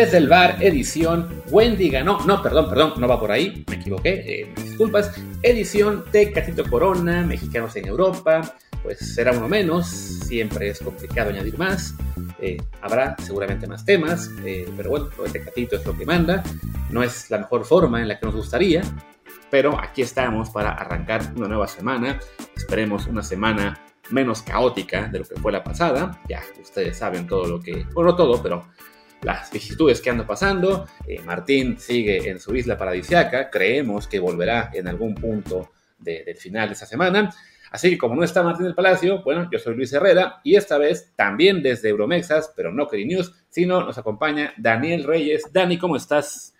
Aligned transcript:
desde 0.00 0.16
el 0.16 0.28
bar, 0.28 0.56
edición 0.60 1.28
Wendy 1.50 1.90
ganó. 1.90 2.20
No, 2.24 2.42
perdón, 2.42 2.70
perdón, 2.70 2.94
no 2.96 3.06
va 3.06 3.20
por 3.20 3.30
ahí, 3.30 3.66
me 3.68 3.76
equivoqué, 3.76 4.24
eh, 4.26 4.54
disculpas. 4.56 5.12
Edición 5.42 6.06
Tecatito 6.10 6.64
Corona, 6.70 7.22
mexicanos 7.22 7.76
en 7.76 7.86
Europa. 7.86 8.54
Pues 8.82 9.14
será 9.14 9.32
uno 9.32 9.46
menos, 9.46 9.86
siempre 9.88 10.70
es 10.70 10.78
complicado 10.78 11.28
añadir 11.28 11.58
más. 11.58 11.94
Eh, 12.40 12.56
habrá 12.80 13.14
seguramente 13.22 13.66
más 13.66 13.84
temas, 13.84 14.30
eh, 14.42 14.66
pero 14.74 14.88
bueno, 14.88 15.10
lo 15.18 15.24
de 15.24 15.30
Tecatito 15.32 15.76
es 15.76 15.84
lo 15.84 15.94
que 15.94 16.06
manda. 16.06 16.42
No 16.88 17.02
es 17.02 17.30
la 17.30 17.36
mejor 17.36 17.66
forma 17.66 18.00
en 18.00 18.08
la 18.08 18.18
que 18.18 18.24
nos 18.24 18.34
gustaría, 18.34 18.80
pero 19.50 19.78
aquí 19.78 20.00
estamos 20.00 20.48
para 20.48 20.70
arrancar 20.70 21.30
una 21.36 21.46
nueva 21.46 21.68
semana. 21.68 22.18
Esperemos 22.56 23.06
una 23.06 23.22
semana 23.22 23.78
menos 24.08 24.40
caótica 24.40 25.08
de 25.08 25.18
lo 25.18 25.24
que 25.26 25.36
fue 25.36 25.52
la 25.52 25.62
pasada. 25.62 26.22
Ya 26.26 26.40
ustedes 26.58 26.96
saben 26.96 27.26
todo 27.26 27.46
lo 27.46 27.60
que, 27.60 27.84
bueno, 27.92 28.12
no 28.12 28.16
todo, 28.16 28.42
pero 28.42 28.64
las 29.22 29.50
vicisitudes 29.50 30.00
que 30.00 30.10
anda 30.10 30.26
pasando. 30.26 30.86
Eh, 31.06 31.20
Martín 31.24 31.78
sigue 31.78 32.28
en 32.28 32.40
su 32.40 32.54
isla 32.54 32.78
paradisiaca. 32.78 33.50
Creemos 33.50 34.06
que 34.06 34.20
volverá 34.20 34.70
en 34.72 34.88
algún 34.88 35.14
punto 35.14 35.70
del 35.98 36.36
final 36.36 36.68
de 36.68 36.74
esta 36.74 36.86
semana. 36.86 37.34
Así 37.70 37.90
que 37.90 37.98
como 37.98 38.16
no 38.16 38.24
está 38.24 38.42
Martín 38.42 38.66
del 38.66 38.74
Palacio, 38.74 39.22
bueno, 39.22 39.48
yo 39.50 39.58
soy 39.58 39.76
Luis 39.76 39.92
Herrera 39.92 40.40
y 40.42 40.56
esta 40.56 40.76
vez 40.76 41.12
también 41.14 41.62
desde 41.62 41.88
Euromexas, 41.88 42.52
pero 42.56 42.72
no 42.72 42.88
Cri 42.88 43.06
News, 43.06 43.32
sino 43.48 43.84
nos 43.84 43.96
acompaña 43.96 44.52
Daniel 44.56 45.04
Reyes. 45.04 45.44
Dani, 45.52 45.78
¿cómo 45.78 45.96
estás? 45.96 46.54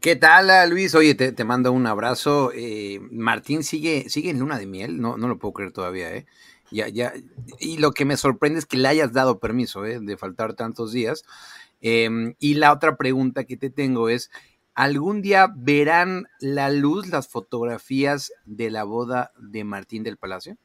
¿Qué 0.00 0.16
tal, 0.16 0.70
Luis? 0.70 0.94
Oye, 0.94 1.14
te, 1.14 1.44
mando 1.44 1.72
un 1.72 1.86
abrazo. 1.86 2.52
Eh, 2.54 3.00
Martín 3.12 3.62
sigue, 3.62 4.08
sigue 4.08 4.30
en 4.30 4.40
luna 4.40 4.58
de 4.58 4.66
miel, 4.66 5.00
no, 5.00 5.16
no 5.18 5.28
lo 5.28 5.38
puedo 5.38 5.52
creer 5.52 5.72
todavía, 5.72 6.12
¿eh? 6.14 6.26
Ya, 6.70 6.88
ya. 6.88 7.12
Y 7.58 7.78
lo 7.78 7.92
que 7.92 8.04
me 8.04 8.16
sorprende 8.16 8.60
es 8.60 8.66
que 8.66 8.76
le 8.76 8.88
hayas 8.88 9.12
dado 9.12 9.40
permiso, 9.40 9.84
¿eh? 9.84 10.00
De 10.00 10.16
faltar 10.16 10.54
tantos 10.54 10.92
días. 10.92 11.24
Em, 11.80 12.34
y 12.38 12.54
la 12.54 12.72
otra 12.72 12.96
pregunta 12.96 13.44
que 13.44 13.56
te 13.56 13.70
tengo 13.70 14.08
es, 14.08 14.30
¿algún 14.74 15.22
día 15.22 15.48
verán 15.54 16.26
la 16.40 16.70
luz 16.70 17.08
las 17.08 17.28
fotografías 17.28 18.32
de 18.44 18.70
la 18.70 18.84
boda 18.84 19.32
de 19.38 19.64
Martín 19.64 20.02
del 20.02 20.16
Palacio? 20.16 20.56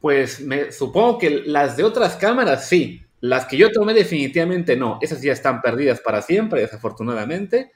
Pues 0.00 0.40
me 0.40 0.72
supongo 0.72 1.18
que 1.18 1.30
las 1.46 1.76
de 1.76 1.84
otras 1.84 2.16
cámaras 2.16 2.68
sí. 2.68 3.02
Las 3.20 3.44
que 3.44 3.58
yo 3.58 3.70
tomé 3.70 3.92
definitivamente 3.92 4.76
no. 4.76 4.98
Esas 5.02 5.20
ya 5.20 5.32
están 5.32 5.60
perdidas 5.60 6.00
para 6.00 6.22
siempre, 6.22 6.62
desafortunadamente. 6.62 7.72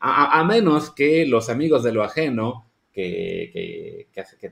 A, 0.00 0.44
menos 0.44 0.92
que 0.92 1.26
los 1.26 1.50
amigos 1.50 1.82
de 1.82 1.92
lo 1.92 2.04
ajeno 2.04 2.70
que, 2.92 4.08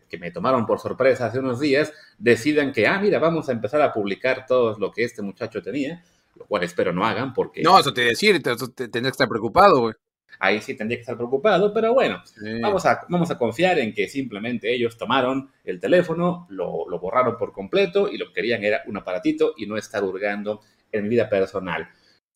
que, 0.09 0.19
me 0.19 0.33
tomaron 0.33 0.67
por 0.67 0.81
sorpresa 0.81 1.27
hace 1.27 1.39
unos 1.39 1.61
días 1.61 1.93
decidan 2.19 2.73
que, 2.73 2.87
ah, 2.89 2.99
mira, 3.01 3.21
vamos 3.21 3.49
a 3.49 3.53
empezar 3.53 3.81
a 3.81 3.93
publicar 3.93 4.45
todo 4.47 4.77
lo 4.79 4.91
que 4.91 5.05
este 5.05 5.23
muchacho 5.23 5.63
tenía 5.63 6.03
lo 6.37 6.47
cual 6.47 6.65
espero 6.65 6.93
no 6.93 7.05
hagan 7.05 7.33
porque... 7.33 7.63
No, 7.63 7.79
eso 7.79 7.93
te 7.93 8.03
decir, 8.03 8.43
tendría 8.43 9.03
que 9.03 9.09
estar 9.09 9.29
preocupado, 9.29 9.81
güey. 9.81 9.95
Ahí 10.39 10.61
sí 10.61 10.75
tendría 10.75 10.99
que 10.99 11.03
estar 11.03 11.17
preocupado, 11.17 11.73
pero 11.73 11.95
bueno, 11.95 12.23
vamos, 12.61 12.85
a, 12.85 13.07
vamos 13.09 13.31
a 13.31 13.39
confiar 13.39 13.79
en 13.79 13.95
que 13.95 14.07
simplemente 14.07 14.75
ellos 14.75 14.99
tomaron 14.99 15.51
el 15.65 15.81
teléfono, 15.81 16.47
lo, 16.51 16.87
borraron 16.99 17.39
por 17.39 17.53
completo 17.53 18.11
y 18.11 18.19
lo 18.19 18.27
que 18.29 18.35
querían 18.35 18.63
era 18.63 18.83
un 18.87 18.99
aparatito 18.99 19.55
y 19.57 19.67
no 19.67 19.79
estar 19.79 20.05
hurgando 20.05 20.61
en 20.93 21.05
mi 21.05 21.09
vida 21.09 21.29
personal. 21.29 21.89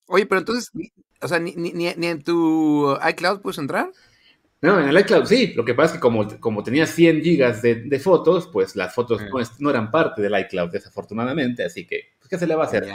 Oye, 0.07 0.25
pero 0.25 0.39
entonces, 0.39 0.71
o 1.21 1.29
sea, 1.29 1.39
ni, 1.39 1.53
ni, 1.55 1.73
ni 1.73 2.07
en 2.07 2.23
tu 2.23 2.97
iCloud 3.07 3.41
puedes 3.41 3.59
entrar. 3.59 3.91
No, 4.63 4.79
en 4.79 4.89
el 4.89 4.99
iCloud 4.99 5.25
sí. 5.25 5.55
Lo 5.55 5.65
que 5.65 5.75
pasa 5.75 5.95
es 5.95 5.99
que 5.99 6.01
como, 6.01 6.39
como 6.39 6.63
tenía 6.63 6.87
100 6.87 7.23
gigas 7.23 7.63
de, 7.63 7.99
fotos, 7.99 8.49
pues 8.53 8.77
las 8.77 8.95
fotos 8.95 9.23
no, 9.59 9.71
eran 9.71 9.91
parte 9.91 10.21
del 10.21 10.39
iCloud, 10.39 10.71
desafortunadamente. 10.71 11.65
Así 11.65 11.87
que, 11.87 12.13
¿qué 12.31 12.39
se 12.39 12.47
le 12.47 12.55
va 12.55 12.65
a 12.65 12.67
hacer? 12.67 12.87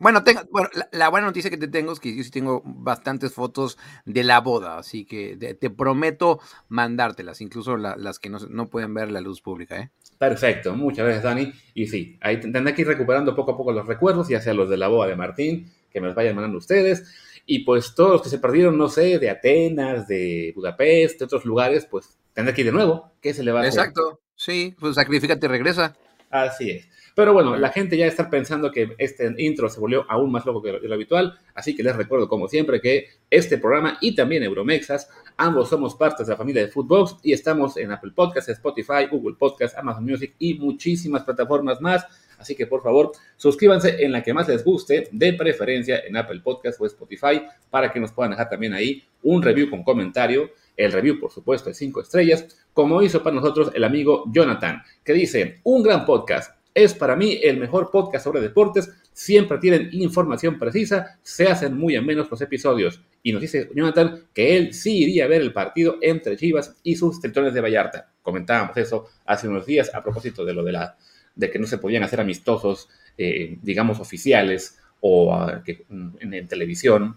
Bueno, 0.00 0.24
tengo, 0.24 0.42
bueno 0.50 0.68
la, 0.90 1.08
buena 1.08 1.26
noticia 1.26 1.48
que 1.50 1.56
te 1.56 1.68
tengo 1.68 1.92
es 1.92 2.00
que 2.00 2.14
yo 2.14 2.22
sí 2.22 2.30
tengo 2.30 2.62
bastantes 2.64 3.32
fotos 3.32 3.78
de 4.04 4.24
la 4.24 4.40
boda. 4.40 4.78
Así 4.78 5.04
que 5.04 5.36
te, 5.36 5.70
prometo 5.70 6.40
mandártelas, 6.68 7.40
incluso 7.40 7.76
las 7.76 8.18
que 8.18 8.28
no, 8.28 8.68
pueden 8.68 8.92
ver 8.92 9.10
la 9.10 9.20
luz 9.20 9.40
pública. 9.40 9.78
¿eh? 9.78 9.90
Perfecto, 10.18 10.74
muchas 10.74 11.04
gracias, 11.04 11.24
Dani. 11.24 11.52
Y 11.74 11.86
sí, 11.86 12.18
ahí 12.20 12.40
tendré 12.40 12.74
que 12.74 12.82
ir 12.82 12.88
recuperando 12.88 13.34
poco 13.36 13.52
a 13.52 13.56
poco 13.56 13.72
los 13.72 13.86
recuerdos, 13.86 14.28
ya 14.28 14.40
sea 14.40 14.52
los 14.52 14.68
de 14.68 14.76
la 14.76 14.88
boda 14.88 15.06
de 15.06 15.16
Martín, 15.16 15.70
que 15.90 16.00
me 16.00 16.08
los 16.08 16.16
vayan 16.16 16.34
mandando 16.34 16.58
ustedes 16.58 17.04
y 17.46 17.60
pues 17.60 17.94
todos 17.94 18.10
los 18.10 18.22
que 18.22 18.28
se 18.28 18.40
perdieron, 18.40 18.76
no 18.76 18.88
sé, 18.88 19.20
de 19.20 19.30
Atenas, 19.30 20.08
de 20.08 20.52
Budapest, 20.56 21.20
de 21.20 21.24
otros 21.24 21.44
lugares, 21.44 21.86
pues 21.88 22.18
tendrán 22.32 22.54
que 22.54 22.62
ir 22.62 22.66
de 22.66 22.72
nuevo. 22.72 23.12
¿Qué 23.20 23.32
se 23.32 23.44
le 23.44 23.52
va 23.52 23.60
a 23.60 23.62
hacer? 23.62 23.78
Exacto, 23.78 24.20
sí, 24.34 24.74
pues 24.78 24.96
sacrificate 24.96 25.46
y 25.46 25.48
regresa. 25.48 25.96
Así 26.30 26.70
es. 26.70 26.88
Pero 27.14 27.32
bueno, 27.32 27.56
la 27.56 27.70
gente 27.70 27.96
ya 27.96 28.06
está 28.06 28.28
pensando 28.28 28.70
que 28.70 28.94
este 28.98 29.34
intro 29.38 29.70
se 29.70 29.80
volvió 29.80 30.04
aún 30.08 30.30
más 30.30 30.44
loco 30.44 30.60
que 30.60 30.72
lo, 30.72 30.94
habitual, 30.94 31.38
así 31.54 31.74
que 31.74 31.82
les 31.82 31.96
recuerdo 31.96 32.28
como 32.28 32.46
siempre 32.46 32.78
que 32.80 33.08
este 33.30 33.56
programa 33.56 33.96
y 34.02 34.14
también 34.14 34.42
Euromexas, 34.42 35.08
ambos 35.38 35.70
somos 35.70 35.94
partes 35.94 36.26
de 36.26 36.34
la 36.34 36.36
familia 36.36 36.62
de 36.62 36.68
Footbox 36.68 37.16
y 37.22 37.32
estamos 37.32 37.78
en 37.78 37.90
Apple 37.90 38.12
Podcasts, 38.14 38.50
Spotify, 38.50 39.06
Google 39.10 39.36
Podcasts, 39.38 39.78
Amazon 39.78 40.04
Music 40.04 40.34
y 40.38 40.54
muchísimas 40.54 41.24
plataformas 41.24 41.80
más. 41.80 42.04
Así 42.38 42.54
que 42.54 42.66
por 42.66 42.82
favor, 42.82 43.12
suscríbanse 43.36 44.04
en 44.04 44.12
la 44.12 44.22
que 44.22 44.34
más 44.34 44.46
les 44.46 44.62
guste, 44.62 45.08
de 45.10 45.32
preferencia 45.32 46.00
en 46.06 46.18
Apple 46.18 46.40
Podcast 46.44 46.78
o 46.80 46.86
Spotify, 46.86 47.46
para 47.70 47.90
que 47.90 47.98
nos 47.98 48.12
puedan 48.12 48.32
dejar 48.32 48.50
también 48.50 48.74
ahí 48.74 49.02
un 49.22 49.42
review 49.42 49.70
con 49.70 49.82
comentario. 49.82 50.50
El 50.76 50.92
review, 50.92 51.18
por 51.18 51.30
supuesto, 51.30 51.68
de 51.68 51.74
5 51.74 52.02
estrellas, 52.02 52.46
como 52.72 53.02
hizo 53.02 53.22
para 53.22 53.36
nosotros 53.36 53.70
el 53.74 53.84
amigo 53.84 54.24
Jonathan, 54.30 54.82
que 55.02 55.12
dice, 55.12 55.60
un 55.64 55.82
gran 55.82 56.04
podcast. 56.04 56.54
Es 56.74 56.92
para 56.92 57.16
mí 57.16 57.40
el 57.42 57.58
mejor 57.58 57.90
podcast 57.90 58.24
sobre 58.24 58.42
deportes. 58.42 58.92
Siempre 59.12 59.56
tienen 59.58 59.88
información 59.92 60.58
precisa. 60.58 61.18
Se 61.22 61.46
hacen 61.46 61.76
muy 61.76 61.96
amenos 61.96 62.30
los 62.30 62.42
episodios. 62.42 63.00
Y 63.22 63.32
nos 63.32 63.40
dice 63.40 63.70
Jonathan 63.74 64.24
que 64.34 64.58
él 64.58 64.74
sí 64.74 64.98
iría 64.98 65.24
a 65.24 65.28
ver 65.28 65.40
el 65.40 65.54
partido 65.54 65.96
entre 66.02 66.36
Chivas 66.36 66.76
y 66.82 66.96
sus 66.96 67.18
tritones 67.18 67.54
de 67.54 67.62
Vallarta. 67.62 68.10
Comentábamos 68.22 68.76
eso 68.76 69.06
hace 69.24 69.48
unos 69.48 69.64
días 69.64 69.90
a 69.94 70.02
propósito 70.02 70.44
de 70.44 70.52
lo 70.52 70.62
de 70.62 70.72
la 70.72 70.96
de 71.36 71.50
que 71.50 71.58
no 71.58 71.66
se 71.66 71.78
podían 71.78 72.02
hacer 72.02 72.20
amistosos, 72.20 72.88
eh, 73.16 73.58
digamos, 73.62 74.00
oficiales 74.00 74.78
o 75.00 75.32
ah, 75.32 75.62
mm, 75.88 76.08
en, 76.20 76.48
televisión, 76.48 77.16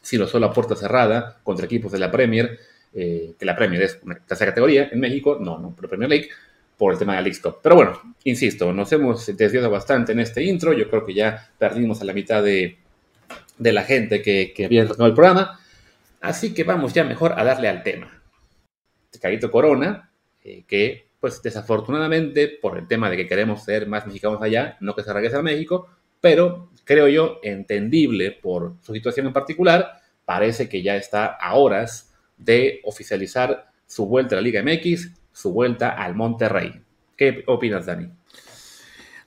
sino 0.00 0.26
solo 0.26 0.46
a 0.46 0.52
puerta 0.52 0.76
cerrada 0.76 1.38
contra 1.42 1.66
equipos 1.66 1.92
de 1.92 1.98
la 1.98 2.10
Premier, 2.10 2.58
eh, 2.94 3.34
que 3.38 3.44
la 3.44 3.56
Premier 3.56 3.82
es 3.82 3.98
una 4.02 4.16
tercera 4.16 4.50
categoría 4.50 4.88
en 4.90 5.00
México, 5.00 5.38
no, 5.40 5.58
no, 5.58 5.74
pero 5.76 5.88
Premier 5.88 6.10
League, 6.10 6.28
por 6.76 6.92
el 6.92 6.98
tema 6.98 7.12
de 7.12 7.22
la 7.22 7.28
League 7.28 7.40
Pero 7.62 7.74
bueno, 7.74 8.14
insisto, 8.24 8.72
nos 8.72 8.92
hemos 8.92 9.26
desviado 9.36 9.70
bastante 9.70 10.12
en 10.12 10.20
este 10.20 10.42
intro, 10.44 10.72
yo 10.72 10.88
creo 10.88 11.04
que 11.04 11.14
ya 11.14 11.50
perdimos 11.58 12.00
a 12.00 12.04
la 12.04 12.12
mitad 12.12 12.42
de, 12.42 12.78
la 13.58 13.82
gente 13.82 14.22
que, 14.22 14.52
que 14.54 14.64
había 14.64 14.82
el 14.82 14.88
programa, 14.88 15.60
así 16.20 16.54
que 16.54 16.64
vamos 16.64 16.94
ya 16.94 17.04
mejor 17.04 17.34
a 17.36 17.44
darle 17.44 17.68
al 17.68 17.82
tema. 17.82 18.22
Carito 19.20 19.50
Corona, 19.50 20.10
eh, 20.44 20.64
que 20.66 21.08
pues 21.20 21.42
desafortunadamente, 21.42 22.48
por 22.48 22.78
el 22.78 22.86
tema 22.86 23.10
de 23.10 23.16
que 23.16 23.26
queremos 23.26 23.64
ser 23.64 23.88
más 23.88 24.06
mexicanos 24.06 24.40
allá, 24.40 24.76
no 24.80 24.94
que 24.94 25.02
se 25.02 25.12
regrese 25.12 25.36
a 25.36 25.42
México, 25.42 25.88
pero 26.20 26.70
creo 26.84 27.08
yo 27.08 27.40
entendible 27.42 28.30
por 28.30 28.74
su 28.82 28.92
situación 28.92 29.26
en 29.26 29.32
particular, 29.32 30.00
parece 30.24 30.68
que 30.68 30.82
ya 30.82 30.96
está 30.96 31.26
a 31.26 31.54
horas 31.54 32.07
de 32.38 32.80
oficializar 32.84 33.70
su 33.86 34.06
vuelta 34.06 34.34
a 34.34 34.40
la 34.40 34.42
Liga 34.42 34.62
MX, 34.62 35.12
su 35.32 35.52
vuelta 35.52 35.90
al 35.90 36.14
Monterrey. 36.14 36.80
¿Qué 37.16 37.42
opinas, 37.46 37.86
Dani? 37.86 38.10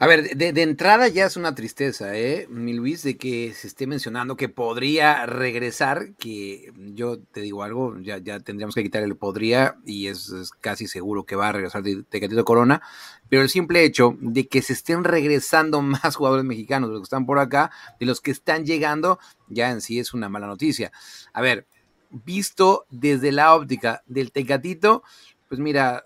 A 0.02 0.08
ver, 0.08 0.36
de, 0.36 0.64
entrada 0.64 1.10
ya 1.10 1.28
es 1.28 1.38
una 1.38 1.54
tristeza, 1.54 2.18
¿eh, 2.18 2.48
mi 2.50 2.74
Luis, 2.74 3.04
de 3.04 3.18
que 3.18 3.54
se 3.54 3.68
esté 3.68 3.86
mencionando 3.86 4.36
que 4.36 4.50
podría 4.50 5.28
regresar, 5.28 6.16
que 6.18 6.74
yo 6.96 7.20
te 7.20 7.42
digo 7.42 7.62
algo, 7.62 7.96
ya, 8.00 8.18
ya 8.18 8.40
tendríamos 8.40 8.74
que 8.74 8.82
quitar 8.82 9.04
el 9.04 9.16
podría 9.16 9.76
y 9.86 10.08
es, 10.08 10.34
casi 10.60 10.88
seguro 10.88 11.26
que 11.26 11.36
va 11.36 11.50
a 11.50 11.52
regresar 11.52 11.84
de 11.84 12.02
Tecatito 12.02 12.44
Corona, 12.46 12.82
pero 13.30 13.44
el 13.44 13.50
simple 13.50 13.84
hecho 13.84 14.18
de 14.22 14.48
que 14.48 14.64
se 14.64 14.74
estén 14.74 15.04
regresando 15.04 15.82
más 15.84 16.16
jugadores 16.16 16.46
mexicanos 16.46 16.90
de 16.90 16.94
los 16.94 17.02
que 17.02 17.06
están 17.06 17.28
por 17.28 17.38
acá, 17.38 17.70
de 18.00 18.08
los 18.08 18.22
que 18.22 18.32
están 18.32 18.66
llegando, 18.66 19.20
ya 19.50 19.70
en 19.70 19.82
sí 19.82 20.00
es 20.00 20.16
una 20.16 20.30
mala 20.30 20.48
noticia. 20.48 20.92
A 21.32 21.42
ver, 21.42 21.68
visto 22.12 22.86
desde 22.90 23.32
la 23.32 23.56
óptica 23.56 24.04
del 24.06 24.32
Tecatito, 24.32 25.04
pues 25.48 25.60
mira, 25.60 26.06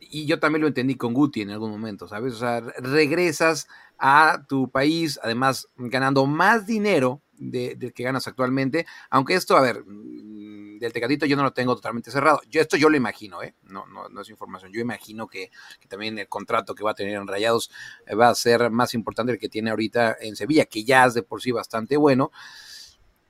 y 0.00 0.26
yo 0.26 0.38
también 0.38 0.62
lo 0.62 0.68
entendí 0.68 0.96
con 0.96 1.14
Guti 1.14 1.42
en 1.42 1.50
algún 1.50 1.70
momento, 1.70 2.08
¿sabes? 2.08 2.34
O 2.34 2.38
sea, 2.38 2.60
regresas 2.60 3.68
a 3.98 4.44
tu 4.48 4.70
país, 4.70 5.18
además 5.22 5.68
ganando 5.76 6.26
más 6.26 6.66
dinero 6.66 7.22
del 7.32 7.78
de 7.78 7.92
que 7.92 8.02
ganas 8.02 8.26
actualmente, 8.26 8.86
aunque 9.10 9.34
esto, 9.34 9.56
a 9.56 9.60
ver, 9.60 9.84
mm, 9.84 10.78
del 10.78 10.92
Tecatito 10.92 11.26
yo 11.26 11.36
no 11.36 11.42
lo 11.42 11.52
tengo 11.52 11.74
totalmente 11.74 12.10
cerrado. 12.10 12.40
Yo 12.48 12.60
esto 12.60 12.76
yo 12.76 12.88
lo 12.88 12.96
imagino, 12.96 13.42
¿eh? 13.42 13.54
No, 13.64 13.86
no, 13.86 14.08
no 14.08 14.20
es 14.20 14.28
información. 14.28 14.72
Yo 14.72 14.80
imagino 14.80 15.26
que, 15.26 15.50
también 15.88 16.18
el 16.18 16.28
contrato 16.28 16.74
que 16.74 16.84
va 16.84 16.92
a 16.92 16.94
tener 16.94 17.14
en 17.14 17.26
Rayados 17.26 17.70
va 18.18 18.28
a 18.28 18.34
ser 18.34 18.70
más 18.70 18.94
importante 18.94 19.32
del 19.32 19.40
que 19.40 19.48
tiene 19.48 19.70
ahorita 19.70 20.16
en 20.20 20.36
Sevilla, 20.36 20.66
que 20.66 20.84
ya 20.84 21.06
es 21.06 21.14
de 21.14 21.22
por 21.22 21.42
sí 21.42 21.50
bastante 21.50 21.96
bueno. 21.96 22.30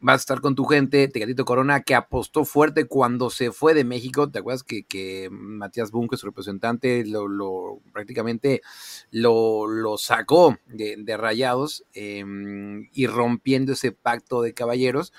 Vas 0.01 0.15
a 0.15 0.23
estar 0.23 0.41
con 0.41 0.55
tu 0.55 0.65
gente, 0.65 1.09
Tecatito 1.09 1.45
Corona, 1.45 1.83
que 1.83 1.95
apostó 1.95 2.45
fuerte 2.45 2.87
cuando 2.87 3.31
se 3.31 3.51
fue 3.53 3.75
de 3.75 3.85
México. 3.85 4.31
¿Te 4.31 4.39
acuerdas 4.39 4.63
que, 4.63 4.85
que 4.85 5.29
Matías 5.31 5.91
Bunke, 5.91 6.17
su 6.17 6.27
representante, 6.27 7.05
lo, 7.07 7.81
prácticamente 7.93 8.63
lo, 9.11 9.67
lo 9.67 9.99
sacó 9.99 10.59
de, 10.67 11.17
rayados 11.17 11.85
em, 11.95 12.89
y 12.93 13.07
rompiendo 13.07 13.73
ese 13.73 13.93
pacto 13.93 14.43
de 14.43 14.55
caballeros? 14.55 15.13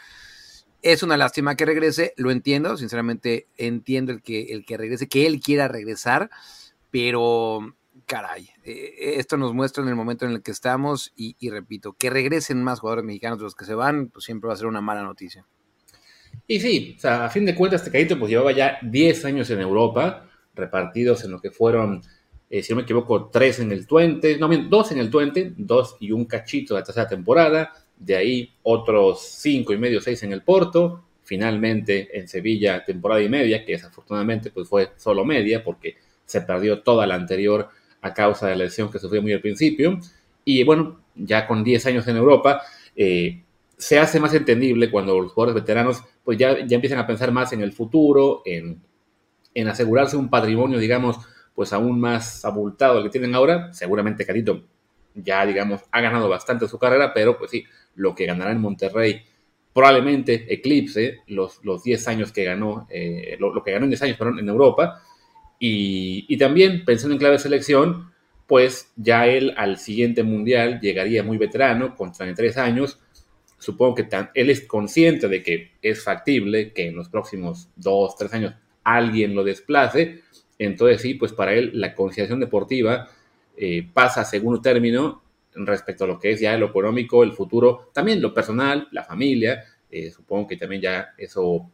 Es 0.83 1.01
una 1.01 1.17
lástima 1.17 1.55
que 1.55 1.65
regrese, 1.65 2.13
lo 2.17 2.29
entiendo, 2.29 2.77
sinceramente 2.77 3.47
entiendo 3.57 4.11
el 4.11 4.21
que, 4.21 4.53
el 4.53 4.63
que 4.65 4.77
regrese, 4.77 5.07
que 5.07 5.25
él 5.25 5.41
quiera 5.41 5.67
regresar, 5.67 6.29
pero 6.91 7.75
caray, 8.05 8.49
eh, 8.69 9.15
esto 9.17 9.37
nos 9.37 9.53
muestra 9.53 9.81
en 9.81 9.87
el 9.87 9.95
momento 9.95 10.25
en 10.25 10.31
el 10.31 10.41
que 10.41 10.51
estamos 10.51 11.13
y, 11.15 11.35
repito, 11.49 11.93
que 11.93 12.09
regresen 12.09 12.61
más 12.61 12.81
jugadores 12.81 13.05
mexicanos 13.05 13.37
de 13.39 13.45
los 13.45 13.55
que 13.55 13.63
se 13.63 13.75
van, 13.75 14.09
pues 14.09 14.25
siempre 14.25 14.49
va 14.49 14.55
a 14.55 14.57
ser 14.57 14.67
una 14.67 14.81
mala 14.81 15.03
noticia. 15.03 15.45
Y 16.45 16.59
sí, 16.59 16.95
o 16.97 16.99
sea, 16.99 17.25
a 17.25 17.29
fin 17.29 17.45
de 17.45 17.55
cuentas, 17.55 17.79
este 17.81 17.91
Tecadito 17.91 18.19
pues 18.19 18.29
llevaba 18.29 18.51
ya 18.51 18.77
10 18.81 19.23
años 19.23 19.49
en 19.51 19.61
Europa, 19.61 20.29
repartidos 20.53 21.23
en 21.23 21.31
lo 21.31 21.39
que 21.39 21.49
fueron, 21.49 22.01
eh, 22.49 22.61
si 22.61 22.73
no 22.73 22.77
me 22.77 22.81
equivoco, 22.81 23.29
3 23.29 23.59
en 23.59 23.71
el 23.71 23.87
Twente, 23.87 24.37
no, 24.37 24.49
bien, 24.49 24.69
2 24.69 24.91
en 24.91 24.97
el 24.97 25.09
Twente, 25.09 25.53
2 25.55 25.97
y 26.01 26.11
un 26.11 26.25
cachito 26.25 26.73
de 26.73 26.81
la 26.81 26.85
tercera 26.85 27.07
temporada, 27.07 27.71
de 27.97 28.17
ahí 28.17 28.53
otros 28.63 29.21
5 29.39 29.71
y 29.71 29.77
medio, 29.77 30.01
6 30.01 30.23
en 30.23 30.33
el 30.33 30.43
Porto, 30.43 31.05
finalmente 31.23 32.17
en 32.17 32.27
Sevilla 32.27 32.83
temporada 32.83 33.21
y 33.21 33.29
media, 33.29 33.63
que 33.63 33.73
desafortunadamente 33.73 34.51
pues 34.51 34.67
fue 34.67 34.91
solo 34.97 35.23
media 35.23 35.63
porque 35.63 35.95
se 36.25 36.41
perdió 36.41 36.81
toda 36.81 37.07
la 37.07 37.15
anterior 37.15 37.69
a 38.01 38.13
causa 38.13 38.47
de 38.47 38.55
la 38.55 38.65
lesión 38.65 38.91
que 38.91 38.99
sufrió 38.99 39.21
muy 39.21 39.33
al 39.33 39.41
principio. 39.41 39.99
Y 40.45 40.63
bueno, 40.63 40.99
ya 41.15 41.47
con 41.47 41.63
10 41.63 41.85
años 41.87 42.07
en 42.07 42.17
Europa, 42.17 42.61
eh, 42.95 43.43
se 43.77 43.99
hace 43.99 44.19
más 44.19 44.33
entendible 44.33 44.89
cuando 44.89 45.19
los 45.19 45.33
jugadores 45.33 45.61
veteranos 45.61 46.03
pues 46.23 46.37
ya, 46.37 46.65
ya 46.65 46.75
empiezan 46.75 46.99
a 46.99 47.07
pensar 47.07 47.31
más 47.31 47.53
en 47.53 47.61
el 47.61 47.73
futuro, 47.73 48.41
en, 48.45 48.81
en 49.53 49.67
asegurarse 49.67 50.17
un 50.17 50.29
patrimonio, 50.29 50.79
digamos, 50.79 51.17
pues 51.55 51.73
aún 51.73 51.99
más 51.99 52.45
abultado 52.45 52.95
del 52.95 53.05
que 53.05 53.09
tienen 53.09 53.35
ahora. 53.35 53.73
Seguramente 53.73 54.25
Carito 54.25 54.63
ya, 55.15 55.45
digamos, 55.45 55.81
ha 55.91 56.01
ganado 56.01 56.29
bastante 56.29 56.67
su 56.67 56.77
carrera, 56.77 57.13
pero 57.13 57.37
pues 57.37 57.51
sí, 57.51 57.65
lo 57.95 58.13
que 58.13 58.25
ganará 58.25 58.51
en 58.51 58.61
Monterrey 58.61 59.21
probablemente 59.73 60.51
eclipse 60.51 61.19
los, 61.27 61.63
los 61.63 61.83
10 61.83 62.07
años 62.07 62.31
que 62.31 62.43
ganó, 62.43 62.87
eh, 62.89 63.37
lo, 63.39 63.63
que 63.63 63.71
ganó 63.71 63.85
en 63.85 63.91
10 63.91 64.01
años 64.03 64.17
perdón, 64.17 64.39
en 64.39 64.49
Europa. 64.49 65.03
Y, 65.59 66.37
también, 66.37 66.85
pensando 66.85 67.13
en 67.13 67.19
clave 67.19 67.33
de 67.33 67.39
selección, 67.39 68.11
pues 68.45 68.91
ya 68.95 69.27
él 69.27 69.53
al 69.57 69.77
siguiente 69.77 70.23
mundial 70.23 70.79
llegaría 70.79 71.23
muy 71.23 71.37
veterano, 71.37 71.95
con 71.95 72.11
33 72.11 72.57
años. 72.57 72.99
Supongo 73.57 73.95
que 73.95 74.07
él 74.35 74.49
es 74.49 74.61
consciente 74.61 75.27
de 75.27 75.41
que 75.41 75.71
es 75.81 76.03
factible 76.03 76.71
que 76.73 76.87
en 76.87 76.95
los 76.95 77.09
próximos 77.09 77.69
2, 77.75 78.15
3 78.15 78.33
años 78.33 78.53
alguien 78.83 79.35
lo 79.35 79.43
desplace. 79.43 80.21
Entonces 80.59 81.01
sí, 81.01 81.15
pues 81.15 81.33
para 81.33 81.53
él 81.53 81.71
la 81.73 81.93
conciliación 81.93 82.39
deportiva 82.39 83.09
eh, 83.57 83.87
pasa 83.91 84.21
a 84.21 84.25
segundo 84.25 84.61
término 84.61 85.23
respecto 85.53 86.03
a 86.03 86.07
lo 86.07 86.19
que 86.19 86.31
es 86.31 86.39
ya 86.39 86.55
lo 86.57 86.67
económico, 86.67 87.23
el 87.23 87.33
futuro, 87.33 87.89
también 87.93 88.21
lo 88.21 88.33
personal, 88.33 88.87
la 88.91 89.03
familia. 89.03 89.63
Eh, 89.89 90.11
supongo 90.11 90.47
que 90.47 90.57
también 90.57 90.81
ya 90.81 91.13
eso 91.17 91.69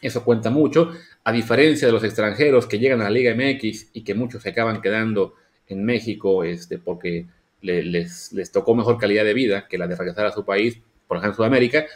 eso 0.00 0.24
cuenta 0.24 0.50
mucho, 0.50 0.92
a 1.24 1.32
diferencia 1.32 1.86
de 1.86 1.92
los 1.92 2.04
extranjeros 2.04 2.66
que 2.66 2.78
llegan 2.78 3.00
a 3.00 3.04
la 3.04 3.10
Liga 3.10 3.34
MX 3.34 3.90
y 3.92 4.02
que 4.02 4.14
muchos 4.14 4.42
se 4.42 4.50
acaban 4.50 4.80
quedando 4.80 5.34
en 5.66 5.84
México 5.84 6.44
este, 6.44 6.78
porque 6.78 7.26
les, 7.60 8.32
les, 8.32 8.52
tocó 8.52 8.74
mejor 8.74 8.98
calidad 8.98 9.24
de 9.24 9.34
vida 9.34 9.66
que 9.68 9.78
la 9.78 9.86
de 9.86 9.96
regresar 9.96 10.26
a 10.26 10.32
su 10.32 10.44
país, 10.44 10.78
por 11.06 11.16
ejemplo 11.16 11.32
en 11.32 11.36
Sudamérica, 11.36 11.86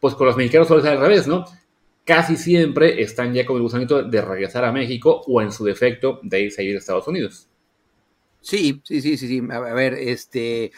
pues 0.00 0.14
con 0.14 0.26
los 0.26 0.36
mexicanos 0.36 0.68
suele 0.68 0.82
ser 0.82 0.92
al 0.92 1.00
revés, 1.00 1.26
¿no? 1.26 1.44
Casi 2.04 2.36
siempre 2.36 3.02
están 3.02 3.34
ya 3.34 3.44
con 3.44 3.56
el 3.56 3.62
gusanito 3.62 4.02
de 4.02 4.22
regresar 4.22 4.64
a 4.64 4.72
México 4.72 5.22
o 5.26 5.42
en 5.42 5.52
su 5.52 5.64
defecto 5.64 6.20
de 6.22 6.40
irse 6.40 6.62
a 6.62 6.64
ir 6.64 6.76
a 6.76 6.78
Estados 6.78 7.06
Unidos. 7.08 7.48
Sí, 8.40 8.80
sí, 8.84 9.02
sí, 9.02 9.16
sí, 9.16 9.28
sí. 9.28 9.42
A 9.50 9.58
ver, 9.58 9.94
este 9.94 10.70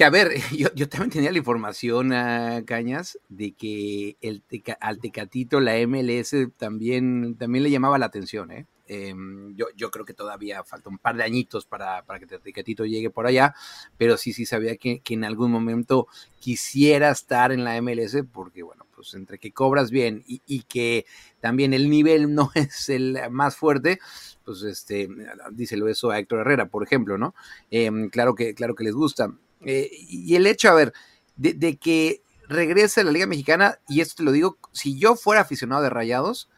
que 0.00 0.04
a 0.04 0.08
ver, 0.08 0.32
yo, 0.74 0.88
también 0.88 1.10
tenía 1.10 1.30
la 1.30 1.36
información, 1.36 2.14
a 2.14 2.62
Cañas, 2.64 3.18
de 3.28 3.52
que 3.52 4.16
el 4.22 4.42
al 4.80 4.98
Tecatito 4.98 5.60
la 5.60 5.74
MLS 5.86 6.34
también, 6.56 7.36
también 7.36 7.64
le 7.64 7.70
llamaba 7.70 7.98
la 7.98 8.06
atención, 8.06 8.50
¿eh? 8.50 8.66
Em, 8.86 9.54
yo, 9.56 9.66
yo, 9.76 9.90
creo 9.90 10.06
que 10.06 10.14
todavía 10.14 10.64
falta 10.64 10.88
un 10.88 10.96
par 10.96 11.16
de 11.16 11.22
añitos 11.24 11.66
para, 11.66 12.02
para 12.06 12.18
que 12.18 12.26
Tecatito 12.26 12.86
llegue 12.86 13.10
por 13.10 13.26
allá, 13.26 13.54
pero 13.98 14.16
sí, 14.16 14.32
sí 14.32 14.46
sabía 14.46 14.78
que, 14.78 15.02
en 15.06 15.22
algún 15.22 15.50
momento 15.50 16.08
quisiera 16.38 17.10
estar 17.10 17.52
en 17.52 17.62
la 17.64 17.78
MLS, 17.82 18.24
porque 18.32 18.62
bueno, 18.62 18.86
pues 18.96 19.12
entre 19.12 19.38
que 19.38 19.52
cobras 19.52 19.90
bien 19.90 20.24
y, 20.26 20.62
que 20.62 21.04
también 21.40 21.74
el 21.74 21.90
nivel 21.90 22.34
no 22.34 22.52
es 22.54 22.88
el 22.88 23.18
más 23.30 23.54
fuerte, 23.54 23.98
pues 24.46 24.62
este, 24.62 25.10
díselo 25.52 25.88
eso 25.88 26.10
a 26.10 26.18
Héctor 26.18 26.40
Herrera, 26.40 26.70
por 26.70 26.84
ejemplo, 26.84 27.18
¿no? 27.18 27.34
Em, 27.70 28.08
claro, 28.08 28.34
que, 28.34 28.54
claro 28.54 28.74
que 28.74 28.84
les 28.84 28.94
gusta. 28.94 29.30
Eh, 29.64 29.90
y 29.92 30.34
el 30.36 30.46
hecho, 30.46 30.70
a 30.70 30.74
ver, 30.74 30.92
de, 31.36 31.76
que 31.76 32.22
regrese 32.48 33.00
a 33.00 33.04
la 33.04 33.12
Liga 33.12 33.26
Mexicana, 33.26 33.78
y 33.88 34.00
esto 34.00 34.16
te 34.16 34.22
lo 34.22 34.32
digo, 34.32 34.58
si 34.72 34.98
yo 34.98 35.16
fuera 35.16 35.42
aficionado 35.42 35.82
de 35.82 35.90
Rayados, 35.90 36.48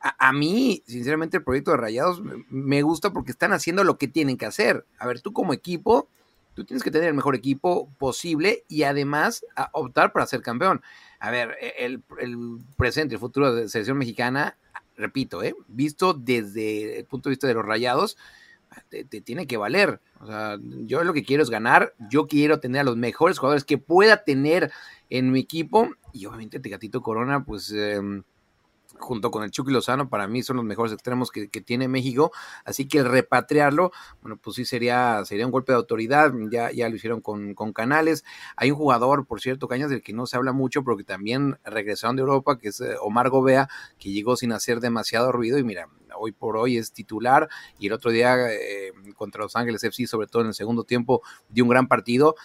a, 0.00 0.32
mí, 0.34 0.82
sinceramente, 0.86 1.38
el 1.38 1.44
proyecto 1.44 1.70
de 1.70 1.78
Rayados 1.78 2.20
me 2.50 2.82
gusta 2.82 3.10
porque 3.10 3.30
están 3.30 3.54
haciendo 3.54 3.84
lo 3.84 3.96
que 3.96 4.06
tienen 4.06 4.36
que 4.36 4.44
hacer. 4.44 4.84
A 4.98 5.06
ver, 5.06 5.22
tú 5.22 5.32
como 5.32 5.54
equipo, 5.54 6.10
tú 6.52 6.64
tienes 6.64 6.82
que 6.82 6.90
tener 6.90 7.08
el 7.08 7.14
mejor 7.14 7.34
equipo 7.34 7.88
posible 7.96 8.64
y 8.68 8.82
además 8.82 9.46
optar 9.72 10.12
para 10.12 10.26
ser 10.26 10.42
campeón. 10.42 10.82
A 11.20 11.30
ver, 11.30 11.56
e, 11.58 11.86
el, 11.86 12.02
presente, 12.76 13.14
el 13.14 13.20
futuro 13.20 13.54
de 13.54 13.62
la 13.62 13.68
selección 13.68 13.96
mexicana, 13.96 14.58
repito, 14.94 15.42
¿eh? 15.42 15.54
visto 15.68 16.12
desde 16.12 16.98
el 16.98 17.06
punto 17.06 17.30
de 17.30 17.32
vista 17.32 17.46
de 17.46 17.54
los 17.54 17.64
Rayados, 17.64 18.18
te, 18.88 19.04
tiene 19.04 19.46
que 19.46 19.56
valer. 19.56 20.00
O 20.20 20.26
sea, 20.26 20.58
yo 20.60 21.04
lo 21.04 21.12
que 21.12 21.24
quiero 21.24 21.42
es 21.42 21.50
ganar, 21.50 21.94
yo 22.10 22.26
quiero 22.26 22.60
tener 22.60 22.82
a 22.82 22.84
los 22.84 22.96
mejores 22.96 23.38
jugadores 23.38 23.64
que 23.64 23.78
pueda 23.78 24.24
tener 24.24 24.72
en 25.10 25.30
mi 25.30 25.40
equipo 25.40 25.90
y 26.12 26.26
obviamente 26.26 26.60
Tecatito 26.60 27.02
Corona, 27.02 27.44
pues... 27.44 27.70
Em, 27.72 28.22
junto 28.98 29.30
con 29.30 29.42
el 29.44 29.50
Chucky 29.50 29.72
Lozano, 29.72 30.08
para 30.08 30.26
mí 30.26 30.42
son 30.42 30.56
los 30.56 30.64
mejores 30.64 30.92
extremos 30.92 31.30
que, 31.30 31.48
tiene 31.48 31.88
México, 31.88 32.32
así 32.64 32.86
que 32.86 33.02
repatriarlo, 33.02 33.92
bueno, 34.22 34.36
pues 34.36 34.56
sí 34.56 34.64
sería, 34.64 35.24
sería 35.24 35.46
un 35.46 35.52
golpe 35.52 35.72
de 35.72 35.76
autoridad, 35.76 36.32
ya, 36.50 36.70
ya 36.70 36.88
lo 36.88 36.96
hicieron 36.96 37.20
con, 37.20 37.54
con 37.54 37.72
Canales, 37.72 38.24
hay 38.56 38.70
un 38.70 38.76
jugador, 38.76 39.26
por 39.26 39.40
cierto, 39.40 39.68
Cañas, 39.68 39.90
del 39.90 40.02
que 40.02 40.12
no 40.12 40.26
se 40.26 40.36
habla 40.36 40.52
mucho, 40.52 40.84
pero 40.84 40.96
que 40.96 41.04
también 41.04 41.58
regresaron 41.64 42.16
de 42.16 42.20
Europa, 42.20 42.58
que 42.58 42.68
es 42.68 42.80
eh, 42.80 42.96
Omar 43.00 43.30
Gobea, 43.30 43.68
que 43.98 44.10
llegó 44.10 44.36
sin 44.36 44.52
hacer 44.52 44.80
demasiado 44.80 45.32
ruido, 45.32 45.58
y 45.58 45.64
mira, 45.64 45.88
hoy 46.16 46.32
por 46.32 46.56
hoy 46.56 46.76
es 46.76 46.92
titular 46.92 47.48
y 47.78 47.88
el 47.88 47.92
otro 47.92 48.10
día 48.10 48.36
eh, 48.50 48.92
contra 49.16 49.42
Los 49.42 49.56
Ángeles 49.56 49.82
FC, 49.82 50.06
sobre 50.06 50.26
todo 50.26 50.42
en 50.42 50.48
el 50.48 50.54
segundo 50.54 50.84
tiempo, 50.84 51.22
dio 51.48 51.64
un 51.64 51.70
gran 51.70 51.88
partido. 51.88 52.36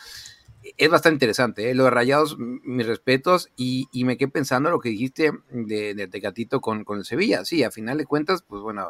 Es 0.77 0.89
bastante 0.89 1.15
interesante, 1.15 1.69
¿eh? 1.69 1.73
lo 1.73 1.85
de 1.85 1.89
Rayados, 1.89 2.37
mis 2.37 2.85
respetos, 2.85 3.49
y, 3.55 3.87
me 4.03 4.17
quedé 4.17 4.29
pensando 4.29 4.69
lo 4.69 4.79
que 4.79 4.89
dijiste 4.89 5.31
de, 5.51 5.93
de 5.93 6.07
Tecatito 6.07 6.59
con, 6.59 6.83
con 6.83 6.99
el 6.99 7.05
Sevilla. 7.05 7.45
Sí, 7.45 7.63
a 7.63 7.71
final 7.71 7.97
de 7.97 8.05
cuentas, 8.05 8.43
pues 8.43 8.61
bueno, 8.61 8.89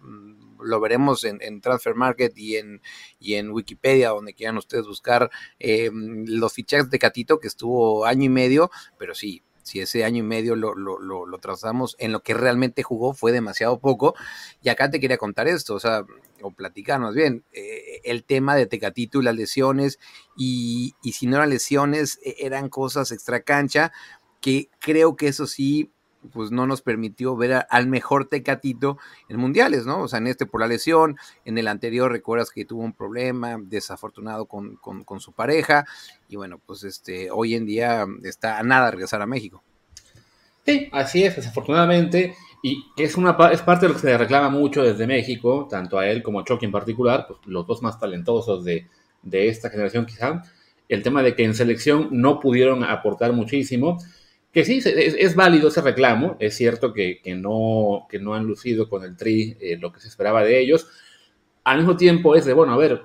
mm, 0.00 0.62
lo 0.62 0.80
veremos 0.80 1.24
en, 1.24 1.60
Transfer 1.60 1.94
Market 1.94 2.36
y 2.38 2.56
en, 2.56 2.80
y 3.18 3.34
en 3.34 3.50
Wikipedia, 3.50 4.10
donde 4.10 4.34
quieran 4.34 4.56
ustedes 4.56 4.86
buscar 4.86 5.30
eh, 5.58 5.90
los 5.92 6.52
fichajes 6.52 6.90
de 6.90 6.98
Catito, 6.98 7.38
que 7.38 7.48
estuvo 7.48 8.06
año 8.06 8.24
y 8.24 8.30
medio, 8.30 8.70
pero 8.98 9.14
sí, 9.14 9.42
si 9.70 9.80
ese 9.80 10.04
año 10.04 10.18
y 10.18 10.26
medio 10.26 10.56
lo, 10.56 10.74
lo, 10.74 10.98
lo, 10.98 11.38
trazamos 11.38 11.94
en 12.00 12.10
lo 12.10 12.22
que 12.22 12.34
realmente 12.34 12.82
jugó 12.82 13.14
fue 13.14 13.30
demasiado 13.30 13.78
poco. 13.78 14.14
Y 14.62 14.68
acá 14.68 14.90
te 14.90 14.98
quería 14.98 15.16
contar 15.16 15.46
esto, 15.46 15.74
o 15.74 15.80
sea, 15.80 16.04
o 16.42 16.50
platicarnos 16.50 17.14
bien, 17.14 17.44
eh, 17.52 18.00
el 18.04 18.24
tema 18.24 18.56
de 18.56 18.66
Tecatito 18.66 19.20
y 19.20 19.24
las 19.24 19.36
lesiones, 19.36 20.00
y, 20.36 20.94
y 21.02 21.12
si 21.12 21.26
no 21.26 21.36
eran 21.36 21.50
lesiones, 21.50 22.18
e, 22.24 22.34
eran 22.40 22.68
cosas 22.68 23.12
extra 23.12 23.42
cancha, 23.42 23.92
que 24.40 24.70
creo 24.80 25.14
que 25.14 25.28
eso 25.28 25.46
sí 25.46 25.92
pues 26.32 26.50
no 26.50 26.66
nos 26.66 26.82
permitió 26.82 27.36
ver 27.36 27.66
al 27.68 27.86
mejor 27.86 28.26
Tecatito 28.26 28.98
en 29.28 29.38
mundiales, 29.38 29.86
¿no? 29.86 30.02
O 30.02 30.08
sea, 30.08 30.18
en 30.18 30.26
este 30.26 30.46
por 30.46 30.60
la 30.60 30.66
lesión, 30.66 31.16
en 31.44 31.58
el 31.58 31.68
anterior 31.68 32.12
recuerdas 32.12 32.50
que 32.50 32.64
tuvo 32.64 32.82
un 32.82 32.92
problema 32.92 33.58
desafortunado 33.60 34.46
con, 34.46 34.78
su 35.20 35.32
pareja 35.32 35.86
y 36.28 36.36
bueno, 36.36 36.60
pues 36.64 36.84
este, 36.84 37.30
hoy 37.30 37.54
en 37.54 37.66
día 37.66 38.06
está 38.24 38.58
a 38.58 38.62
nada 38.62 38.90
regresar 38.90 39.22
a 39.22 39.26
México. 39.26 39.62
Sí, 40.64 40.88
así 40.92 41.24
es, 41.24 41.36
desafortunadamente, 41.36 42.34
y 42.62 42.84
es, 42.96 43.16
una, 43.16 43.36
es 43.50 43.62
parte 43.62 43.86
de 43.86 43.88
lo 43.88 43.94
que 43.94 44.02
se 44.06 44.18
reclama 44.18 44.50
mucho 44.50 44.82
desde 44.82 45.06
México, 45.06 45.66
tanto 45.70 45.98
a 45.98 46.06
él 46.06 46.22
como 46.22 46.40
a 46.40 46.44
Chucky 46.44 46.66
en 46.66 46.72
particular, 46.72 47.24
pues 47.26 47.40
los 47.46 47.66
dos 47.66 47.82
más 47.82 47.98
talentosos 47.98 48.62
de, 48.64 48.86
de 49.22 49.48
esta 49.48 49.70
generación 49.70 50.04
quizá, 50.04 50.42
el 50.88 51.02
tema 51.02 51.22
de 51.22 51.34
que 51.34 51.44
en 51.44 51.54
selección 51.54 52.08
no 52.10 52.40
pudieron 52.40 52.84
aportar 52.84 53.32
muchísimo, 53.32 53.98
que 54.52 54.64
sí, 54.64 54.80
es, 54.84 55.34
válido 55.36 55.68
ese 55.68 55.80
reclamo, 55.80 56.36
es 56.40 56.56
cierto 56.56 56.92
que, 56.92 57.20
no, 57.36 58.06
que 58.10 58.18
no 58.18 58.34
han 58.34 58.44
lucido 58.44 58.88
con 58.88 59.04
el 59.04 59.16
Tri 59.16 59.56
eh, 59.60 59.78
lo 59.80 59.92
que 59.92 60.00
se 60.00 60.08
esperaba 60.08 60.42
de 60.42 60.60
ellos. 60.60 60.88
Al 61.62 61.78
mismo 61.78 61.96
tiempo 61.96 62.34
es 62.34 62.46
de, 62.46 62.52
bueno, 62.52 62.72
a 62.72 62.76
ver, 62.76 63.02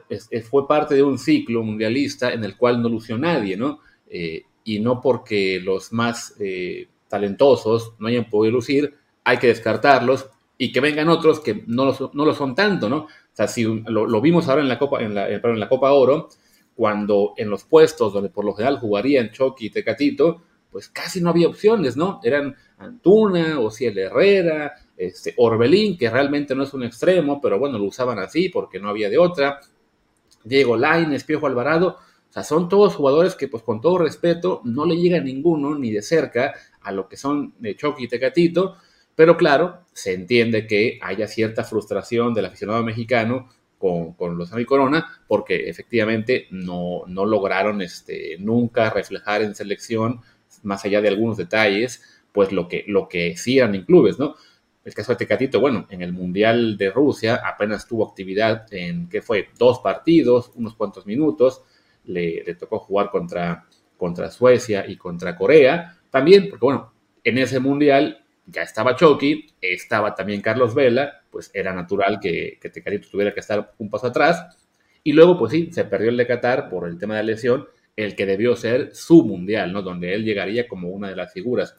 fue 0.49 0.67
parte 0.67 0.95
de 0.95 1.03
un 1.03 1.19
ciclo 1.19 1.61
mundialista 1.61 2.33
en 2.33 2.43
el 2.43 2.57
cual 2.57 2.81
no 2.81 2.89
lució 2.89 3.17
nadie, 3.17 3.57
¿no? 3.57 3.79
Eh, 4.07 4.43
y 4.63 4.79
no 4.79 5.01
porque 5.01 5.59
los 5.59 5.93
más 5.93 6.35
eh, 6.39 6.87
talentosos 7.07 7.93
no 7.99 8.07
hayan 8.07 8.27
podido 8.27 8.53
lucir, 8.53 8.95
hay 9.23 9.37
que 9.37 9.47
descartarlos 9.47 10.27
y 10.57 10.71
que 10.71 10.79
vengan 10.79 11.09
otros 11.09 11.39
que 11.41 11.63
no 11.67 11.85
lo, 11.85 12.11
no 12.13 12.25
lo 12.25 12.33
son 12.33 12.55
tanto, 12.55 12.89
¿no? 12.89 12.97
O 12.97 13.09
sea, 13.33 13.47
si 13.47 13.63
lo, 13.65 14.21
vimos 14.21 14.47
ahora 14.47 14.61
en 14.61 14.69
la 14.69 14.79
Copa, 14.79 15.01
en 15.03 15.13
la, 15.13 15.29
en 15.29 15.59
la 15.59 15.69
Copa 15.69 15.91
Oro, 15.91 16.29
cuando 16.73 17.33
en 17.37 17.49
los 17.49 17.65
puestos 17.65 18.13
donde 18.13 18.29
por 18.29 18.45
lo 18.45 18.53
general 18.53 18.79
jugarían 18.79 19.31
Chucky 19.31 19.67
y 19.67 19.69
Tecatito, 19.69 20.41
pues 20.75 20.89
casi 20.89 21.21
no 21.21 21.29
había 21.29 21.47
opciones, 21.47 21.95
¿no? 21.95 22.19
Eran 22.21 22.53
Antuna, 22.79 23.61
Ociel 23.61 23.97
Herrera, 23.97 24.73
este, 24.97 25.33
Orbelín, 25.37 25.97
que 25.97 26.09
realmente 26.09 26.53
no 26.53 26.63
es 26.63 26.73
un 26.73 26.83
extremo, 26.83 27.39
pero 27.39 27.57
bueno, 27.57 27.79
lo 27.79 27.85
usaban 27.85 28.19
así 28.19 28.49
porque 28.49 28.77
no 28.77 28.89
había 28.89 29.09
de 29.09 29.17
otra. 29.17 29.61
Diego 30.43 30.75
Lainez, 30.75 31.23
Piojo 31.23 31.47
Alvarado, 31.47 31.97
o 32.29 32.33
sea, 32.33 32.43
son 32.43 32.67
todos 32.67 32.93
jugadores 32.93 33.35
que, 33.35 33.47
pues 33.47 33.63
con 33.63 33.79
todo 33.79 33.99
respeto, 33.99 34.59
no 34.65 34.85
le 34.85 34.97
llega 34.97 35.21
ninguno 35.21 35.75
ni 35.75 35.91
de 35.91 36.01
cerca 36.01 36.53
a 36.81 36.91
lo 36.91 37.07
que 37.07 37.15
son 37.15 37.53
de 37.59 37.77
y 37.97 38.07
Tecatito, 38.09 38.75
pero 39.15 39.37
claro, 39.37 39.85
se 39.93 40.13
entiende 40.13 40.67
que 40.67 40.99
haya 41.01 41.29
cierta 41.29 41.63
frustración 41.63 42.33
del 42.33 42.47
aficionado 42.47 42.83
mexicano 42.83 43.47
con, 43.77 44.11
con 44.11 44.37
los 44.37 44.51
y 44.57 44.65
Corona, 44.65 45.21
porque 45.25 45.69
efectivamente 45.69 46.47
no, 46.51 47.03
no 47.07 47.25
lograron 47.25 47.81
este, 47.81 48.35
nunca 48.39 48.89
reflejar 48.89 49.41
en 49.41 49.55
selección, 49.55 50.19
más 50.65 50.85
allá 50.85 51.01
de 51.01 51.07
algunos 51.07 51.37
detalles, 51.37 52.03
pues 52.31 52.51
lo 52.51 52.67
que, 52.67 52.83
lo 52.87 53.07
que 53.07 53.37
sí 53.37 53.57
eran 53.57 53.75
en 53.75 53.85
clubes, 53.85 54.19
¿no? 54.19 54.35
El 54.83 54.93
caso 54.93 55.13
de 55.13 55.17
Tecatito, 55.17 55.59
bueno, 55.59 55.87
en 55.89 56.03
el 56.03 56.13
Mundial 56.13 56.77
de 56.77 56.91
Rusia 56.91 57.41
apenas 57.43 57.87
tuvo 57.87 58.07
actividad 58.07 58.71
en, 58.71 59.09
¿qué 59.09 59.21
fue? 59.21 59.49
Dos 59.57 59.79
partidos, 59.79 60.51
unos 60.55 60.75
cuantos 60.75 61.07
minutos, 61.07 61.63
le, 62.03 62.43
tocó 62.53 62.77
jugar 62.77 63.09
contra, 63.09 63.65
contra 63.97 64.29
Suecia 64.29 64.85
y 64.87 64.95
contra 64.95 65.35
Corea, 65.35 65.97
también, 66.11 66.49
porque 66.49 66.65
bueno, 66.65 66.93
en 67.23 67.39
ese 67.39 67.59
Mundial 67.59 68.23
ya 68.45 68.61
estaba 68.61 68.95
Chucky, 68.95 69.47
estaba 69.59 70.13
también 70.13 70.41
Carlos 70.41 70.75
Vela, 70.75 71.23
pues 71.31 71.49
era 71.51 71.73
natural 71.73 72.19
que, 72.21 72.59
que 72.61 72.69
Tecatito 72.69 73.09
tuviera 73.09 73.33
que 73.33 73.39
estar 73.39 73.73
un 73.79 73.89
paso 73.89 74.07
atrás. 74.07 74.55
Y 75.03 75.13
luego, 75.13 75.37
pues 75.37 75.51
sí, 75.51 75.69
se 75.71 75.85
perdió 75.85 76.09
el 76.09 76.17
de 76.17 76.27
Qatar 76.27 76.69
por 76.69 76.87
el 76.87 76.99
tema 76.99 77.15
de 77.15 77.23
la 77.23 77.31
lesión, 77.31 77.67
el 77.95 78.15
que 78.15 78.25
debió 78.25 78.55
ser 78.55 78.95
su 78.95 79.23
mundial, 79.23 79.71
¿no? 79.71 79.81
Donde 79.81 80.13
él 80.13 80.23
llegaría 80.23 80.67
como 80.67 80.89
una 80.89 81.09
de 81.09 81.15
las 81.15 81.31
figuras. 81.33 81.75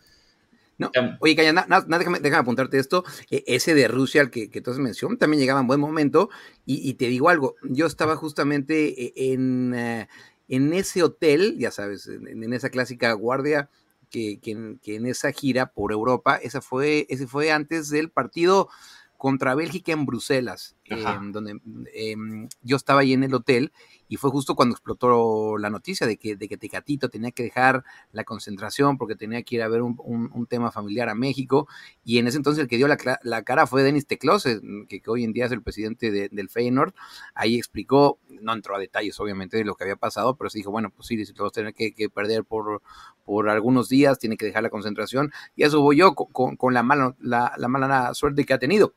No, 0.79 0.91
oye, 1.21 1.35
Calla, 1.35 1.67
déjame, 1.89 2.37
apuntarte 2.37 2.79
esto. 2.79 3.05
E, 3.31 3.45
ese 3.47 3.75
de 3.75 3.89
Rusia, 3.89 4.21
al 4.21 4.31
que, 4.31 4.51
que 4.51 4.61
tú 4.61 4.71
has 4.71 4.79
mencionado, 4.79 5.19
también 5.19 5.41
llegaba 5.41 5.61
en 5.61 5.67
buen 5.67 5.81
momento. 5.81 6.29
Y, 6.67 6.95
te 6.95 7.09
digo 7.09 7.29
algo, 7.29 7.57
yo 7.63 7.87
estaba 7.87 8.17
justamente 8.17 8.89
e, 8.89 9.33
en, 9.33 9.75
eh, 9.75 10.09
en 10.49 10.73
ese 10.73 11.03
hotel, 11.03 11.57
ya 11.59 11.71
sabes, 11.71 12.07
en, 12.09 12.43
en 12.43 12.53
esa 12.53 12.71
clásica 12.71 13.13
guardia 13.13 13.71
que, 14.11 14.41
en, 14.85 15.07
esa 15.07 15.33
gira 15.33 15.73
por 15.73 15.93
Europa, 15.93 16.37
esa 16.37 16.61
fue, 16.61 17.07
ese 17.09 17.27
fue 17.27 17.53
antes 17.53 17.91
del 17.91 18.11
partido 18.11 18.69
contra 19.17 19.55
Bélgica 19.55 19.93
en 19.93 20.07
Bruselas, 20.07 20.77
em, 20.85 21.33
donde 21.33 21.59
em, 21.95 22.49
yo 22.63 22.77
estaba 22.77 23.01
ahí 23.01 23.13
en 23.13 23.25
el 23.25 23.35
hotel 23.35 23.73
y 24.09 24.17
fue 24.17 24.31
justo 24.31 24.55
cuando 24.55 24.75
explotó 24.75 25.59
la 25.59 25.71
noticia 25.71 26.07
de 26.07 26.17
que, 26.17 26.37
de 26.37 26.49
que 26.49 26.57
Tecatito 26.57 27.09
tenía 27.09 27.31
que 27.33 27.43
dejar 27.43 27.85
la 28.13 28.25
concentración 28.25 28.99
porque 28.99 29.17
tenía 29.17 29.43
que 29.43 29.57
ir 29.57 29.63
a 29.63 29.69
ver 29.69 29.83
un, 29.83 30.47
tema 30.49 30.71
familiar 30.71 31.09
a 31.09 31.15
México. 31.15 31.67
Y 32.05 32.19
en 32.19 32.29
ese 32.29 32.37
entonces 32.37 32.63
el 32.63 32.69
que 32.69 32.77
dio 32.77 32.87
la, 32.89 33.43
cara 33.43 33.67
fue 33.67 33.83
Denis 33.83 34.07
Teclose, 34.07 34.61
que, 34.89 35.01
que, 35.01 35.11
hoy 35.11 35.25
en 35.25 35.33
día 35.33 35.47
es 35.47 35.53
el 35.53 35.63
presidente 35.63 36.11
del 36.11 36.49
Feyenoord. 36.49 36.95
Ahí 37.35 37.57
explicó, 37.57 38.19
no 38.41 38.53
entró 38.53 38.77
a 38.77 38.79
detalles 38.79 39.19
obviamente 39.19 39.57
de 39.57 39.65
lo 39.65 39.75
que 39.75 39.85
había 39.85 39.97
pasado, 39.97 40.37
pero 40.37 40.51
se 40.51 40.59
dijo, 40.59 40.71
bueno, 40.71 40.91
pues 40.91 41.09
sí, 41.09 41.17
vamos 41.37 41.53
a 41.53 41.55
tener 41.55 41.75
que, 41.75 42.09
perder 42.15 42.45
por, 42.45 42.83
por 43.25 43.49
algunos 43.49 43.89
días, 43.89 44.19
tiene 44.19 44.37
que 44.37 44.47
dejar 44.47 44.63
la 44.63 44.71
concentración. 44.71 45.33
Y 45.57 45.65
eso 45.65 45.81
voy 45.81 45.97
yo 45.97 46.15
con, 46.15 46.75
la, 46.75 46.83
mala, 46.83 47.17
la, 47.21 47.53
la 47.57 47.69
mala 47.69 48.15
suerte 48.15 48.45
que 48.45 48.55
ha 48.55 48.59
tenido 48.59 48.95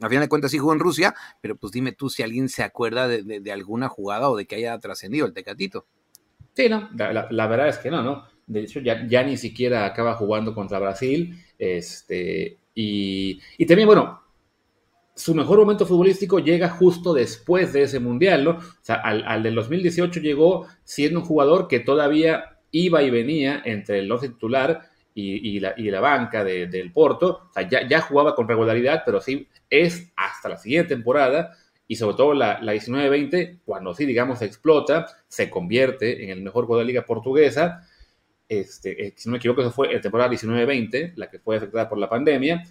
a 0.00 0.08
final 0.08 0.24
de 0.24 0.28
cuentas 0.28 0.50
sí 0.50 0.58
jugó 0.58 0.72
en 0.72 0.78
Rusia, 0.78 1.14
pero 1.40 1.56
pues 1.56 1.72
dime 1.72 1.92
tú 1.92 2.08
si 2.08 2.22
alguien 2.22 2.48
se 2.48 2.62
acuerda 2.62 3.06
de, 3.06 3.52
alguna 3.52 3.88
jugada 3.88 4.30
o 4.30 4.36
de 4.36 4.46
que 4.46 4.56
haya 4.56 4.78
trascendido 4.78 5.26
el 5.26 5.32
Tecatito. 5.32 5.86
Sí, 6.54 6.68
no, 6.68 6.88
la, 6.94 7.46
verdad 7.46 7.68
es 7.68 7.78
que 7.78 7.90
no, 7.90 8.02
¿no? 8.02 8.24
De 8.46 8.62
hecho, 8.62 8.80
ya, 8.80 9.06
ya, 9.06 9.22
ni 9.22 9.36
siquiera 9.36 9.84
acaba 9.84 10.14
jugando 10.14 10.54
contra 10.54 10.78
Brasil. 10.78 11.36
Este, 11.58 12.58
y, 12.74 13.40
y, 13.58 13.66
también, 13.66 13.86
bueno, 13.86 14.20
su 15.14 15.34
mejor 15.34 15.58
momento 15.58 15.86
futbolístico 15.86 16.40
llega 16.40 16.68
justo 16.68 17.14
después 17.14 17.72
de 17.72 17.82
ese 17.82 18.00
mundial, 18.00 18.44
¿no? 18.44 18.50
O 18.52 18.62
sea, 18.80 18.96
al, 18.96 19.22
al 19.26 19.42
del 19.42 19.54
2018 19.54 20.20
llegó 20.20 20.66
siendo 20.82 21.20
un 21.20 21.26
jugador 21.26 21.68
que 21.68 21.80
todavía 21.80 22.58
iba 22.72 23.02
y 23.02 23.10
venía 23.10 23.62
entre 23.64 24.00
el 24.00 24.10
11 24.10 24.30
titular 24.30 24.89
y, 25.14 25.60
la, 25.60 25.74
y 25.76 25.90
la, 25.90 26.00
banca 26.00 26.44
del 26.44 26.92
Porto. 26.92 27.48
O 27.50 27.52
sea, 27.52 27.68
ya, 27.68 27.86
ya, 27.86 28.00
jugaba 28.00 28.34
con 28.34 28.48
regularidad, 28.48 29.02
pero 29.04 29.20
sí 29.20 29.48
es 29.68 30.12
hasta 30.16 30.48
la 30.48 30.56
siguiente 30.56 30.94
temporada 30.94 31.56
y 31.90 31.96
sobre 31.96 32.16
todo 32.16 32.34
la, 32.34 32.60
la 32.62 32.72
19-20, 32.72 33.62
cuando 33.64 33.92
sí, 33.94 34.06
digamos, 34.06 34.42
explota, 34.42 35.06
se 35.26 35.50
convierte 35.50 36.22
en 36.22 36.30
el 36.30 36.40
mejor 36.40 36.66
jugador 36.66 36.82
de 36.82 36.84
la 36.84 36.98
liga 36.98 37.04
portuguesa. 37.04 37.84
Este, 38.48 39.06
eh, 39.06 39.14
si 39.16 39.28
no 39.28 39.32
me 39.32 39.38
equivoco, 39.38 39.60
eso 39.60 39.72
fue 39.72 39.92
la 39.92 40.00
temporada 40.00 40.30
19-20, 40.30 41.14
la 41.16 41.28
que 41.28 41.40
fue 41.40 41.56
afectada 41.56 41.88
por 41.88 41.98
la 41.98 42.08
pandemia. 42.08 42.62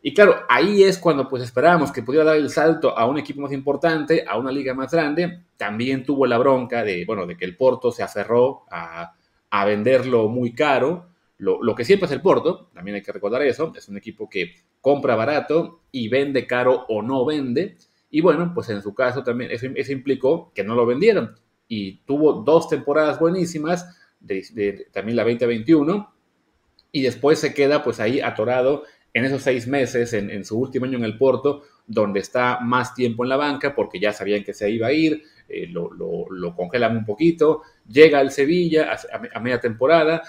Y 0.00 0.14
claro, 0.14 0.44
ahí 0.48 0.82
es 0.82 0.96
cuando 0.96 1.28
pues 1.28 1.42
esperábamos 1.42 1.92
que 1.92 2.02
pudiera 2.02 2.24
dar 2.24 2.36
el 2.36 2.48
salto 2.48 2.96
a 2.96 3.04
un 3.04 3.18
equipo 3.18 3.42
más 3.42 3.52
importante, 3.52 4.24
a 4.26 4.38
una 4.38 4.50
liga 4.50 4.72
más 4.72 4.90
grande. 4.90 5.40
También 5.58 6.02
tuvo 6.02 6.24
la 6.24 6.38
bronca 6.38 6.82
de, 6.82 7.04
bueno, 7.04 7.26
de 7.26 7.36
que 7.36 7.44
el 7.44 7.58
Porto 7.58 7.92
se 7.92 8.02
aferró 8.02 8.64
a, 8.70 9.14
a 9.50 9.64
venderlo 9.66 10.28
muy 10.28 10.54
caro 10.54 11.13
lo, 11.44 11.74
que 11.74 11.84
siempre 11.84 12.06
es 12.06 12.12
el 12.12 12.22
Porto, 12.22 12.70
también 12.72 12.96
hay 12.96 13.02
que 13.02 13.12
recordar 13.12 13.42
eso, 13.42 13.72
es 13.76 13.88
un 13.88 13.96
equipo 13.96 14.28
que 14.28 14.54
compra 14.80 15.14
barato 15.14 15.82
y 15.92 16.08
vende 16.08 16.46
caro 16.46 16.86
o 16.88 17.02
no 17.02 17.24
vende. 17.24 17.76
Y 18.10 18.20
bueno, 18.20 18.52
pues 18.54 18.70
en 18.70 18.80
su 18.82 18.94
caso 18.94 19.22
también 19.22 19.50
eso, 19.50 19.66
implicó 19.92 20.52
que 20.54 20.64
no 20.64 20.74
lo 20.74 20.86
vendieron. 20.86 21.36
Y 21.68 21.98
tuvo 22.06 22.44
dos 22.44 22.68
temporadas 22.68 23.18
buenísimas, 23.18 23.96
de, 24.20 24.86
también 24.92 25.16
la 25.16 25.24
2021, 25.24 26.14
y 26.92 27.02
después 27.02 27.38
se 27.38 27.52
queda 27.52 27.82
pues 27.82 28.00
ahí 28.00 28.20
atorado 28.20 28.84
en 29.12 29.24
esos 29.24 29.42
seis 29.42 29.66
meses, 29.66 30.12
en, 30.12 30.44
su 30.44 30.58
último 30.58 30.86
año 30.86 30.98
en 30.98 31.04
el 31.04 31.18
Porto, 31.18 31.62
donde 31.86 32.20
está 32.20 32.60
más 32.60 32.94
tiempo 32.94 33.24
en 33.24 33.28
la 33.28 33.36
banca 33.36 33.74
porque 33.74 34.00
ya 34.00 34.12
sabían 34.12 34.42
que 34.42 34.54
se 34.54 34.70
iba 34.70 34.86
a 34.88 34.92
ir, 34.92 35.22
eh, 35.48 35.68
lo, 35.68 36.54
congelan 36.56 36.96
un 36.96 37.04
poquito, 37.04 37.62
llega 37.86 38.18
al 38.18 38.30
Sevilla 38.30 38.96
a 39.32 39.40
media 39.40 39.60
temporada, 39.60 40.22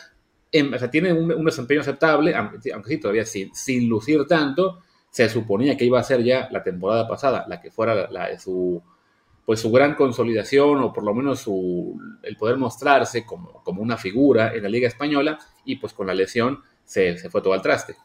tiene 0.92 1.14
un, 1.14 1.46
desempeño 1.46 1.82
aceptable, 1.82 2.36
aunque, 2.36 2.60
sí, 2.62 2.98
todavía 3.00 3.26
sin, 3.26 3.54
sin, 3.54 3.88
lucir 3.90 4.26
tanto. 4.28 4.80
Se 5.10 5.30
suponía 5.30 5.78
que 5.78 5.86
iba 5.86 6.00
a 6.00 6.04
ser 6.04 6.24
ya 6.24 6.50
la 6.52 6.62
temporada 6.62 7.08
pasada 7.08 7.46
la 7.48 7.62
que 7.62 7.72
fuera 7.72 8.10
la, 8.12 8.38
su, 8.38 8.82
pues 9.46 9.60
su 9.60 9.72
gran 9.72 9.96
consolidación 9.96 10.82
o 10.82 10.92
por 10.92 11.04
lo 11.04 11.14
menos 11.14 11.40
su, 11.40 11.98
el 12.24 12.36
poder 12.36 12.58
mostrarse 12.58 13.26
como, 13.26 13.64
como 13.64 13.82
una 13.82 13.98
figura 13.98 14.54
en 14.54 14.64
la 14.64 14.70
Liga 14.70 14.88
Española 14.88 15.40
y 15.64 15.78
pues 15.78 15.94
con 15.94 16.08
la 16.08 16.14
lesión 16.14 16.60
se, 16.84 17.18
se 17.18 17.30
fue 17.30 17.42
todo 17.42 17.54
al 17.54 17.62
traste. 17.62 17.96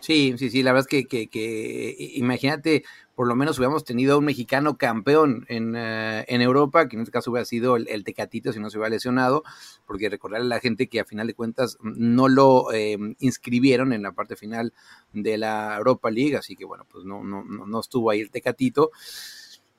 Sí, 0.00 0.34
sí, 0.38 0.48
sí, 0.48 0.62
la 0.62 0.72
verdad 0.72 0.88
es 0.90 1.06
que, 1.06 1.28
que, 1.28 2.12
imagínate, 2.14 2.84
por 3.14 3.28
lo 3.28 3.36
menos 3.36 3.58
hubiéramos 3.58 3.84
tenido 3.84 4.14
a 4.14 4.18
un 4.18 4.24
mexicano 4.24 4.78
campeón 4.78 5.44
en, 5.48 5.74
eh, 5.76 6.24
en, 6.26 6.40
Europa, 6.40 6.88
que 6.88 6.96
en 6.96 7.02
este 7.02 7.12
caso 7.12 7.30
hubiera 7.30 7.44
sido 7.44 7.76
el, 7.76 8.02
Tecatito 8.02 8.50
si 8.50 8.60
no 8.60 8.70
se 8.70 8.78
hubiera 8.78 8.94
lesionado, 8.94 9.44
porque 9.86 10.08
recordarle 10.08 10.46
a 10.46 10.48
la 10.48 10.60
gente 10.60 10.88
que 10.88 11.00
a 11.00 11.04
final 11.04 11.26
de 11.26 11.34
cuentas 11.34 11.76
no 11.82 12.28
lo 12.28 12.72
eh, 12.72 12.96
inscribieron 13.18 13.92
en 13.92 14.02
la 14.02 14.12
parte 14.12 14.36
final 14.36 14.72
de 15.12 15.36
la 15.36 15.76
Europa 15.76 16.10
League, 16.10 16.36
así 16.36 16.56
que 16.56 16.64
bueno, 16.64 16.86
pues 16.90 17.04
no, 17.04 17.22
no, 17.22 17.44
no 17.44 17.80
estuvo 17.80 18.08
ahí 18.08 18.20
el 18.20 18.30
Tecatito. 18.30 18.90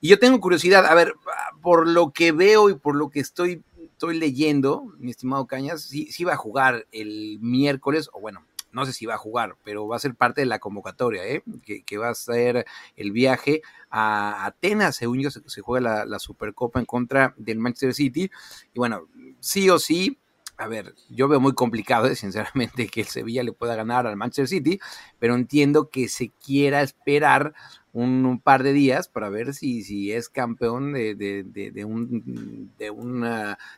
Y 0.00 0.08
yo 0.08 0.20
tengo 0.20 0.40
curiosidad, 0.40 0.86
a 0.86 0.94
ver, 0.94 1.14
por 1.62 1.88
lo 1.88 2.12
que 2.12 2.30
veo 2.30 2.70
y 2.70 2.74
por 2.74 2.94
lo 2.94 3.10
que 3.10 3.20
estoy, 3.20 3.62
estoy 3.80 4.18
leyendo, 4.18 4.92
mi 4.98 5.10
estimado 5.10 5.46
Cañas, 5.46 5.82
sí, 5.82 6.10
sí 6.12 6.22
va 6.22 6.34
a 6.34 6.36
jugar 6.36 6.86
el 6.92 7.38
miércoles, 7.40 8.08
o 8.12 8.20
bueno, 8.20 8.44
no 8.72 8.86
sé 8.86 8.92
si 8.92 9.06
va 9.06 9.14
a 9.14 9.18
jugar, 9.18 9.56
pero 9.64 9.86
va 9.86 9.96
a 9.96 10.00
ser 10.00 10.14
parte 10.14 10.40
de 10.40 10.46
la 10.46 10.58
convocatoria, 10.58 11.26
¿eh? 11.26 11.42
que, 11.86 11.98
va 11.98 12.08
a 12.08 12.14
ser 12.14 12.66
el 12.96 13.12
viaje 13.12 13.62
a 13.90 14.46
Atenas, 14.46 14.96
según 14.96 15.20
yo, 15.20 15.30
se, 15.30 15.60
juega 15.60 16.04
la, 16.04 16.18
Supercopa 16.18 16.80
en 16.80 16.86
contra 16.86 17.34
del 17.36 17.58
Manchester 17.58 17.94
City. 17.94 18.30
Y 18.72 18.78
bueno, 18.78 19.08
sí 19.40 19.68
o 19.70 19.78
sí, 19.78 20.18
a 20.56 20.68
ver, 20.68 20.94
yo 21.10 21.28
veo 21.28 21.40
muy 21.40 21.54
complicado, 21.54 22.06
¿eh? 22.06 22.16
sinceramente, 22.16 22.88
que 22.88 23.02
el 23.02 23.06
Sevilla 23.06 23.42
le 23.42 23.52
pueda 23.52 23.76
ganar 23.76 24.06
al 24.06 24.16
Manchester 24.16 24.48
City, 24.48 24.80
pero 25.18 25.34
entiendo 25.34 25.88
que 25.90 26.08
se 26.08 26.30
quiera 26.30 26.82
esperar 26.82 27.54
un, 27.92 28.40
par 28.42 28.62
de 28.62 28.72
días 28.72 29.08
para 29.08 29.28
ver 29.28 29.54
si, 29.54 29.82
si 29.82 30.12
es 30.12 30.28
campeón 30.28 30.92
de, 30.92 31.14
de, 31.14 31.84
un, 31.84 32.72
de 32.78 32.90
un 32.90 33.26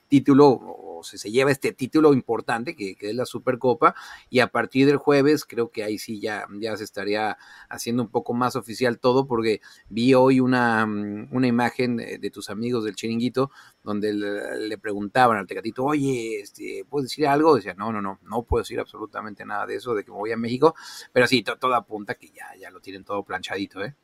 título 0.08 0.48
o 0.48 1.02
si 1.02 1.18
se 1.18 1.30
lleva 1.30 1.50
este 1.50 1.72
título 1.72 2.12
importante 2.12 2.76
que, 2.76 2.96
es 2.98 3.14
la 3.14 3.26
Supercopa 3.26 3.94
y 4.30 4.40
a 4.40 4.48
partir 4.48 4.86
del 4.86 4.96
jueves 4.96 5.44
creo 5.44 5.70
que 5.70 5.84
ahí 5.84 5.98
sí 5.98 6.20
ya, 6.20 6.46
ya 6.60 6.76
se 6.76 6.84
estaría 6.84 7.36
haciendo 7.68 8.02
un 8.02 8.08
poco 8.08 8.34
más 8.34 8.56
oficial 8.56 8.98
todo 8.98 9.26
porque 9.26 9.60
vi 9.88 10.14
hoy 10.14 10.40
una, 10.40 10.84
una 10.84 11.46
imagen 11.46 11.96
de, 11.96 12.30
tus 12.30 12.50
amigos 12.50 12.84
del 12.84 12.94
chiringuito 12.94 13.50
donde 13.82 14.12
le, 14.12 14.78
preguntaban 14.78 15.38
al 15.38 15.46
Tecatito, 15.46 15.84
oye, 15.84 16.40
este, 16.40 16.84
¿puedes 16.88 17.10
decir 17.10 17.26
algo? 17.26 17.54
Decía, 17.54 17.74
no, 17.74 17.92
no, 17.92 18.02
no, 18.02 18.18
no 18.22 18.42
puedo 18.42 18.62
decir 18.62 18.80
absolutamente 18.80 19.44
nada 19.44 19.66
de 19.66 19.76
eso, 19.76 19.94
de 19.94 20.04
que 20.04 20.10
me 20.10 20.16
voy 20.16 20.32
a 20.32 20.36
México, 20.36 20.74
pero 21.12 21.26
sí, 21.26 21.42
todo 21.42 21.74
apunta 21.74 22.14
que 22.14 22.28
ya, 22.28 22.46
ya 22.58 22.70
lo 22.70 22.80
tienen 22.80 23.04
todo 23.04 23.22
planchadito, 23.22 23.82
¿eh? 23.84 23.94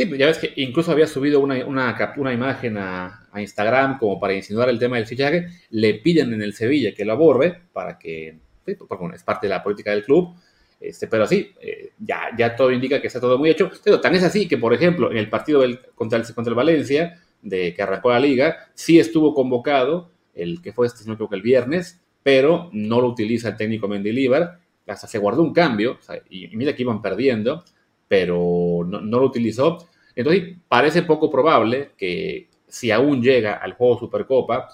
Sí, 0.00 0.06
pues 0.06 0.18
ya 0.18 0.24
ves 0.24 0.38
que 0.38 0.54
incluso 0.56 0.92
había 0.92 1.06
subido 1.06 1.40
una, 1.40 2.32
imagen 2.32 2.78
a, 2.78 3.28
Instagram 3.36 3.98
como 3.98 4.18
para 4.18 4.32
insinuar 4.32 4.70
el 4.70 4.78
tema 4.78 4.96
del 4.96 5.04
fichaje. 5.04 5.48
Le 5.68 5.92
piden 5.96 6.32
en 6.32 6.40
el 6.40 6.54
Sevilla 6.54 6.94
que 6.94 7.04
lo 7.04 7.12
aborde 7.12 7.60
para 7.74 7.98
que, 7.98 8.38
pues, 8.64 8.78
porque 8.78 9.14
es 9.14 9.22
parte 9.22 9.46
de 9.46 9.50
la 9.50 9.62
política 9.62 9.90
del 9.90 10.02
club. 10.02 10.34
Este, 10.80 11.06
pero 11.06 11.26
sí, 11.26 11.52
eh, 11.60 11.90
ya, 11.98 12.30
ya 12.34 12.56
todo 12.56 12.72
indica 12.72 12.98
que 12.98 13.08
está 13.08 13.20
todo 13.20 13.36
muy 13.36 13.50
hecho. 13.50 13.70
Pero 13.84 14.00
tan 14.00 14.14
es 14.14 14.22
así 14.22 14.48
que, 14.48 14.56
por 14.56 14.72
ejemplo, 14.72 15.10
en 15.10 15.18
el 15.18 15.28
partido 15.28 15.60
del, 15.60 15.78
contra, 15.94 16.18
el, 16.18 16.24
contra 16.34 16.50
el 16.50 16.56
Valencia, 16.56 17.20
de 17.42 17.74
que 17.74 17.82
arrancó 17.82 18.08
la 18.08 18.20
liga, 18.20 18.70
sí 18.72 18.98
estuvo 18.98 19.34
convocado, 19.34 20.12
el 20.34 20.62
que 20.62 20.72
fue 20.72 20.86
este, 20.86 21.04
no 21.04 21.28
el 21.30 21.42
viernes, 21.42 22.00
pero 22.22 22.70
no 22.72 23.02
lo 23.02 23.08
utiliza 23.08 23.50
el 23.50 23.58
técnico 23.58 23.86
Mendilibar. 23.86 24.60
Hasta 24.86 25.06
se 25.06 25.18
guardó 25.18 25.42
un 25.42 25.52
cambio, 25.52 25.98
y 26.30 26.48
mira 26.56 26.74
que 26.74 26.84
iban 26.84 27.02
perdiendo 27.02 27.64
pero 28.10 28.84
no, 28.84 29.20
lo 29.20 29.24
utilizó. 29.24 29.88
Entonces, 30.16 30.56
parece 30.66 31.02
poco 31.02 31.30
probable 31.30 31.92
que 31.96 32.48
si 32.66 32.90
aún 32.90 33.22
llega 33.22 33.54
al 33.54 33.74
juego 33.74 34.00
Supercopa 34.00 34.68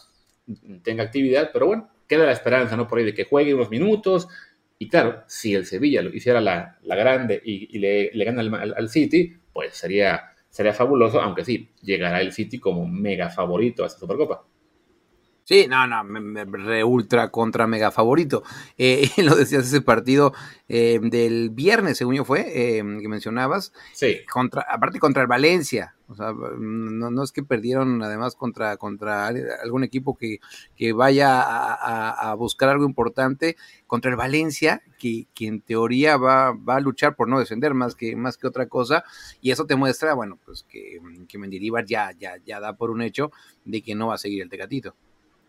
tenga 0.83 1.03
actividad, 1.03 1.51
pero 1.53 1.67
bueno, 1.67 1.91
queda 2.09 2.25
la 2.25 2.33
esperanza, 2.33 2.79
¿no? 2.79 2.89
Por 2.89 2.99
ahí 2.99 3.05
de 3.05 3.13
que 3.13 3.25
juegue 3.25 3.53
unos 3.53 3.69
minutos. 3.69 4.27
Y 4.79 4.89
claro, 4.89 5.23
si 5.27 5.55
el 5.55 5.67
Sevilla 5.67 6.01
lo 6.01 6.09
hiciera 6.15 6.41
la, 6.41 6.79
grande 6.83 7.39
y, 7.45 7.79
le, 7.79 8.11
gana 8.25 8.41
al, 8.41 8.89
City, 8.89 9.35
pues 9.53 9.75
sería, 9.75 10.33
sería 10.49 10.73
fabuloso, 10.73 11.21
aunque 11.21 11.45
sí, 11.45 11.69
llegará 11.83 12.23
el 12.23 12.33
City 12.33 12.59
como 12.59 12.87
mega 12.89 13.29
favorito 13.29 13.85
a 13.85 13.89
esa 13.89 13.99
Supercopa. 13.99 14.47
Sí, 15.47 15.69
no, 15.69 15.87
no, 15.87 16.03
me, 16.03 16.45
re 16.45 16.83
ultra 16.83 17.31
contra 17.31 17.69
mega 17.69 17.93
favorito. 17.93 18.43
Eh, 18.77 19.09
lo 19.23 19.37
decías 19.37 19.65
ese 19.65 19.81
partido 19.81 20.33
eh, 20.69 20.99
del 21.01 21.51
viernes, 21.51 21.99
según 21.99 22.17
yo 22.17 22.25
fue, 22.25 22.41
eh, 22.49 22.83
que 23.01 23.09
mencionabas. 23.09 23.73
Sí. 23.93 24.17
Contra, 24.29 24.67
aparte 24.69 24.99
contra 24.99 25.23
el 25.23 25.29
Valencia. 25.29 25.95
O 26.09 26.17
sea, 26.17 26.33
no, 26.33 27.13
no 27.13 27.23
es 27.23 27.31
que 27.31 27.45
perdieron 27.45 28.03
además 28.03 28.35
contra, 28.35 28.77
contra 28.77 29.29
algún 29.29 29.85
equipo 29.85 30.17
que, 30.17 30.41
que 30.75 30.93
vaya 30.93 31.41
a, 31.41 32.31
a, 32.31 32.35
buscar 32.35 32.69
algo 32.69 32.85
importante. 32.85 33.57
Contra 33.87 34.11
el 34.11 34.17
Valencia, 34.17 34.83
que, 34.99 35.29
que, 35.33 35.47
en 35.47 35.61
teoría 35.61 36.17
va, 36.17 36.55
va 36.55 36.75
a 36.75 36.81
luchar 36.81 37.15
por 37.15 37.29
no 37.29 37.39
descender 37.39 37.73
más 37.73 37.95
que, 37.95 38.17
más 38.17 38.37
que 38.37 38.49
otra 38.49 38.67
cosa. 38.67 39.05
Y 39.41 39.53
eso 39.53 39.65
te 39.65 39.77
muestra, 39.77 40.15
bueno, 40.15 40.41
pues 40.45 40.65
que, 40.69 40.99
que 41.29 41.39
Mendilibar 41.39 41.85
ya, 41.87 42.11
ya, 42.19 42.37
ya 42.45 42.59
da 42.59 42.77
por 42.77 42.91
un 42.91 43.03
hecho 43.03 43.31
de 43.65 43.81
que 43.81 43.95
no 43.95 44.09
va 44.09 44.17
a 44.17 44.19
seguir 44.19 44.43
el 44.43 44.49
Tecatito. 44.49 44.97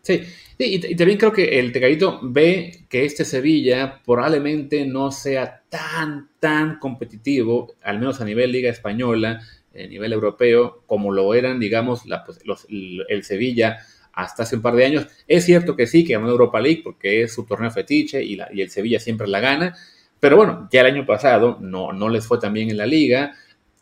Sí, 0.08 0.22
y, 0.56 0.96
también 0.96 1.18
creo 1.18 1.34
que 1.34 1.58
el 1.58 1.70
Tecadito 1.70 2.18
ve 2.22 2.86
que 2.88 3.04
este 3.04 3.26
Sevilla 3.26 4.00
probablemente 4.06 4.86
no 4.86 5.12
sea 5.12 5.62
tan, 5.68 6.30
tan 6.40 6.78
competitivo, 6.78 7.74
al 7.82 7.98
menos 7.98 8.18
a 8.22 8.24
nivel 8.24 8.50
Liga 8.50 8.70
Española, 8.70 9.42
a 9.74 9.86
nivel 9.86 10.14
europeo, 10.14 10.82
como 10.86 11.12
lo 11.12 11.34
eran, 11.34 11.60
digamos, 11.60 12.06
la, 12.06 12.24
pues, 12.24 12.40
el 12.70 13.22
Sevilla 13.22 13.80
hasta 14.14 14.44
hace 14.44 14.56
un 14.56 14.62
par 14.62 14.76
de 14.76 14.86
años. 14.86 15.06
Es 15.26 15.44
cierto 15.44 15.76
que 15.76 15.86
sí, 15.86 16.06
que 16.06 16.14
ganó 16.14 16.30
Europa 16.30 16.58
League 16.58 16.80
porque 16.82 17.24
es 17.24 17.34
su 17.34 17.44
torneo 17.44 17.70
fetiche 17.70 18.24
y, 18.24 18.38
y 18.54 18.62
el 18.62 18.70
Sevilla 18.70 18.98
siempre 19.00 19.28
la 19.28 19.40
gana, 19.40 19.76
pero 20.18 20.38
bueno, 20.38 20.70
ya 20.72 20.80
el 20.80 20.86
año 20.86 21.04
pasado 21.04 21.58
no, 21.60 21.92
no 21.92 22.08
les 22.08 22.26
fue 22.26 22.38
tan 22.38 22.54
bien 22.54 22.70
en 22.70 22.78
la 22.78 22.86
liga 22.86 23.34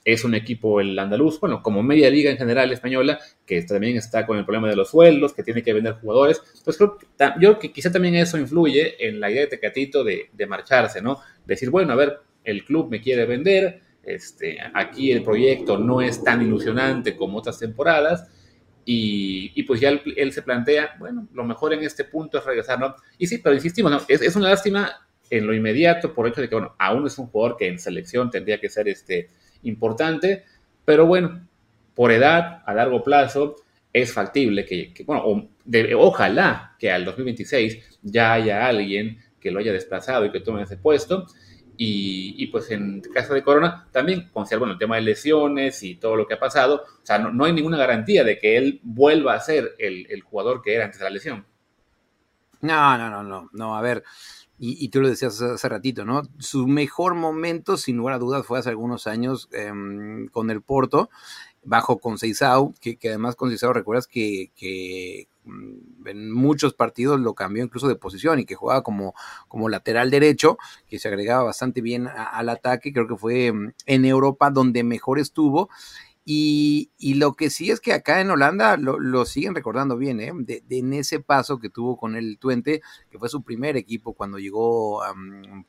es 0.06 0.22
un 0.22 0.36
equipo 0.36 0.80
el 0.80 0.96
andaluz, 0.96 1.40
bueno, 1.40 1.64
como 1.64 1.82
media 1.82 2.08
liga 2.08 2.30
en 2.30 2.38
general 2.38 2.70
española, 2.70 3.18
que 3.44 3.60
también 3.62 3.96
está 3.96 4.24
con 4.24 4.38
el 4.38 4.44
problema 4.44 4.68
de 4.68 4.76
los 4.76 4.90
sueldos, 4.90 5.34
que 5.34 5.42
tiene 5.42 5.64
que 5.64 5.72
vender 5.72 5.94
jugadores. 5.94 6.40
Pues 6.64 6.76
creo, 6.76 6.96
yo 7.18 7.34
creo 7.36 7.58
que 7.58 7.72
quizá 7.72 7.90
también 7.90 8.14
eso 8.14 8.38
influye 8.38 9.04
en 9.04 9.18
la 9.18 9.32
idea 9.32 9.40
de 9.40 9.46
Tecatito 9.48 10.04
de, 10.04 10.30
de 10.32 10.46
marcharse, 10.46 11.02
¿no? 11.02 11.18
Decir, 11.44 11.70
bueno, 11.70 11.92
a 11.92 11.96
ver, 11.96 12.20
el 12.44 12.64
club 12.64 12.88
me 12.88 13.00
quiere 13.00 13.26
vender, 13.26 13.80
este, 14.04 14.58
aquí 14.74 15.10
el 15.10 15.24
proyecto 15.24 15.76
no 15.76 16.00
es 16.00 16.22
tan 16.22 16.40
ilusionante 16.40 17.16
como 17.16 17.38
otras 17.38 17.58
temporadas, 17.58 18.28
y, 18.84 19.50
y, 19.56 19.64
pues 19.64 19.80
ya 19.80 19.88
él, 19.88 20.32
se 20.32 20.42
plantea, 20.42 20.94
bueno, 21.00 21.26
lo 21.34 21.42
mejor 21.42 21.72
en 21.72 21.82
este 21.82 22.04
punto 22.04 22.38
es 22.38 22.44
regresar, 22.44 22.78
¿no? 22.78 22.94
Y 23.18 23.26
sí, 23.26 23.38
pero 23.38 23.56
insistimos, 23.56 23.90
¿no? 23.90 24.00
Es, 24.06 24.22
es 24.22 24.36
una 24.36 24.50
lástima 24.50 25.08
en 25.28 25.48
lo 25.48 25.52
inmediato 25.52 26.14
por 26.14 26.26
el 26.26 26.32
hecho 26.32 26.42
de 26.42 26.48
que, 26.48 26.54
bueno, 26.54 26.76
aún 26.78 27.04
es 27.08 27.18
un 27.18 27.26
jugador 27.26 27.56
que 27.56 27.66
en 27.66 27.80
selección 27.80 28.30
tendría 28.30 28.60
que 28.60 28.68
ser 28.68 28.86
este 28.86 29.30
importante, 29.62 30.44
pero 30.84 31.06
bueno, 31.06 31.46
por 31.94 32.12
edad, 32.12 32.62
a 32.66 32.74
largo 32.74 33.02
plazo, 33.02 33.56
es 33.92 34.12
factible 34.12 34.66
que, 34.66 34.92
bueno, 35.06 35.48
ojalá 35.96 36.76
que 36.78 36.90
al 36.90 37.04
2026 37.06 37.98
ya 38.02 38.34
haya 38.34 38.66
alguien 38.66 39.18
que 39.40 39.50
lo 39.50 39.58
haya 39.58 39.72
desplazado 39.72 40.26
y 40.26 40.30
que 40.30 40.40
tome 40.40 40.62
ese 40.62 40.76
puesto. 40.76 41.26
Y, 41.78 42.46
pues 42.46 42.70
en 42.70 43.00
caso 43.00 43.34
de 43.34 43.42
Corona 43.42 43.86
también 43.90 44.28
considera, 44.32 44.60
bueno, 44.60 44.72
el 44.74 44.78
tema 44.78 44.96
de 44.96 45.02
lesiones 45.02 45.82
y 45.82 45.96
todo 45.96 46.16
lo 46.16 46.26
que 46.26 46.34
ha 46.34 46.38
pasado, 46.38 46.84
o 47.02 47.06
sea, 47.06 47.18
no, 47.18 47.44
hay 47.44 47.52
ninguna 47.52 47.76
garantía 47.76 48.24
de 48.24 48.38
que 48.38 48.56
él 48.56 48.80
vuelva 48.82 49.34
a 49.34 49.40
ser 49.40 49.74
el, 49.78 50.06
el, 50.08 50.22
jugador 50.22 50.62
que 50.62 50.74
era 50.74 50.86
antes 50.86 50.98
de 50.98 51.04
la 51.04 51.10
lesión. 51.10 51.44
No, 52.62 52.96
no, 52.96 53.10
no, 53.10 53.22
no, 53.22 53.50
no, 53.52 53.76
a 53.76 53.82
ver, 53.82 54.02
y, 54.58 54.88
tú 54.88 55.02
lo 55.02 55.08
decías 55.08 55.40
hace, 55.42 55.68
ratito, 55.68 56.04
¿no? 56.04 56.22
Su 56.38 56.66
mejor 56.66 57.14
momento, 57.14 57.76
sin 57.76 57.98
lugar 57.98 58.14
a 58.14 58.18
dudas, 58.18 58.46
fue 58.46 58.58
hace 58.58 58.70
algunos 58.70 59.06
años 59.06 59.48
em, 59.52 60.28
con 60.28 60.50
el 60.50 60.62
Porto, 60.62 61.10
bajo 61.62 61.98
con 61.98 62.16
Seisao, 62.16 62.72
que, 62.80 62.98
además 63.04 63.36
con 63.36 63.50
Seisao 63.50 63.74
recuerdas 63.74 64.06
que, 64.06 65.28
mm, 65.44 66.06
en 66.08 66.32
muchos 66.32 66.72
partidos 66.72 67.20
lo 67.20 67.34
cambió 67.34 67.64
incluso 67.64 67.86
de 67.88 67.96
posición 67.96 68.38
y 68.38 68.46
que 68.46 68.54
jugaba 68.54 68.82
como, 68.82 69.14
como 69.48 69.68
lateral 69.68 70.10
derecho, 70.10 70.56
que 70.88 70.98
se 70.98 71.08
agregaba 71.08 71.42
bastante 71.44 71.82
bien 71.82 72.08
al 72.08 72.48
ataque, 72.48 72.92
creo 72.92 73.06
que 73.06 73.16
fue 73.16 73.46
em, 73.46 73.72
en 73.84 74.04
Europa 74.06 74.50
donde 74.50 74.84
mejor 74.84 75.18
estuvo 75.18 75.68
y, 76.28 77.14
lo 77.14 77.34
que 77.34 77.50
sí 77.50 77.70
es 77.70 77.78
que 77.80 77.92
acá 77.92 78.20
en 78.20 78.30
Holanda 78.30 78.76
lo, 78.76 79.24
siguen 79.26 79.54
recordando 79.54 79.96
bien, 79.96 80.20
¿eh? 80.20 80.32
de, 80.34 80.64
en 80.70 80.92
ese 80.92 81.20
paso 81.20 81.60
que 81.60 81.70
tuvo 81.70 81.96
con 81.96 82.16
el 82.16 82.38
Twente, 82.40 82.82
que 83.10 83.18
fue 83.20 83.28
su 83.28 83.44
primer 83.44 83.76
equipo 83.76 84.12
cuando 84.12 84.40
llegó 84.40 85.02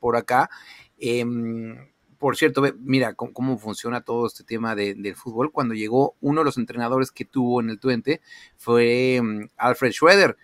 por 0.00 0.16
acá. 0.16 0.50
Em, 0.98 1.76
por 2.18 2.36
cierto, 2.36 2.64
mira 2.80 3.14
cómo, 3.14 3.56
funciona 3.58 4.00
todo 4.00 4.26
este 4.26 4.42
tema 4.42 4.74
del 4.74 5.14
fútbol. 5.14 5.52
Cuando 5.52 5.74
llegó 5.74 6.16
uno 6.20 6.40
de 6.40 6.46
los 6.46 6.58
entrenadores 6.58 7.12
que 7.12 7.24
tuvo 7.24 7.60
en 7.60 7.70
el 7.70 7.78
Twente 7.78 8.20
fue 8.56 9.14
em, 9.14 9.48
Alfred 9.56 9.92
Schroeder 9.92 10.36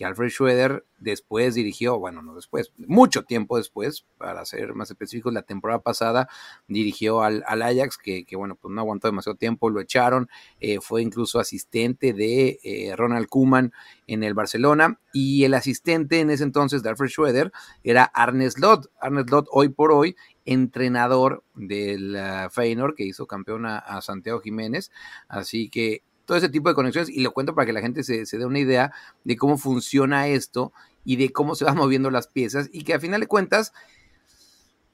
que 0.00 0.06
Alfred 0.06 0.30
Schroeder 0.30 0.86
después 0.96 1.54
dirigió, 1.54 1.98
bueno, 1.98 2.22
no 2.22 2.34
después, 2.34 2.72
mucho 2.78 3.24
tiempo 3.24 3.58
después, 3.58 4.06
para 4.16 4.46
ser 4.46 4.74
más 4.74 4.90
específicos, 4.90 5.30
la 5.30 5.42
temporada 5.42 5.82
pasada 5.82 6.26
dirigió 6.68 7.22
al, 7.22 7.44
Ajax, 7.46 7.98
que, 7.98 8.24
bueno, 8.34 8.54
pues 8.54 8.72
no 8.72 8.80
aguantó 8.80 9.08
demasiado 9.08 9.36
tiempo, 9.36 9.68
lo 9.68 9.78
echaron, 9.78 10.30
eh, 10.58 10.78
fue 10.80 11.02
incluso 11.02 11.38
asistente 11.38 12.14
de 12.14 12.60
eh, 12.62 12.96
Ronald 12.96 13.28
Koeman 13.28 13.74
en 14.06 14.24
el 14.24 14.32
Barcelona, 14.32 14.98
y 15.12 15.44
el 15.44 15.52
asistente 15.52 16.20
en 16.20 16.30
ese 16.30 16.44
entonces 16.44 16.82
de 16.82 16.88
Alfred 16.88 17.10
Schroeder 17.10 17.52
era 17.84 18.04
Arnes 18.04 18.54
Slot, 18.54 18.90
Arnes 19.02 19.26
Slot 19.26 19.48
hoy 19.50 19.68
por 19.68 19.92
hoy 19.92 20.16
entrenador 20.46 21.44
del 21.54 22.16
uh, 22.16 22.48
Feyenoord 22.48 22.94
que 22.94 23.04
hizo 23.04 23.26
campeón 23.26 23.66
a 23.66 24.00
Santiago 24.00 24.40
Jiménez, 24.40 24.90
así 25.28 25.68
que 25.68 26.04
todo 26.30 26.38
ese 26.38 26.48
tipo 26.48 26.68
de 26.68 26.76
conexiones 26.76 27.10
y 27.10 27.22
lo 27.22 27.32
cuento 27.32 27.56
para 27.56 27.66
que 27.66 27.72
la 27.72 27.80
gente 27.80 28.04
se, 28.04 28.24
dé 28.24 28.46
una 28.46 28.60
idea 28.60 28.92
de 29.24 29.36
cómo 29.36 29.58
funciona 29.58 30.28
esto 30.28 30.72
y 31.04 31.16
de 31.16 31.32
cómo 31.32 31.56
se 31.56 31.64
van 31.64 31.76
moviendo 31.76 32.08
las 32.08 32.28
piezas 32.28 32.70
y 32.72 32.84
que 32.84 32.94
a 32.94 33.00
final 33.00 33.20
de 33.20 33.26
cuentas, 33.26 33.72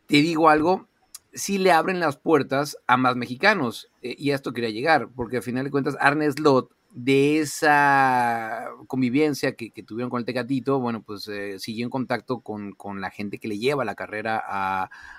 te 0.07 0.17
digo 0.17 0.49
algo, 0.49 0.89
sí 1.35 1.59
le 1.59 1.73
abren 1.73 2.01
las 2.01 2.17
puertas 2.17 2.79
a 2.87 2.97
más 2.97 3.17
mexicanos 3.17 3.91
eh, 4.01 4.15
y 4.17 4.31
a 4.31 4.35
esto 4.35 4.55
quería 4.55 4.71
llegar, 4.71 5.11
porque 5.15 5.37
al 5.37 5.43
final 5.43 5.65
de 5.65 5.71
cuentas 5.71 5.99
Arne 6.01 6.33
Slot 6.33 6.71
de 6.97 7.41
esa 7.41 8.71
convivencia 8.87 9.55
que, 9.55 9.71
tuvieron 9.87 10.09
con 10.09 10.19
el 10.19 10.25
Tecatito, 10.25 10.81
bueno, 10.81 11.03
pues 11.03 11.29
eh, 11.29 11.59
siguió 11.59 11.85
en 11.85 11.91
contacto 11.91 12.41
con, 12.41 12.75
la 12.99 13.11
gente 13.11 13.37
que 13.37 13.49
le 13.49 13.59
lleva 13.59 13.85
la 13.85 13.95
carrera 13.95 14.43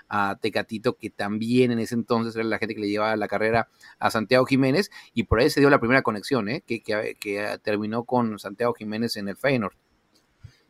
a, 0.10 0.38
Tecatito, 0.42 0.98
que 0.98 1.12
también 1.12 1.72
en 1.72 1.78
ese 1.78 1.94
entonces 1.94 2.36
era 2.36 2.46
la 2.46 2.58
gente 2.58 2.74
que 2.74 2.82
le 2.82 2.90
llevaba 2.90 3.16
la 3.16 3.28
carrera 3.28 3.70
a 4.00 4.10
Santiago 4.10 4.48
Jiménez, 4.48 4.90
y 5.14 5.24
por 5.24 5.40
ahí 5.40 5.52
se 5.52 5.60
dio 5.60 5.70
la 5.70 5.80
primera 5.80 6.02
conexión, 6.02 6.50
¿eh? 6.50 6.64
que, 6.66 6.82
que, 6.82 7.60
terminó 7.62 8.06
con 8.06 8.40
Santiago 8.40 8.74
Jiménez 8.74 9.16
en 9.18 9.28
el 9.28 9.38
Feyenoord. 9.38 9.76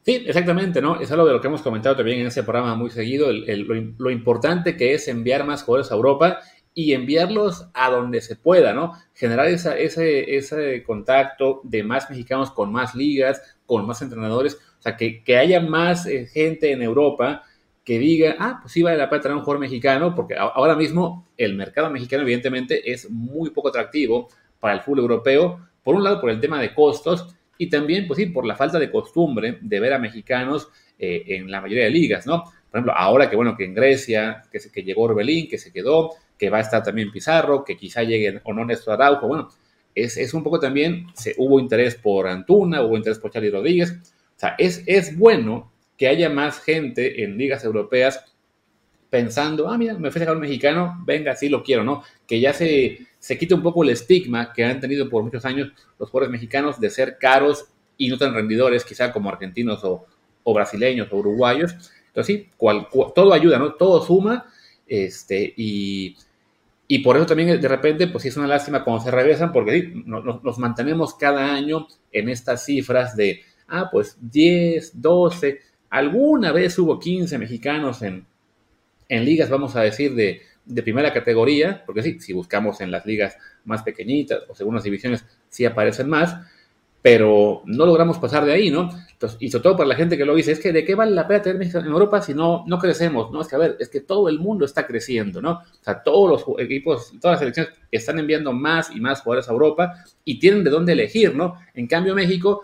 Sí, 0.04 0.26
exactamente, 0.28 0.82
¿no? 0.82 1.00
Es 1.00 1.10
algo 1.12 1.26
de 1.26 1.34
lo 1.34 1.40
que 1.40 1.48
hemos 1.48 1.62
comentado 1.62 1.96
también 1.96 2.20
en 2.20 2.28
ese 2.28 2.44
programa 2.44 2.76
muy 2.76 2.90
seguido, 2.90 3.32
lo, 3.32 3.76
lo 3.98 4.12
importante 4.12 4.76
que 4.76 4.94
es 4.94 5.08
enviar 5.08 5.46
más 5.46 5.64
jugadores 5.64 5.90
a 5.90 5.96
Europa 5.96 6.40
y 6.78 6.94
enviarlos 6.94 7.68
a 7.74 7.90
donde 7.90 8.22
se 8.22 8.36
pueda, 8.36 8.72
¿no? 8.72 8.94
Generar 9.16 9.48
esa, 9.48 9.76
ese, 9.76 10.38
ese 10.38 10.84
contacto 10.84 11.60
de 11.64 11.82
más 11.82 12.08
mexicanos 12.08 12.52
con 12.52 12.72
más 12.72 12.94
ligas, 12.94 13.42
con 13.66 13.88
más 13.88 14.04
entrenadores, 14.04 14.60
o 14.78 14.82
sea, 14.84 14.96
que, 14.96 15.24
que 15.24 15.38
haya 15.38 15.60
más 15.60 16.06
eh, 16.06 16.28
gente 16.28 16.72
en 16.72 16.84
Europa 16.84 17.42
que 17.84 17.98
diga, 17.98 18.36
ah, 18.38 18.60
pues 18.62 18.74
sí 18.74 18.84
vale 18.84 18.96
la 18.96 19.10
pena 19.10 19.24
tener 19.24 19.38
un 19.38 19.44
jugador 19.44 19.60
mexicano, 19.60 20.14
porque 20.14 20.36
ahora 20.38 20.76
mismo 20.76 21.28
el 21.36 21.56
mercado 21.56 21.90
mexicano 21.90 22.22
evidentemente 22.22 22.92
es 22.92 23.10
muy 23.10 23.50
poco 23.50 23.70
atractivo 23.70 24.28
para 24.60 24.76
el 24.76 24.82
fútbol 24.82 25.00
europeo, 25.00 25.60
por 25.82 25.96
un 25.96 26.04
lado 26.04 26.22
por 26.22 26.30
el 26.30 26.40
tema 26.40 26.62
de 26.62 26.76
costos 26.76 27.36
y 27.58 27.72
también, 27.72 28.06
pues 28.06 28.18
sí, 28.18 28.28
por 28.28 28.46
la 28.46 28.56
falta 28.56 28.78
de 28.78 28.92
costumbre 28.92 29.58
de 29.62 29.80
ver 29.80 29.94
a 29.94 29.98
mexicanos 29.98 30.70
eh, 31.00 31.24
en 31.26 31.50
la 31.50 31.60
mayoría 31.60 31.86
de 31.86 31.90
ligas, 31.90 32.28
¿no? 32.28 32.44
Por 32.44 32.80
ejemplo, 32.80 32.94
ahora 32.96 33.32
que 33.32 33.36
bueno, 33.36 33.58
que 33.58 33.66
en 33.66 33.74
Grecia, 33.74 34.44
que, 34.52 34.60
se, 34.60 34.72
que 34.72 34.84
llegó 34.84 35.02
Orbelín, 35.02 35.48
que 35.50 35.58
se 35.58 35.74
quedó, 35.74 36.12
que 36.38 36.50
va 36.50 36.60
a 36.60 36.62
estar 36.62 36.84
también 36.84 37.12
Pizarro, 37.12 37.64
que 37.64 37.78
quizá 37.78 38.04
llegue 38.04 38.42
o 38.44 38.54
no 38.54 38.66
Néstor 38.66 38.94
Araujo, 38.94 39.28
bueno, 39.28 39.50
es, 39.96 40.18
es 40.18 40.34
un 40.34 40.44
poco 40.44 40.60
también, 40.60 41.08
se, 41.14 41.34
hubo 41.38 41.60
interés 41.60 41.96
por 41.96 42.28
Antuna, 42.28 42.82
hubo 42.84 42.96
interés 42.96 43.20
por 43.20 43.32
Charlie 43.32 43.50
Rodríguez, 43.50 43.92
o 43.92 44.40
sea, 44.40 44.56
es, 44.58 44.84
es 44.86 45.18
bueno 45.18 45.72
que 45.98 46.08
haya 46.08 46.30
más 46.30 46.60
gente 46.60 47.24
en 47.24 47.38
ligas 47.38 47.64
europeas 47.64 48.24
pensando, 49.10 49.70
ah, 49.70 49.78
mira, 49.78 49.96
me 49.96 50.12
fui 50.12 50.22
a 50.22 50.32
un 50.32 50.40
mexicano, 50.40 51.02
venga, 51.06 51.36
sí 51.36 51.50
lo 51.50 51.64
quiero, 51.64 51.84
¿no? 51.84 52.04
Que 52.28 52.40
ya 52.40 52.54
se, 52.54 53.08
se 53.20 53.38
quite 53.38 53.54
un 53.54 53.64
poco 53.64 53.84
el 53.84 53.90
estigma 53.90 54.54
que 54.54 54.64
han 54.64 54.80
tenido 54.80 55.10
por 55.10 55.24
muchos 55.24 55.46
años 55.46 55.72
los 55.98 56.10
jugadores 56.10 56.32
mexicanos 56.32 56.80
de 56.80 56.90
ser 56.90 57.18
caros 57.18 57.66
y 57.98 58.10
no 58.10 58.18
tan 58.18 58.34
rendidores, 58.34 58.84
quizá 58.84 59.12
como 59.12 59.30
argentinos 59.30 59.84
o, 59.84 60.06
o 60.44 60.54
brasileños 60.54 61.08
o 61.12 61.18
uruguayos. 61.18 61.74
Entonces, 62.08 62.36
sí, 62.36 62.50
todo 63.16 63.34
ayuda, 63.34 63.58
¿no? 63.58 63.74
Todo 63.74 64.06
suma, 64.06 64.46
este, 64.86 65.54
y, 65.56 66.16
y 66.88 67.00
por 67.00 67.18
eso 67.18 67.26
también 67.26 67.60
de 67.60 67.68
repente, 67.68 68.08
pues 68.08 68.22
sí 68.24 68.30
es 68.30 68.38
una 68.38 68.48
lástima 68.48 68.84
cuando 68.84 69.04
se 69.04 69.12
regresan, 69.12 69.52
porque 69.52 69.72
sí, 69.72 70.04
nos, 70.06 70.44
nos 70.44 70.58
mantenemos 70.58 71.16
cada 71.16 71.54
año 71.54 71.88
en 72.12 72.30
estas 72.30 72.66
cifras 72.66 73.16
de, 73.16 73.42
ah, 73.68 73.90
pues 73.92 74.18
10, 74.22 75.02
12, 75.02 75.62
Alguna 75.90 76.52
vez 76.52 76.78
hubo 76.80 77.00
15 77.00 77.38
mexicanos 77.38 78.02
en, 78.02 78.26
en 79.08 79.26
ligas, 79.26 79.50
vamos 79.50 79.76
a 79.76 79.82
decir, 79.82 80.16
de, 80.16 80.42
de, 80.66 80.84
primera 80.84 81.14
categoría, 81.14 81.84
porque 81.86 82.04
sí, 82.04 82.20
si 82.20 82.34
buscamos 82.34 82.82
en 82.82 82.92
las 82.92 83.06
ligas 83.06 83.38
más 83.64 83.84
pequeñitas 83.84 84.42
o 84.50 84.56
segundas 84.56 84.84
divisiones, 84.84 85.26
sí 85.48 85.64
aparecen 85.64 86.10
más, 86.10 86.36
pero 87.10 87.62
no 87.64 87.86
logramos 87.86 88.18
pasar 88.18 88.44
de 88.44 88.52
ahí, 88.52 88.70
¿no? 88.70 88.90
Entonces, 89.14 89.38
y 89.40 89.50
sobre 89.50 89.64
todo 89.64 89.78
para 89.78 89.88
la 89.88 89.96
gente 89.96 90.18
que 90.18 90.26
lo 90.26 90.36
dice, 90.36 90.52
es 90.52 90.60
que 90.60 90.74
¿de 90.74 90.84
qué 90.84 90.94
vale 90.94 91.16
la 91.16 91.26
pena 91.26 91.42
tener 91.42 91.58
México 91.58 91.78
en 91.78 91.86
Europa 91.86 92.22
si 92.22 92.34
no, 92.34 92.66
no 92.68 92.78
crecemos? 92.80 93.32
No, 93.32 93.40
es 93.40 93.48
que 93.48 93.56
a 93.56 93.60
ver, 93.60 93.78
es 93.80 93.88
que 93.88 94.02
todo 94.02 94.28
el 94.28 94.40
mundo 94.40 94.66
está 94.66 94.86
creciendo, 94.86 95.42
¿no? 95.42 95.52
O 95.52 95.84
sea, 95.84 96.04
todos 96.04 96.30
los 96.30 96.60
equipos, 96.60 97.14
todas 97.22 97.36
las 97.36 97.40
selecciones 97.40 97.72
están 97.92 98.20
enviando 98.20 98.52
más 98.52 98.94
y 98.94 99.00
más 99.00 99.22
jugadores 99.22 99.48
a 99.48 99.54
Europa 99.54 99.94
y 100.26 100.38
tienen 100.38 100.66
de 100.66 100.70
dónde 100.70 100.92
elegir, 100.92 101.34
¿no? 101.34 101.54
En 101.76 101.88
cambio, 101.88 102.14
México, 102.14 102.64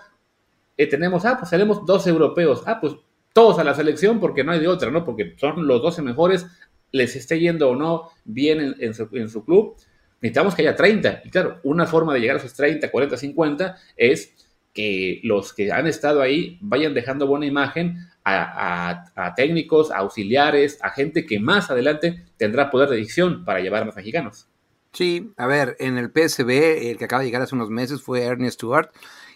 eh, 0.76 0.88
tenemos, 0.88 1.24
ah, 1.24 1.38
pues 1.40 1.50
tenemos 1.50 1.86
dos 1.86 2.06
europeos, 2.06 2.64
ah, 2.66 2.82
pues 2.82 2.96
todos 3.32 3.60
a 3.60 3.64
la 3.64 3.74
selección 3.74 4.20
porque 4.20 4.44
no 4.44 4.52
hay 4.52 4.60
de 4.60 4.68
otra, 4.68 4.92
¿no? 4.92 5.06
Porque 5.06 5.36
son 5.38 5.66
los 5.66 5.82
12 5.82 6.02
mejores, 6.02 6.46
les 6.92 7.16
esté 7.16 7.40
yendo 7.40 7.70
o 7.70 7.78
no 7.78 8.10
bien 8.26 8.76
en, 8.78 8.94
su, 8.94 9.46
club, 9.46 9.78
necesitamos 10.24 10.56
que 10.56 10.62
haya 10.62 10.76
30. 10.76 11.24
Y 11.26 11.30
claro, 11.30 11.60
una 11.64 11.86
forma 11.86 12.14
de 12.14 12.22
llegar 12.22 12.38
a 12.38 12.40
esos 12.40 12.54
30, 12.54 12.90
40, 12.90 13.18
50 13.18 13.78
es 13.98 14.34
que 14.74 15.20
los 15.24 15.54
que 15.54 15.70
han 15.72 15.86
estado 15.86 16.22
ahí 16.22 16.58
vayan 16.62 16.94
dejando 16.94 17.28
buena 17.28 17.46
imagen 17.46 17.98
a, 18.24 19.34
técnicos, 19.36 19.92
a 19.92 19.98
auxiliares, 19.98 20.80
a 20.82 20.92
gente 20.92 21.26
que 21.26 21.42
más 21.42 21.70
adelante 21.70 22.24
tendrá 22.38 22.70
poder 22.72 22.90
de 22.90 22.96
decisión 22.96 23.44
para 23.44 23.60
llevar 23.60 23.84
a 23.84 23.86
los 23.86 23.96
mexicanos. 23.98 24.48
Sí, 24.94 25.34
a 25.36 25.46
ver, 25.46 25.76
en 25.80 25.98
el 25.98 26.10
PSB, 26.10 26.90
el 26.90 26.98
que 26.98 27.06
acaba 27.06 27.22
de 27.22 27.28
llegar 27.28 27.42
hace 27.42 27.56
unos 27.56 27.70
meses 27.70 28.02
fue 28.02 28.24
Ernest 28.24 28.56
Stewart, 28.56 28.92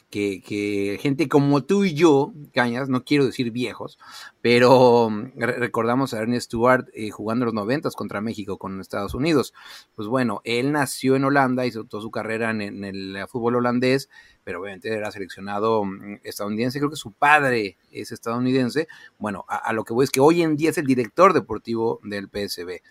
que, 0.09 0.97
gente 1.01 1.27
como 1.27 1.63
tú 1.63 1.83
y 1.83 1.93
yo, 1.93 2.33
Cañas, 2.53 2.87
no 2.87 3.03
quiero 3.03 3.25
decir 3.25 3.51
viejos, 3.51 3.99
pero 4.41 5.09
mm, 5.09 5.31
recordamos 5.35 6.13
a 6.13 6.19
Ernest 6.19 6.45
Stewart 6.45 6.87
eh, 6.93 7.09
jugando 7.09 7.45
los 7.45 7.53
noventas 7.53 7.95
contra 7.95 8.21
México 8.21 8.57
con 8.57 8.79
Estados 8.79 9.13
Unidos. 9.13 9.53
Pues 9.95 10.07
bueno, 10.07 10.41
él 10.45 10.71
nació 10.71 11.15
en 11.15 11.25
Holanda, 11.25 11.65
hizo 11.65 11.83
toda 11.83 12.01
su 12.01 12.11
carrera 12.11 12.51
en, 12.51 12.83
el 12.83 13.17
fútbol 13.27 13.55
holandés, 13.55 14.09
pero 14.43 14.61
obviamente 14.61 14.93
era 14.93 15.11
seleccionado 15.11 15.83
mm, 15.83 16.19
estadounidense, 16.23 16.79
creo 16.79 16.89
que 16.89 16.95
su 16.95 17.11
padre 17.11 17.77
es 17.91 18.11
estadounidense. 18.11 18.87
Bueno, 19.19 19.45
a, 19.49 19.57
a 19.57 19.73
lo 19.73 19.83
que 19.83 19.93
voy 19.93 20.05
es 20.05 20.11
que 20.11 20.21
hoy 20.21 20.41
en 20.41 20.55
día 20.55 20.69
es 20.69 20.77
el 20.77 20.85
director 20.85 21.33
deportivo 21.33 21.99
del 22.03 22.29
PSB. 22.29 22.81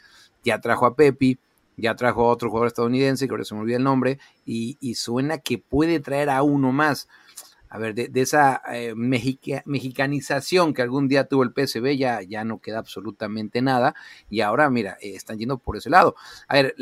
Ya 0.44 0.61
trajo 0.61 0.87
a 0.87 0.94
Pepi, 0.94 1.38
ya 1.76 1.94
trajo 1.94 2.22
a 2.22 2.32
otro 2.32 2.48
jugador 2.48 2.68
estadounidense, 2.68 3.26
que 3.26 3.32
ahora 3.32 3.44
se 3.44 3.54
me 3.54 3.60
olvida 3.60 3.76
el 3.76 3.84
nombre, 3.84 4.18
y, 4.44 4.94
suena 4.94 5.38
que 5.38 5.58
puede 5.58 6.00
traer 6.00 6.30
a 6.30 6.42
uno 6.42 6.72
más. 6.72 7.08
A 7.68 7.78
ver, 7.78 7.94
de, 7.94 8.20
esa 8.20 8.62
eh, 8.72 8.94
mexicanización 8.94 10.72
que 10.72 10.82
algún 10.82 11.08
día 11.08 11.24
tuvo 11.24 11.42
el 11.42 11.52
PSB 11.52 11.96
ya, 11.96 12.22
ya 12.22 12.44
no 12.44 12.60
queda 12.60 12.78
absolutamente 12.78 13.60
nada. 13.60 13.94
Y 14.30 14.40
ahora, 14.40 14.70
mira, 14.70 14.96
eh, 15.00 15.14
están 15.14 15.38
yendo 15.38 15.58
por 15.58 15.76
ese 15.76 15.90
lado. 15.90 16.14
A 16.48 16.54
ver, 16.54 16.74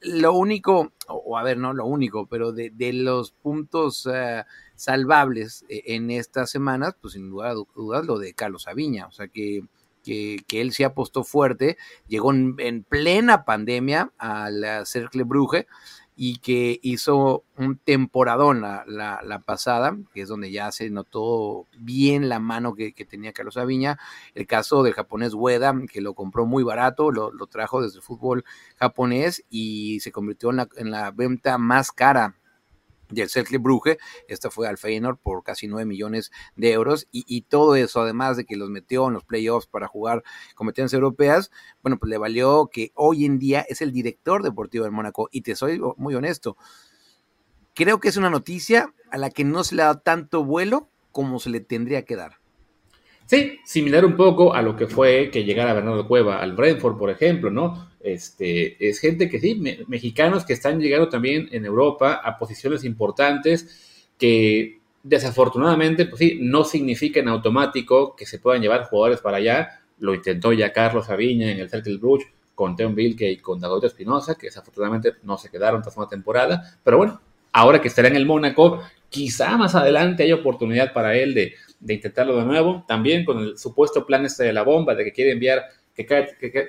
lo 0.00 0.34
único, 0.34 0.92
o 1.08 1.38
a 1.38 1.42
ver, 1.42 1.56
no 1.58 1.72
lo 1.72 1.86
único, 1.86 2.26
pero 2.26 2.52
de, 2.52 2.92
los 2.92 3.30
puntos 3.30 4.06
eh, 4.12 4.44
salvables 4.74 5.64
en 5.68 6.10
estas 6.10 6.50
semanas, 6.50 6.96
pues 7.00 7.14
sin 7.14 7.30
duda 7.30 7.54
dudas 7.54 8.04
lo 8.04 8.18
de 8.18 8.34
Carlos 8.34 8.66
Aviña. 8.66 9.06
O 9.06 9.12
sea 9.12 9.28
que 9.28 9.62
que, 10.06 10.60
él 10.60 10.72
se 10.72 10.84
apostó 10.84 11.24
fuerte, 11.24 11.76
llegó 12.06 12.32
en, 12.32 12.84
plena 12.84 13.44
pandemia 13.44 14.12
al 14.18 14.86
Cercle 14.86 15.24
Bruje 15.24 15.66
y 16.14 16.38
que 16.38 16.78
hizo 16.82 17.44
un 17.58 17.76
temporadón 17.76 18.62
la, 18.62 18.84
la, 18.86 19.38
pasada, 19.40 19.98
que 20.14 20.22
es 20.22 20.28
donde 20.28 20.50
ya 20.50 20.72
se 20.72 20.88
notó 20.88 21.66
bien 21.76 22.28
la 22.28 22.38
mano 22.38 22.74
que, 22.74 22.92
tenía 22.92 23.32
Carlos 23.32 23.58
Aviña. 23.58 23.98
El 24.34 24.46
caso 24.46 24.82
del 24.82 24.94
japonés 24.94 25.34
Ueda, 25.34 25.74
que 25.92 26.00
lo 26.00 26.14
compró 26.14 26.46
muy 26.46 26.62
barato, 26.62 27.10
lo, 27.10 27.30
trajo 27.48 27.82
desde 27.82 27.98
el 27.98 28.02
fútbol 28.02 28.44
japonés 28.76 29.44
y 29.50 30.00
se 30.00 30.12
convirtió 30.12 30.50
en 30.50 30.90
la 30.90 31.10
venta 31.10 31.58
más 31.58 31.92
cara 31.92 32.36
y 33.12 33.20
el 33.20 33.28
Cercle 33.28 33.58
Brugge, 33.58 33.98
esta 34.28 34.50
fue 34.50 34.68
al 34.68 34.78
Feyenoord 34.78 35.18
por 35.18 35.42
casi 35.42 35.68
9 35.68 35.86
millones 35.86 36.32
de 36.56 36.72
euros 36.72 37.06
y, 37.12 37.42
todo 37.42 37.76
eso, 37.76 38.00
además 38.00 38.36
de 38.36 38.44
que 38.44 38.56
los 38.56 38.70
metió 38.70 39.06
en 39.06 39.14
los 39.14 39.24
playoffs 39.24 39.66
para 39.66 39.86
jugar 39.86 40.24
competencias 40.54 40.94
europeas, 40.94 41.50
bueno, 41.82 41.98
pues 41.98 42.10
le 42.10 42.18
valió 42.18 42.68
que 42.72 42.92
hoy 42.94 43.24
en 43.24 43.38
día 43.38 43.64
es 43.68 43.80
el 43.80 43.92
director 43.92 44.42
deportivo 44.42 44.84
del 44.84 44.92
Mónaco 44.92 45.28
y 45.30 45.42
te 45.42 45.54
soy 45.54 45.80
muy 45.96 46.14
honesto, 46.14 46.56
creo 47.74 48.00
que 48.00 48.08
es 48.08 48.16
una 48.16 48.30
noticia 48.30 48.92
a 49.10 49.18
la 49.18 49.30
que 49.30 49.44
no 49.44 49.62
se 49.62 49.76
le 49.76 49.82
ha 49.82 49.86
dado 49.86 50.00
tanto 50.00 50.44
vuelo 50.44 50.88
como 51.12 51.38
se 51.38 51.50
le 51.50 51.60
tendría 51.60 52.04
que 52.04 52.16
dar. 52.16 52.38
Sí, 53.26 53.58
similar 53.64 54.04
un 54.04 54.16
poco 54.16 54.54
a 54.54 54.62
lo 54.62 54.76
que 54.76 54.86
fue 54.86 55.30
que 55.32 55.44
llegara 55.44 55.74
Bernardo 55.74 56.06
Cueva 56.06 56.40
al 56.40 56.52
Brentford, 56.52 56.96
por 56.96 57.10
ejemplo, 57.10 57.50
¿no? 57.50 57.90
Este, 58.00 58.88
es 58.88 59.00
gente 59.00 59.28
que 59.28 59.40
sí, 59.40 59.60
mexicanos 59.88 60.44
que 60.44 60.52
están 60.52 60.80
llegando 60.80 61.08
también 61.08 61.48
en 61.50 61.64
Europa 61.64 62.20
a 62.22 62.38
posiciones 62.38 62.84
importantes 62.84 64.12
que 64.16 64.78
desafortunadamente, 65.02 66.06
pues 66.06 66.20
sí, 66.20 66.38
no 66.40 66.62
significa 66.62 67.18
en 67.18 67.28
automático 67.28 68.14
que 68.14 68.26
se 68.26 68.38
puedan 68.38 68.62
llevar 68.62 68.84
jugadores 68.84 69.20
para 69.20 69.38
allá. 69.38 69.80
Lo 69.98 70.14
intentó 70.14 70.52
ya 70.52 70.72
Carlos 70.72 71.10
Aviña 71.10 71.50
en 71.50 71.58
el 71.58 71.68
Cercle 71.68 71.96
Bruges 71.96 72.28
con 72.54 72.76
Teon 72.76 72.94
Vilke 72.94 73.30
y 73.30 73.38
con 73.38 73.60
Dagoto 73.60 73.88
Espinosa, 73.88 74.36
que 74.36 74.46
desafortunadamente 74.46 75.14
no 75.24 75.36
se 75.36 75.50
quedaron 75.50 75.82
tras 75.82 75.96
una 75.96 76.08
temporada. 76.08 76.78
Pero 76.82 76.98
bueno, 76.98 77.20
ahora 77.52 77.80
que 77.80 77.88
estará 77.88 78.08
en 78.08 78.16
el 78.16 78.24
Mónaco, 78.24 78.82
quizá 79.08 79.56
más 79.56 79.74
adelante 79.74 80.22
haya 80.22 80.36
oportunidad 80.36 80.92
para 80.92 81.16
él 81.16 81.34
de, 81.34 81.54
de 81.80 81.94
intentarlo 81.94 82.36
de 82.36 82.44
nuevo. 82.44 82.84
También 82.86 83.24
con 83.24 83.38
el 83.38 83.58
supuesto 83.58 84.06
plan 84.06 84.24
este 84.24 84.44
de 84.44 84.52
la 84.52 84.62
bomba, 84.62 84.94
de 84.94 85.04
que 85.04 85.12
quiere 85.12 85.32
enviar 85.32 85.64
que 85.94 86.04
cada, 86.04 86.26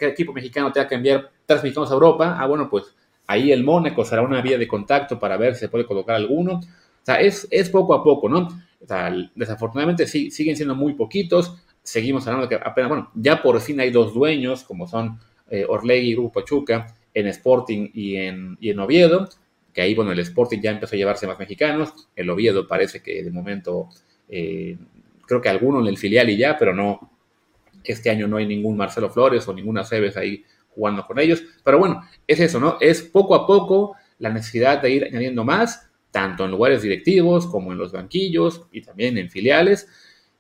equipo 0.08 0.32
mexicano 0.32 0.72
tenga 0.72 0.88
que 0.88 0.96
enviar 0.96 1.30
tres 1.46 1.62
mexicanos 1.62 1.92
a 1.92 1.96
Europa, 1.96 2.38
ah, 2.40 2.48
bueno, 2.48 2.70
pues 2.70 2.96
ahí 3.28 3.52
el 3.52 3.64
Mónaco 3.64 4.06
será 4.06 4.22
una 4.22 4.42
vía 4.42 4.58
de 4.58 4.68
contacto 4.68 5.20
para 5.20 5.36
ver 5.36 5.54
si 5.54 5.62
se 5.62 5.70
puede 5.70 5.86
colocar 5.86 6.16
alguno. 6.16 6.60
O 6.62 7.06
sea, 7.06 7.20
es, 7.20 7.48
es 7.52 7.70
poco 7.70 7.94
a 7.94 8.04
poco, 8.04 8.30
¿no? 8.30 8.48
O 8.82 8.88
sea, 8.88 9.14
desafortunadamente 9.36 10.08
sí, 10.08 10.32
siguen 10.32 10.56
siendo 10.56 10.76
muy 10.76 10.94
poquitos. 10.94 11.58
Seguimos 11.84 12.26
hablando 12.28 12.48
de 12.48 12.58
que 12.58 12.64
apenas, 12.64 12.90
bueno, 12.90 13.12
ya 13.16 13.42
por 13.42 13.60
fin 13.60 13.80
hay 13.80 13.92
dos 13.92 14.14
dueños, 14.14 14.64
como 14.64 14.88
son 14.88 15.20
eh, 15.50 15.66
y 15.90 16.14
Grupo 16.14 16.40
Pachuca, 16.40 16.88
en 17.14 17.28
Sporting 17.28 17.90
y 17.94 18.18
en, 18.18 18.58
y 18.60 18.70
en 18.70 18.80
Oviedo, 18.80 19.28
que 19.74 19.82
ahí, 19.82 19.96
bueno, 19.96 20.12
el 20.12 20.20
Sporting 20.20 20.60
ya 20.60 20.72
empezó 20.72 20.96
a 20.96 20.98
llevarse 20.98 21.28
más 21.28 21.40
mexicanos. 21.40 21.94
El 22.16 22.30
Oviedo 22.30 22.68
parece 22.68 23.02
que 23.02 23.24
de 23.24 23.32
momento, 23.32 23.90
eh, 24.30 24.78
creo 25.28 25.42
que 25.42 25.50
alguno 25.50 25.82
en 25.82 25.88
el 25.88 25.98
filial 25.98 26.30
y 26.32 26.38
ya, 26.38 26.58
pero 26.58 26.74
no, 26.74 27.12
este 27.84 28.10
año 28.10 28.28
no 28.28 28.38
hay 28.38 28.48
ningún 28.48 28.76
Marcelo 28.76 29.10
Flores 29.12 29.48
o 29.48 29.54
ninguna 29.54 29.84
Cebes 29.84 30.18
ahí 30.18 30.44
jugando 30.70 31.06
con 31.06 31.20
ellos. 31.20 31.44
Pero 31.64 31.78
bueno, 31.78 32.02
es 32.26 32.40
eso, 32.40 32.60
¿no? 32.60 32.78
Es 32.80 33.04
poco 33.04 33.36
a 33.36 33.46
poco 33.46 33.96
la 34.20 34.30
necesidad 34.30 34.82
de 34.82 34.90
ir 34.90 35.04
añadiendo 35.06 35.44
más, 35.44 35.90
tanto 36.10 36.46
en 36.46 36.52
lugares 36.52 36.82
directivos 36.82 37.46
como 37.46 37.72
en 37.72 37.78
los 37.78 37.92
banquillos 37.92 38.64
y 38.72 38.82
también 38.82 39.18
en 39.18 39.30
filiales. 39.30 39.88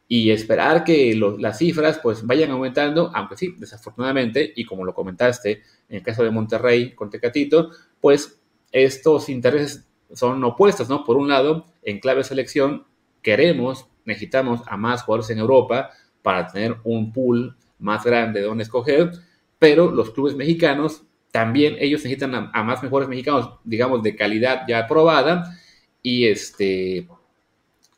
y 0.07 0.31
esperar 0.31 0.83
que 0.83 1.13
las 1.37 1.57
cifras 1.57 1.99
pues 2.01 2.25
vayan 2.25 2.51
aumentando, 2.51 3.11
aunque 3.13 3.35
sí, 3.35 3.55
desafortunadamente, 3.57 4.53
y 4.55 4.63
como 4.63 4.85
lo 4.85 4.93
comentaste 4.93 5.63
en 5.89 5.97
el 5.97 6.03
caso 6.03 6.23
de 6.23 6.31
Monterrey 6.31 6.95
con 6.95 7.09
Tecatito, 7.09 7.71
pues 7.99 8.39
estos 8.71 9.27
intereses 9.27 9.85
son 10.13 10.41
opuestos, 10.45 10.87
¿no? 10.87 11.03
Por 11.03 11.17
un 11.17 11.27
lado, 11.27 11.65
en 11.83 11.99
clave 11.99 12.23
selección, 12.23 12.85
queremos, 13.21 13.87
necesitamos 14.07 14.61
a 14.65 14.77
más 14.77 15.03
jugadores 15.03 15.29
en 15.29 15.37
Europa 15.37 15.91
para 16.23 16.47
tener 16.47 16.77
un 16.83 17.13
pool 17.13 17.55
más 17.77 18.03
grande 18.03 18.39
de 18.39 18.47
donde 18.47 18.63
escoger, 18.63 19.11
pero 19.59 19.91
los 19.91 20.09
clubes 20.09 20.35
mexicanos 20.35 21.03
también 21.31 21.75
ellos 21.79 22.03
necesitan 22.03 22.33
a, 22.33 22.51
a 22.51 22.63
más 22.63 22.81
mejores 22.81 23.07
mexicanos, 23.07 23.51
digamos, 23.63 24.01
de 24.01 24.15
calidad 24.15 24.63
ya 24.67 24.79
aprobada, 24.79 25.55
y 26.01 26.25
este 26.25 27.07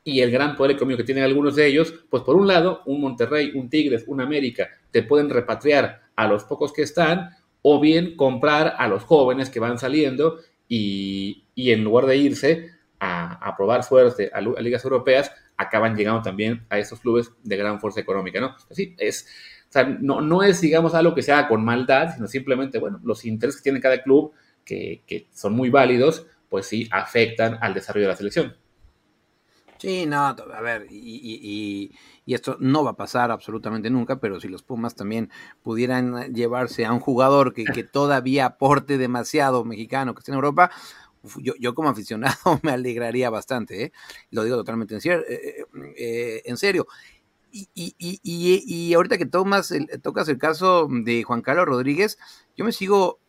y 0.04 0.22
el 0.22 0.32
gran 0.32 0.56
poder 0.56 0.72
económico 0.72 0.98
que 0.98 1.04
tienen 1.04 1.24
algunos 1.24 1.56
de 1.56 1.67
ellos, 1.67 1.93
pues 2.10 2.24
por 2.24 2.36
un 2.36 2.48
lado, 2.48 2.82
un 2.86 3.02
Monterrey, 3.02 3.52
un 3.54 3.69
Tigres, 3.69 4.06
un 4.08 4.22
América, 4.22 4.69
te 4.91 5.04
pueden 5.04 5.30
repatriar 5.30 6.02
a 6.15 6.28
los 6.28 6.45
pocos 6.45 6.74
que 6.74 6.82
están, 6.82 7.30
o 7.62 7.80
bien 7.80 8.15
comprar 8.15 8.76
a 8.78 8.88
los 8.88 9.04
jóvenes 9.04 9.50
que 9.50 9.60
van 9.60 9.78
saliendo 9.78 10.39
y, 10.67 11.43
en 11.56 11.84
lugar 11.84 12.06
de 12.06 12.17
irse 12.17 12.72
a, 13.00 13.54
probar 13.56 13.84
suerte 13.84 14.32
a, 14.34 14.41
ligas 14.41 14.84
europeas, 14.84 15.32
acaban 15.60 15.95
llegando 15.95 16.22
también 16.22 16.65
a 16.69 16.80
estos 16.80 17.02
clubes 17.02 17.32
de 17.43 17.58
gran 17.58 17.80
fuerza 17.80 18.00
económica, 18.00 18.39
¿no? 18.39 18.56
Así 18.72 18.95
es. 18.98 19.28
O 19.67 19.72
sea, 19.72 19.84
no, 19.84 20.22
no 20.22 20.41
es, 20.41 20.62
digamos, 20.62 20.95
algo 20.95 21.13
que 21.13 21.22
se 21.22 21.32
haga 21.32 21.48
con 21.48 21.63
maldad, 21.63 22.15
sino 22.15 22.28
simplemente, 22.28 22.80
bueno, 22.80 23.00
los 23.04 23.26
intereses 23.26 23.60
que 23.60 23.65
tiene 23.65 23.82
cada 23.82 24.02
club, 24.02 24.32
que, 24.63 25.04
que 25.06 25.28
son 25.34 25.54
muy 25.54 25.69
válidos, 25.69 26.26
pues 26.48 26.65
sí 26.65 26.88
afectan 26.91 27.58
al 27.62 27.74
desarrollo 27.74 28.06
de 28.06 28.13
la 28.13 28.15
selección. 28.15 28.56
Sí, 29.80 30.06
no, 30.06 30.17
a 30.17 30.62
ver, 30.62 30.88
y, 30.89 31.91
esto 32.26 32.58
no 32.60 32.84
va 32.84 32.91
a 32.91 32.98
pasar 32.98 33.32
absolutamente 33.32 33.89
nunca, 33.89 34.19
pero 34.19 34.39
si 34.41 34.50
los 34.50 34.62
Pumas 34.62 34.93
también 34.93 35.32
pudieran 35.63 36.34
llevarse 36.34 36.86
a 36.86 36.91
un 36.91 37.00
jugador 37.00 37.54
que, 37.54 37.65
todavía 37.84 38.45
aporte 38.45 38.98
demasiado 38.98 39.63
mexicano 39.63 40.13
que 40.13 40.19
esté 40.19 40.32
en 40.32 40.36
Europa, 40.36 40.69
yo, 41.38 41.75
como 41.75 41.89
aficionado 41.89 42.60
me 42.63 42.71
alegraría 42.71 43.29
bastante, 43.29 43.84
¿eh? 43.84 43.91
lo 44.32 44.43
digo 44.43 44.58
totalmente 44.58 44.95
en, 44.95 45.01
eh, 45.03 45.23
eh, 45.29 45.65
eh, 45.97 46.41
en 46.45 46.58
serio. 46.58 46.88
Y, 47.51 47.71
y, 47.73 48.93
ahorita 48.93 49.17
que 49.17 49.25
tomas 49.25 49.73
tocas 50.03 50.29
el 50.29 50.38
caso 50.38 50.88
de 50.88 51.23
Juan 51.23 51.41
Carlos 51.41 51.65
Rodríguez, 51.65 52.19
yo 52.55 52.63
me 52.63 52.71
sigo 52.71 53.19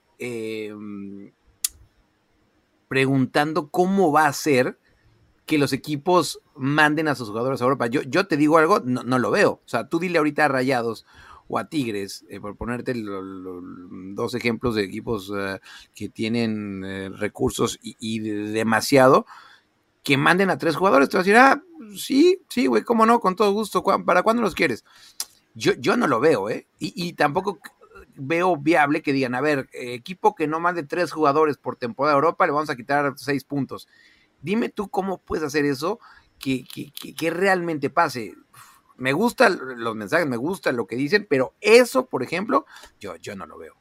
preguntando 2.87 3.71
cómo 3.71 4.13
va 4.13 4.27
a 4.27 4.33
ser 4.35 4.79
que 5.47 5.59
los 5.59 5.73
equipos 5.73 6.41
manden 6.55 7.09
a 7.09 7.15
sus 7.15 7.31
jugadores 7.31 7.61
a 7.61 7.65
Europa. 7.65 7.87
Yo, 7.87 8.03
yo 8.03 8.27
te 8.27 8.37
digo 8.37 8.59
algo, 8.59 8.81
no, 8.85 9.19
lo 9.19 9.31
veo. 9.31 9.53
O 9.65 9.69
sea, 9.69 9.89
tú 9.89 9.99
dile 9.99 10.19
ahorita 10.19 10.45
a 10.45 10.49
Rayados 10.49 11.07
o 11.51 11.59
a 11.59 11.69
Tigres, 11.69 12.25
eh, 12.29 12.41
por 12.41 12.57
ponerte 12.57 12.95
dos 12.95 14.35
ejemplos 14.35 14.77
de 14.77 14.85
equipos 14.85 15.33
eh, 15.37 15.59
que 15.95 16.09
tienen 16.09 16.85
eh, 16.85 17.09
recursos 17.09 17.79
y, 17.83 18.21
demasiado, 18.21 19.27
que 20.05 20.17
manden 20.17 20.51
a 20.51 20.59
tres 20.59 20.77
jugadores. 20.77 21.09
Te 21.09 21.17
vas 21.17 21.27
a 21.27 21.29
decir, 21.29 21.37
ah, 21.37 21.63
sí, 21.97 22.41
sí, 22.49 22.67
güey, 22.67 22.85
cómo 22.85 23.05
no, 23.05 23.19
con 23.19 23.35
todo 23.35 23.53
gusto. 23.53 23.83
¿Para 23.83 24.23
cuándo 24.23 24.43
los 24.43 24.55
quieres? 24.55 24.85
Yo, 25.55 25.73
yo 25.75 25.97
no 25.97 26.07
lo 26.07 26.21
veo, 26.21 26.49
¿eh? 26.49 26.69
Y, 26.79 26.93
y 26.95 27.15
tampoco 27.15 27.59
veo 28.15 28.57
viable 28.57 29.03
que 29.03 29.13
digan, 29.13 29.35
a 29.35 29.41
ver, 29.41 29.69
equipo 29.73 30.37
que 30.37 30.47
no 30.47 30.61
mande 30.61 30.85
tres 30.85 31.11
jugadores 31.11 31.57
por 31.57 31.75
temporada 31.75 32.15
a 32.15 32.19
Europa, 32.19 32.47
le 32.47 32.53
vamos 32.53 32.71
a 32.71 32.77
quitar 32.77 33.13
seis 33.17 33.43
puntos. 33.43 33.89
Dime 34.41 34.69
tú 34.69 34.89
cómo 34.89 35.19
puedes 35.19 35.45
hacer 35.45 35.65
eso 35.65 35.99
que, 36.39 36.65
que, 36.65 37.31
realmente 37.31 37.91
pase. 37.91 38.35
Me 39.01 39.15
gustan 39.15 39.59
los 39.79 39.97
mensajes, 39.97 40.27
me 40.27 40.37
gusta 40.37 40.73
lo 40.73 40.87
que 40.87 40.95
dicen, 40.95 41.27
pero 41.29 41.55
eso, 41.61 42.07
por 42.07 42.23
ejemplo, 42.23 42.67
yo, 43.01 43.17
yo 43.17 43.35
no 43.35 43.47
lo 43.47 43.59
veo. 43.59 43.75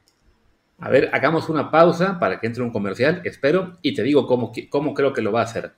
A 0.78 0.88
ver, 0.88 1.10
hagamos 1.12 1.50
una 1.50 1.70
pausa 1.70 2.18
para 2.18 2.40
que 2.40 2.46
entre 2.46 2.62
un 2.62 2.70
comercial, 2.70 3.20
espero, 3.24 3.78
y 3.82 3.94
te 3.94 4.02
digo 4.02 4.26
cómo, 4.26 4.50
cómo 4.70 4.94
creo 4.94 5.12
que 5.12 5.20
lo 5.20 5.30
va 5.30 5.40
a 5.40 5.44
hacer. 5.44 5.74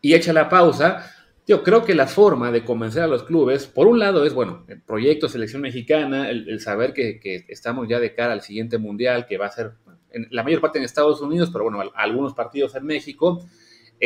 Y 0.00 0.14
echa 0.14 0.32
la 0.32 0.48
pausa. 0.48 1.10
Yo 1.46 1.62
creo 1.62 1.84
que 1.84 1.94
la 1.94 2.06
forma 2.06 2.50
de 2.50 2.64
convencer 2.64 3.02
a 3.02 3.06
los 3.06 3.24
clubes, 3.24 3.66
por 3.66 3.86
un 3.86 3.98
lado, 3.98 4.24
es, 4.24 4.32
bueno, 4.32 4.64
el 4.68 4.80
proyecto 4.80 5.28
Selección 5.28 5.60
Mexicana, 5.60 6.30
el, 6.30 6.58
saber 6.60 6.94
que, 6.94 7.20
que, 7.20 7.44
estamos 7.48 7.86
ya 7.86 8.00
de 8.00 8.14
cara 8.14 8.32
al 8.32 8.40
siguiente 8.40 8.78
mundial, 8.78 9.26
que 9.26 9.36
va 9.36 9.46
a 9.46 9.52
ser 9.52 9.74
la 10.30 10.42
mayor 10.42 10.62
parte 10.62 10.78
en 10.78 10.84
Estados 10.84 11.20
Unidos, 11.20 11.50
pero 11.52 11.64
bueno, 11.64 11.82
algunos 11.94 12.32
partidos 12.32 12.74
en 12.74 12.86
México, 12.86 13.44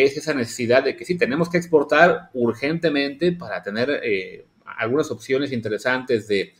es 0.04 0.16
esa 0.16 0.34
necesidad 0.34 0.84
de 0.84 0.96
que 0.96 1.04
sí, 1.04 1.16
tenemos 1.16 1.48
que 1.48 1.58
exportar 1.58 2.30
urgentemente 2.34 3.32
para 3.32 3.62
tener 3.62 4.00
eh, 4.02 4.46
algunas 4.64 5.10
opciones 5.10 5.52
interesantes 5.52 6.28
de, 6.28 6.54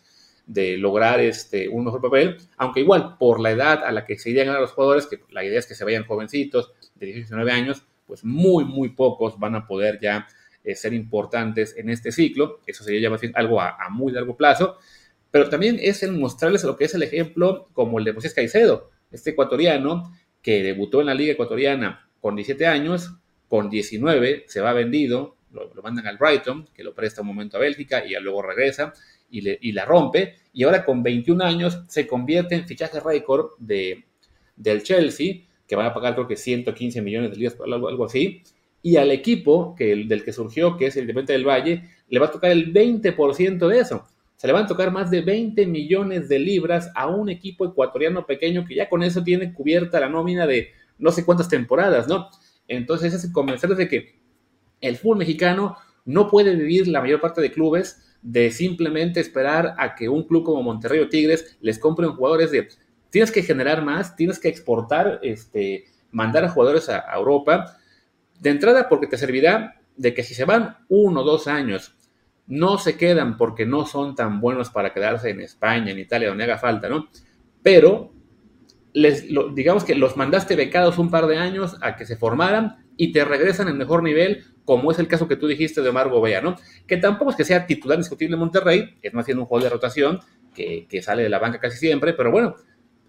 lograr 0.79 1.21
este, 1.21 1.69
un 1.69 1.85
mejor 1.85 2.01
papel, 2.01 2.39
aunque 2.57 2.81
igual 2.81 3.17
por 3.19 3.39
la 3.39 3.51
edad 3.51 3.85
a 3.85 3.93
la 3.93 4.07
que 4.07 4.19
se 4.19 4.31
irían 4.31 4.49
a 4.49 4.59
los 4.59 4.73
jugadores, 4.73 5.07
que 5.07 5.21
la 5.31 5.45
idea 5.45 5.59
es 5.59 5.67
que 5.67 5.75
se 5.75 5.85
vayan 5.85 6.05
jovencitos, 6.05 6.73
de 6.95 7.07
19 7.07 7.53
años, 7.53 7.83
pues 8.07 8.25
muy, 8.25 8.65
muy 8.65 8.89
pocos 8.89 9.39
van 9.39 9.55
a 9.55 9.67
poder 9.67 10.01
ya 10.01 10.27
eh, 10.65 10.75
ser 10.75 10.95
importantes 10.95 11.77
en 11.77 11.91
este 11.91 12.13
ciclo, 12.13 12.61
eso 12.67 12.83
sería 12.83 13.03
ya 13.03 13.11
más 13.11 13.21
algo 13.35 13.61
a, 13.61 13.77
muy 13.91 14.11
largo 14.11 14.37
plazo, 14.37 14.79
pero 15.31 15.49
también 15.49 15.79
es 15.81 16.03
el 16.03 16.13
mostrarles 16.13 16.65
lo 16.65 16.77
que 16.77 16.85
es 16.85 16.95
el 16.95 17.03
ejemplo 17.03 17.69
como 17.75 17.99
el 17.99 18.05
de 18.07 18.15
Moisés 18.15 18.35
Caicedo, 18.35 18.91
este 19.13 19.31
ecuatoriano 19.31 20.13
que 20.43 20.63
debutó 20.63 21.01
en 21.01 21.07
la 21.07 21.15
liga 21.15 21.33
ecuatoriana 21.33 22.09
con 22.21 22.37
17 22.37 22.67
años, 22.67 23.13
con 23.49 23.71
19 23.71 24.45
se 24.47 24.61
va 24.61 24.73
vendido, 24.73 25.37
lo, 25.53 25.71
mandan 25.83 26.07
al 26.07 26.19
Brighton, 26.19 26.69
que 26.75 26.85
lo 26.85 26.95
presta 26.95 27.23
un 27.23 27.29
momento 27.29 27.57
a 27.57 27.61
Bélgica 27.61 28.05
y 28.05 28.15
luego 28.21 28.43
regresa 28.43 28.93
y, 29.31 29.73
la 29.73 29.85
rompe, 29.85 30.37
y 30.53 30.65
ahora 30.65 30.85
con 30.85 31.03
21 31.03 31.45
años 31.45 31.83
se 31.89 32.07
convierte 32.07 32.55
en 32.55 32.67
fichaje 32.67 33.01
récord 33.01 33.51
de, 33.59 34.05
del 34.57 34.83
Chelsea, 34.83 35.43
que 35.67 35.77
van 35.77 35.87
a 35.87 35.93
pagar 35.93 36.15
creo 36.15 36.27
que 36.27 36.37
115 36.37 37.03
millones 37.03 37.31
de 37.31 37.37
libras, 37.37 37.59
algo, 37.61 37.89
algo 37.89 38.07
así, 38.07 38.43
y 38.83 38.97
al 38.97 39.11
equipo 39.11 39.75
que, 39.77 40.05
del 40.07 40.25
que 40.25 40.33
surgió, 40.33 40.77
que 40.77 40.87
es 40.87 40.97
el 40.97 41.03
Independiente 41.03 41.33
del 41.35 41.47
Valle, 41.47 41.85
le 42.09 42.19
va 42.19 42.27
a 42.27 42.31
tocar 42.31 42.51
el 42.51 42.73
20% 42.73 43.69
de 43.69 43.79
eso. 43.79 44.07
Se 44.37 44.47
le 44.47 44.53
van 44.53 44.65
a 44.65 44.69
tocar 44.69 44.93
más 44.93 45.11
de 45.11 45.21
20 45.21 45.67
millones 45.67 46.29
de 46.29 46.39
libras 46.39 46.91
a 46.95 47.09
un 47.09 47.29
equipo 47.29 47.67
ecuatoriano 47.67 48.25
pequeño 48.25 48.65
que 48.65 48.77
ya 48.77 48.89
con 48.89 49.03
eso 49.03 49.23
tiene 49.25 49.53
cubierta 49.53 50.01
la 50.01 50.09
nómina 50.09 50.47
de 50.47 50.71
no 50.99 51.11
sé 51.11 51.25
cuántas 51.25 51.49
temporadas, 51.49 52.09
¿no? 52.09 52.31
Entonces 52.69 53.13
es 53.13 53.33
convencerles 53.33 53.79
de 53.79 53.89
que 53.89 54.19
el 54.81 54.97
fútbol 54.97 55.19
mexicano 55.19 55.77
no 56.05 56.29
puede 56.29 56.55
vivir 56.55 56.87
la 56.87 57.01
mayor 57.01 57.21
parte 57.21 57.41
de 57.41 57.51
clubes 57.51 58.17
de 58.23 58.51
simplemente 58.51 59.21
esperar 59.21 59.75
a 59.79 59.95
que 59.95 60.09
un 60.09 60.25
club 60.25 60.45
como 60.45 60.63
Monterrey 60.63 61.01
o 61.01 61.09
Tigres 61.09 61.57
les 61.61 61.79
compren 61.79 62.13
jugadores 62.13 62.51
de 62.51 62.69
tienes 63.11 63.31
que 63.31 63.43
generar 63.43 63.85
más, 63.85 64.17
tienes 64.17 64.39
que 64.39 64.49
exportar, 64.49 65.21
este, 65.23 65.87
mandar 66.11 66.45
a 66.45 66.51
jugadores 66.51 66.89
a, 66.89 67.11
a 67.11 67.17
Europa, 67.17 67.77
de 68.39 68.51
entrada 68.51 68.89
porque 68.89 69.07
te 69.07 69.17
servirá 69.17 69.81
de 69.97 70.15
que 70.15 70.23
si 70.23 70.35
se 70.35 70.45
van 70.45 70.77
uno 70.89 71.21
o 71.21 71.25
dos 71.25 71.49
años 71.49 71.95
no 72.47 72.79
se 72.79 72.97
quedan 72.97 73.37
porque 73.37 73.67
no 73.67 73.85
son 73.87 74.15
tan 74.15 74.41
buenos 74.41 74.71
para 74.71 74.93
quedarse 74.93 75.31
en 75.31 75.41
España, 75.41 75.93
en 75.93 75.99
Italia, 75.99 76.29
donde 76.29 76.45
haga 76.45 76.59
falta, 76.59 76.89
¿no? 76.89 77.09
Pero 77.63 78.13
les, 78.99 79.27
digamos 79.55 79.85
que 79.85 79.95
los 79.95 80.17
mandaste 80.17 80.57
becados 80.57 80.99
un 80.99 81.11
par 81.11 81.27
de 81.27 81.39
años 81.39 81.77
a 81.81 81.97
que 81.97 82.05
se 82.05 82.17
formaran 82.17 82.85
y 82.97 83.13
te 83.13 83.25
regresan 83.25 83.69
en 83.69 83.79
mejor 83.79 84.03
nivel, 84.03 84.45
como 84.65 84.91
es 84.91 84.99
el 84.99 85.07
caso 85.07 85.29
que 85.29 85.37
tú 85.37 85.47
dijiste 85.47 85.83
de 85.83 85.89
Omar 85.89 86.09
Gobea, 86.09 86.41
¿no? 86.41 86.57
Que 86.87 86.97
tampoco 86.97 87.31
es 87.31 87.37
que 87.37 87.45
sea 87.45 87.67
titular 87.67 87.97
discutible 87.97 88.35
en 88.35 88.41
Monterrey, 88.41 88.99
es 89.01 89.15
más 89.15 89.25
bien 89.25 89.39
un 89.39 89.45
juego 89.45 89.65
de 89.65 89.71
rotación 89.71 90.21
que, 90.55 90.87
que 90.89 91.01
sale 91.01 91.23
de 91.23 91.29
la 91.29 91.39
banca 91.39 91.61
casi 91.61 91.79
siempre, 91.79 92.13
pero 92.13 92.33
bueno, 92.33 92.57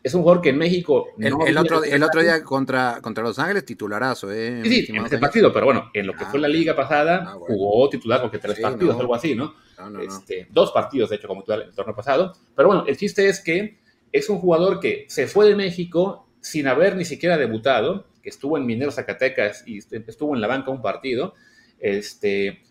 es 0.04 0.14
un 0.14 0.22
jugador 0.22 0.42
que 0.42 0.50
en 0.50 0.58
México. 0.58 1.08
el, 1.18 1.58
otro, 1.58 1.84
el 1.84 2.04
otro 2.04 2.22
día 2.22 2.44
contra, 2.44 3.00
contra 3.02 3.24
Los 3.24 3.38
Ángeles, 3.40 3.66
titularazo, 3.66 4.32
¿eh? 4.32 4.62
Sí, 4.64 4.86
sí, 4.86 4.96
en 4.96 5.06
ese 5.06 5.18
partido, 5.18 5.52
pero 5.52 5.66
bueno, 5.66 5.90
en 5.94 6.08
lo 6.08 6.14
que 6.14 6.26
fue 6.26 6.40
la 6.40 6.48
ah, 6.48 6.52
liga 6.52 6.76
pasada, 6.76 7.26
ah, 7.28 7.36
jugó 7.38 7.90
titular 7.90 8.22
porque 8.22 8.38
tres 8.38 8.60
partidos, 8.60 9.00
algo 9.00 9.16
así, 9.16 9.36
¿no? 9.36 9.54
Este, 10.02 10.48
dos 10.52 10.72
partidos, 10.72 11.10
de 11.10 11.18
hecho, 11.18 11.28
como 11.28 11.42
titular 11.42 11.62
en 11.62 11.70
el 11.70 11.76
torneo 11.76 11.96
pasado. 11.96 12.34
Pero 12.56 12.70
bueno, 12.70 12.86
el 12.88 12.96
chiste 12.96 13.28
es 13.28 13.42
que 13.42 13.80
es 14.12 14.30
un 14.30 14.40
jugador 14.40 14.80
que 14.80 15.06
se 15.08 15.28
fue 15.28 15.48
de 15.48 15.56
México 15.56 16.28
sin 16.42 16.68
haber 16.68 16.96
ni 16.96 17.06
siquiera 17.06 17.38
debutado, 17.38 18.08
que 18.22 18.30
estuvo 18.30 18.58
en 18.58 18.66
Minero 18.66 18.92
Zacatecas 18.92 19.64
y 19.68 19.78
estuvo 19.78 20.36
en 20.36 20.42
la 20.42 20.48
banca 20.48 20.72
un 20.72 20.82
partido, 20.82 21.34
este, 21.80 22.62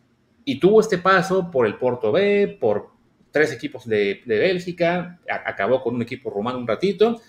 y 0.44 0.58
tuvo 0.58 0.80
este 0.80 0.98
paso 0.98 1.50
por 1.50 1.66
el 1.66 1.76
Porto 1.76 2.12
B, 2.12 2.58
por 2.60 2.90
tres 3.30 3.52
equipos 3.52 3.86
de, 3.86 4.22
Bélgica, 4.26 5.20
acabó 5.44 5.82
con 5.82 5.94
un 5.94 6.02
equipo 6.02 6.30
rumano 6.30 6.58
un 6.58 6.66
ratito, 6.66 7.20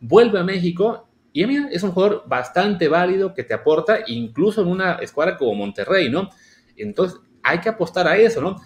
vuelve 0.00 0.38
a 0.38 0.44
México 0.44 1.08
y 1.32 1.44
mira, 1.46 1.68
es 1.70 1.82
un 1.82 1.92
jugador 1.92 2.24
bastante 2.26 2.88
válido 2.88 3.34
que 3.34 3.44
te 3.44 3.54
aporta 3.54 3.98
incluso 4.06 4.62
en 4.62 4.68
una 4.68 4.94
escuadra 4.94 5.36
como 5.36 5.54
Monterrey, 5.54 6.08
¿no? 6.08 6.30
Entonces 6.76 7.20
hay 7.42 7.58
que 7.58 7.68
apostar 7.68 8.06
a 8.06 8.16
eso, 8.16 8.40
¿no? 8.40 8.56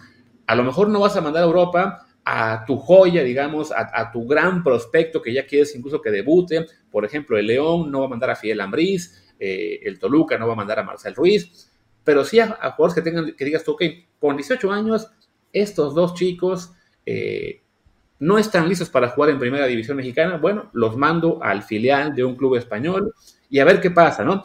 A 0.46 0.54
lo 0.54 0.64
mejor 0.64 0.88
no 0.88 1.00
vas 1.00 1.16
a 1.16 1.20
mandar 1.20 1.42
a 1.42 1.46
Europa 1.46 2.06
a 2.24 2.64
tu 2.64 2.76
joya, 2.76 3.22
digamos, 3.22 3.72
a, 3.72 4.10
tu 4.12 4.26
gran 4.26 4.62
prospecto 4.62 5.20
que 5.20 5.32
ya 5.32 5.46
quieres 5.46 5.74
incluso 5.74 6.00
que 6.00 6.10
debute. 6.10 6.66
Por 6.90 7.04
ejemplo, 7.04 7.36
el 7.36 7.46
León 7.46 7.90
no 7.90 8.00
va 8.00 8.06
a 8.06 8.10
mandar 8.10 8.30
a 8.30 8.36
Fidel 8.36 8.60
Ambriz, 8.60 9.34
eh, 9.38 9.80
el 9.82 9.98
Toluca 9.98 10.38
no 10.38 10.46
va 10.46 10.52
a 10.52 10.56
mandar 10.56 10.78
a 10.78 10.84
Marcel 10.84 11.14
Ruiz, 11.14 11.70
pero 12.04 12.24
sí 12.24 12.38
a, 12.38 12.46
jugadores 12.76 12.94
que 12.94 13.02
tengan, 13.02 13.34
que 13.34 13.44
digas 13.44 13.64
tú, 13.64 13.72
ok, 13.72 13.82
con 14.20 14.36
18 14.36 14.70
años, 14.70 15.08
estos 15.52 15.94
dos 15.94 16.14
chicos 16.14 16.72
eh, 17.04 17.62
no 18.20 18.38
están 18.38 18.68
listos 18.68 18.88
para 18.88 19.08
jugar 19.08 19.30
en 19.30 19.38
primera 19.38 19.66
división 19.66 19.96
mexicana, 19.96 20.36
bueno, 20.36 20.70
los 20.72 20.96
mando 20.96 21.42
al 21.42 21.62
filial 21.62 22.14
de 22.14 22.24
un 22.24 22.36
club 22.36 22.54
español 22.54 23.12
y 23.50 23.58
a 23.58 23.64
ver 23.64 23.80
qué 23.80 23.90
pasa, 23.90 24.24
¿no? 24.24 24.44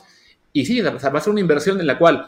Y 0.52 0.66
sí, 0.66 0.82
va 0.82 0.90
a 0.90 1.22
ser 1.22 1.32
una 1.32 1.42
inversión 1.42 1.80
en 1.80 1.86
la 1.86 2.00
cual 2.00 2.28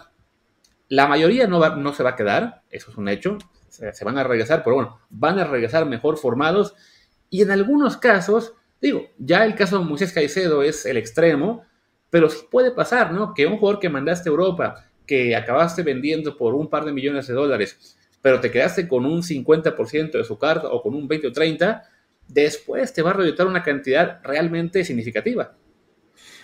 la 0.89 1.08
mayoría 1.08 1.47
no, 1.47 1.60
va, 1.60 1.75
no 1.75 1.93
se 1.93 2.04
va 2.04 2.12
a 2.12 2.15
quedar, 2.15 2.63
eso 2.69 2.91
es 2.91 2.97
un 2.97 3.08
hecho, 3.08 3.38
se, 3.69 3.93
se 3.93 4.06
van 4.06 4.17
a 4.17 4.23
regresar, 4.23 4.63
pero 4.63 4.75
bueno, 4.75 4.99
van 5.10 5.39
a 5.39 5.45
regresar 5.45 5.86
mejor 5.86 6.17
formados 6.17 6.75
y 7.30 7.43
en 7.43 7.52
algunos 7.52 7.97
casos, 7.97 8.54
digo, 8.82 9.08
ya 9.17 9.45
el 9.45 9.56
caso 9.56 9.80
de 9.80 9.86
Moisés 9.86 10.12
Caicedo 10.12 10.63
es 10.63 10.86
el 10.86 10.97
extremo, 10.97 11.63
pero 12.10 12.30
sí 12.30 12.39
puede 12.49 12.71
pasar, 12.71 13.13
¿no? 13.13 13.34
Que 13.34 13.45
un 13.45 13.58
jugador 13.58 13.80
que 13.80 13.89
mandaste 13.89 14.30
a 14.30 14.32
Europa, 14.32 14.86
que 15.06 15.36
acabaste 15.36 15.84
vendiendo 15.84 16.38
por 16.38 16.56
un 16.56 16.69
par 16.69 16.86
de 16.86 16.91
millones 16.91 17.28
de 17.28 17.34
dólares, 17.34 17.97
pero 18.21 18.39
te 18.39 18.52
quedaste 18.52 18.88
con 18.88 19.06
un 19.06 19.21
50% 19.21 20.12
de 20.12 20.23
su 20.23 20.38
carta 20.38 20.69
o 20.69 20.82
con 20.82 20.95
un 20.95 21.08
20 21.08 21.28
o 21.28 21.32
30, 21.32 21.84
después 22.28 22.93
te 22.93 23.02
va 23.02 23.12
a 23.12 23.13
reeditar 23.13 23.47
una 23.47 23.63
cantidad 23.63 24.21
realmente 24.23 24.84
significativa. 24.84 25.56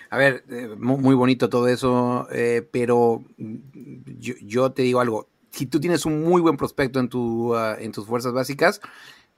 A 0.09 0.17
ver, 0.17 0.43
eh, 0.49 0.75
muy, 0.77 1.15
bonito 1.15 1.49
todo 1.49 1.67
eso, 1.67 2.27
eh, 2.31 2.67
pero 2.71 3.23
yo, 3.37 4.71
te 4.71 4.83
digo 4.83 4.99
algo, 4.99 5.27
si 5.51 5.65
tú 5.65 5.79
tienes 5.79 6.05
un 6.05 6.23
muy 6.23 6.41
buen 6.41 6.57
prospecto 6.57 6.99
en, 6.99 7.09
tu, 7.09 7.55
ah, 7.55 7.75
en 7.79 7.91
tus 7.91 8.05
fuerzas 8.05 8.33
básicas, 8.33 8.81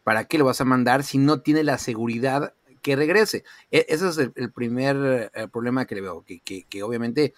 ¿para 0.04 0.26
qué 0.26 0.38
lo 0.38 0.46
vas 0.46 0.62
a 0.62 0.66
mandar 0.66 1.04
si 1.04 1.18
no 1.18 1.42
tiene 1.42 1.64
la 1.64 1.78
seguridad 1.78 2.54
que 2.82 2.96
regrese? 2.96 3.44
E, 3.72 3.86
ese 3.90 4.10
es 4.10 4.18
el, 4.18 4.52
primer 4.52 5.32
eh, 5.34 5.48
problema 5.48 5.86
que 5.86 5.96
le 5.96 6.02
veo, 6.02 6.24
que, 6.26 6.84
obviamente 6.84 7.34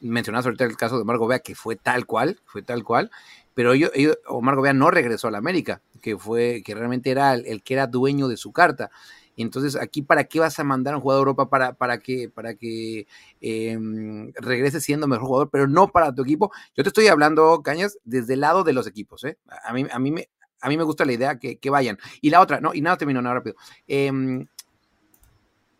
mencionas 0.00 0.44
ahorita 0.44 0.64
el 0.64 0.76
caso 0.76 0.96
de 0.96 1.04
Margo 1.04 1.26
Bea, 1.26 1.40
que 1.40 1.56
fue 1.56 1.74
tal 1.74 2.06
cual, 2.06 2.40
fue 2.44 2.62
tal 2.62 2.84
cual, 2.84 3.10
pero 3.58 3.74
yo, 3.74 3.88
Omar 4.28 4.54
Gobea 4.54 4.72
no 4.72 4.88
regresó 4.88 5.26
a 5.26 5.32
la 5.32 5.38
América, 5.38 5.82
que 6.00 6.16
fue, 6.16 6.62
que 6.64 6.76
realmente 6.76 7.10
era 7.10 7.34
el, 7.34 7.60
que 7.64 7.74
era 7.74 7.88
dueño 7.88 8.28
de 8.28 8.36
su 8.36 8.52
carta. 8.52 8.92
Entonces, 9.42 9.76
aquí, 9.76 10.02
¿para 10.02 10.24
qué 10.24 10.40
vas 10.40 10.58
a 10.58 10.64
mandar 10.64 10.94
a 10.94 10.96
un 10.96 11.02
jugador 11.02 11.20
a 11.20 11.22
Europa 11.30 11.48
para, 11.50 11.74
para 11.74 11.98
que, 11.98 12.28
para 12.28 12.54
que 12.54 13.06
em, 13.40 14.32
regrese 14.34 14.80
siendo 14.80 15.06
mejor 15.06 15.26
jugador, 15.26 15.50
pero 15.50 15.66
no 15.66 15.88
para 15.88 16.14
tu 16.14 16.22
equipo? 16.22 16.52
Yo 16.76 16.82
te 16.82 16.88
estoy 16.88 17.06
hablando, 17.08 17.62
Cañas, 17.62 17.98
desde 18.04 18.34
el 18.34 18.40
lado 18.40 18.64
de 18.64 18.72
los 18.72 18.86
equipos. 18.86 19.24
¿eh? 19.24 19.38
A, 19.64 19.72
mí, 19.72 19.86
a, 19.90 19.98
mí 19.98 20.10
me, 20.10 20.28
a 20.60 20.68
mí 20.68 20.76
me 20.76 20.84
gusta 20.84 21.04
la 21.04 21.12
idea 21.12 21.38
que, 21.38 21.58
que 21.58 21.70
vayan. 21.70 21.98
Y 22.20 22.30
la 22.30 22.40
otra, 22.40 22.60
no, 22.60 22.74
y 22.74 22.80
nada, 22.80 22.96
termino, 22.96 23.22
nada 23.22 23.36
rápido. 23.36 23.56
Em, 23.86 24.46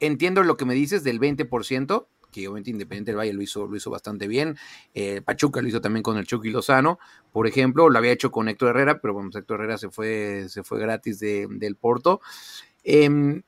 entiendo 0.01 0.43
lo 0.43 0.57
que 0.57 0.65
me 0.65 0.75
dices 0.75 1.05
del 1.05 1.21
20%, 1.21 2.07
que 2.31 2.47
obviamente 2.47 2.71
Independiente 2.71 3.11
del 3.11 3.19
Valle 3.19 3.33
lo 3.33 3.43
hizo, 3.43 3.67
lo 3.67 3.77
hizo 3.77 3.91
bastante 3.91 4.29
bien. 4.29 4.57
Eh, 4.95 5.23
Pachuca 5.23 5.63
lo 5.63 5.69
hizo 5.69 5.81
también 5.81 6.03
con 6.03 6.19
el 6.19 6.27
Chucky 6.27 6.51
Lozano, 6.51 6.99
por 7.33 7.47
ejemplo, 7.47 7.89
lo 7.89 7.99
había 7.99 8.13
hecho 8.13 8.31
con 8.31 8.49
Héctor 8.49 8.71
Herrera, 8.71 9.01
pero 9.01 9.15
bueno, 9.15 9.31
Héctor 9.33 9.61
Herrera 9.61 9.79
se 9.79 9.91
fue, 9.91 10.47
se 10.49 10.63
fue 10.63 10.79
gratis 10.79 11.19
del 11.21 11.77
Porto. 11.77 12.21
Em, 12.91 13.43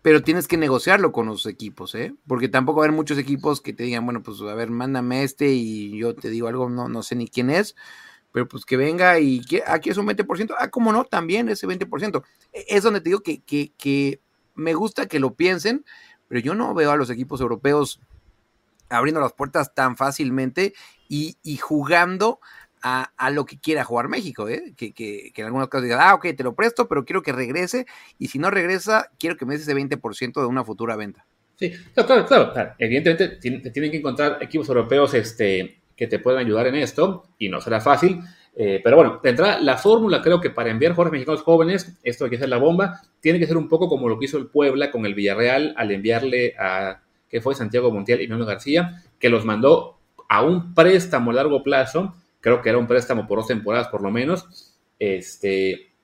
pero 0.00 0.22
tienes 0.22 0.48
que 0.48 0.56
negociarlo 0.56 1.12
con 1.12 1.26
los 1.26 1.44
equipos, 1.44 1.94
¿eh? 1.94 2.14
Porque 2.26 2.48
tampoco 2.48 2.78
va 2.78 2.84
a 2.84 2.88
haber 2.88 2.96
muchos 2.96 3.18
equipos 3.18 3.60
que 3.60 3.74
te 3.74 3.82
digan, 3.82 4.06
bueno, 4.06 4.22
pues 4.22 4.40
a 4.40 4.54
ver, 4.54 4.70
mándame 4.70 5.24
este 5.24 5.50
y 5.52 5.98
yo 5.98 6.14
te 6.14 6.30
digo 6.30 6.48
algo, 6.48 6.70
no, 6.70 6.88
no 6.88 7.02
sé 7.02 7.16
ni 7.16 7.28
quién 7.28 7.50
es, 7.50 7.76
pero 8.32 8.48
pues 8.48 8.64
que 8.64 8.78
venga 8.78 9.20
y 9.20 9.42
que 9.44 9.62
aquí 9.66 9.90
es 9.90 9.98
un 9.98 10.06
20%, 10.06 10.54
ah, 10.58 10.70
cómo 10.70 10.90
no, 10.90 11.04
también 11.04 11.50
ese 11.50 11.66
20%. 11.66 12.22
E, 12.54 12.64
es 12.68 12.82
donde 12.82 13.02
te 13.02 13.10
digo 13.10 13.20
que, 13.20 13.42
que, 13.42 13.72
que 13.76 14.22
me 14.54 14.72
gusta 14.72 15.06
que 15.06 15.20
lo 15.20 15.34
piensen, 15.34 15.84
pero 16.26 16.40
yo 16.40 16.54
no 16.54 16.72
veo 16.72 16.92
a 16.92 16.96
los 16.96 17.10
equipos 17.10 17.42
europeos 17.42 18.00
abriendo 18.88 19.20
las 19.20 19.34
puertas 19.34 19.74
tan 19.74 19.96
fácilmente 19.96 20.72
y, 21.08 21.36
jugando 21.58 22.40
a, 22.84 23.30
lo 23.30 23.46
que 23.46 23.58
quiera 23.58 23.82
jugar 23.82 24.08
México, 24.08 24.46
¿eh? 24.48 24.74
que, 24.76 24.92
que, 24.92 25.32
en 25.34 25.46
algunos 25.46 25.68
casos 25.68 25.84
diga, 25.84 26.10
ah, 26.10 26.14
ok, 26.14 26.26
te 26.36 26.44
lo 26.44 26.54
presto, 26.54 26.86
pero 26.86 27.04
quiero 27.04 27.22
que 27.22 27.32
regrese, 27.32 27.86
y 28.18 28.28
si 28.28 28.38
no 28.38 28.50
regresa, 28.50 29.10
quiero 29.18 29.36
que 29.36 29.46
me 29.46 29.54
des 29.54 29.62
ese 29.62 29.74
20% 29.74 30.34
de 30.34 30.46
una 30.46 30.64
futura 30.64 30.94
venta. 30.94 31.24
Sí, 31.56 31.72
claro, 31.94 32.26
claro, 32.26 32.52
claro. 32.52 32.74
Evidentemente 32.78 33.38
tienen 33.70 33.90
que 33.90 33.96
encontrar 33.96 34.38
equipos 34.42 34.68
europeos 34.68 35.14
este, 35.14 35.80
que 35.96 36.06
te 36.06 36.18
puedan 36.18 36.44
ayudar 36.44 36.66
en 36.66 36.74
esto, 36.74 37.24
y 37.38 37.48
no 37.48 37.60
será 37.62 37.80
fácil, 37.80 38.20
eh, 38.54 38.80
pero 38.84 38.96
bueno, 38.96 39.20
entrada, 39.24 39.58
la 39.60 39.78
fórmula 39.78 40.20
creo 40.20 40.40
que 40.40 40.50
para 40.50 40.70
enviar 40.70 40.92
jugadores 40.92 41.12
mexicanos 41.12 41.42
jóvenes, 41.42 41.98
esto 42.02 42.24
hay 42.24 42.30
que 42.30 42.38
ser 42.38 42.50
la 42.50 42.58
bomba, 42.58 43.00
tiene 43.20 43.38
que 43.38 43.46
ser 43.46 43.56
un 43.56 43.68
poco 43.68 43.88
como 43.88 44.08
lo 44.08 44.18
que 44.18 44.26
hizo 44.26 44.36
el 44.36 44.48
Puebla 44.48 44.90
con 44.90 45.06
el 45.06 45.14
Villarreal 45.14 45.72
al 45.76 45.90
enviarle 45.90 46.54
a, 46.58 47.00
que 47.30 47.40
fue 47.40 47.54
Santiago 47.54 47.90
Montiel 47.90 48.20
y 48.20 48.28
Memo 48.28 48.44
García, 48.44 49.02
que 49.18 49.30
los 49.30 49.44
mandó 49.46 49.98
a 50.28 50.42
un 50.42 50.74
préstamo 50.74 51.30
a 51.30 51.34
largo 51.34 51.62
plazo, 51.62 52.14
creo 52.44 52.60
que 52.60 52.68
era 52.68 52.76
un 52.76 52.86
préstamo 52.86 53.26
por 53.26 53.38
dos 53.38 53.46
temporadas 53.46 53.88
por 53.88 54.02
lo 54.02 54.10
menos, 54.10 54.76
este, 54.98 55.94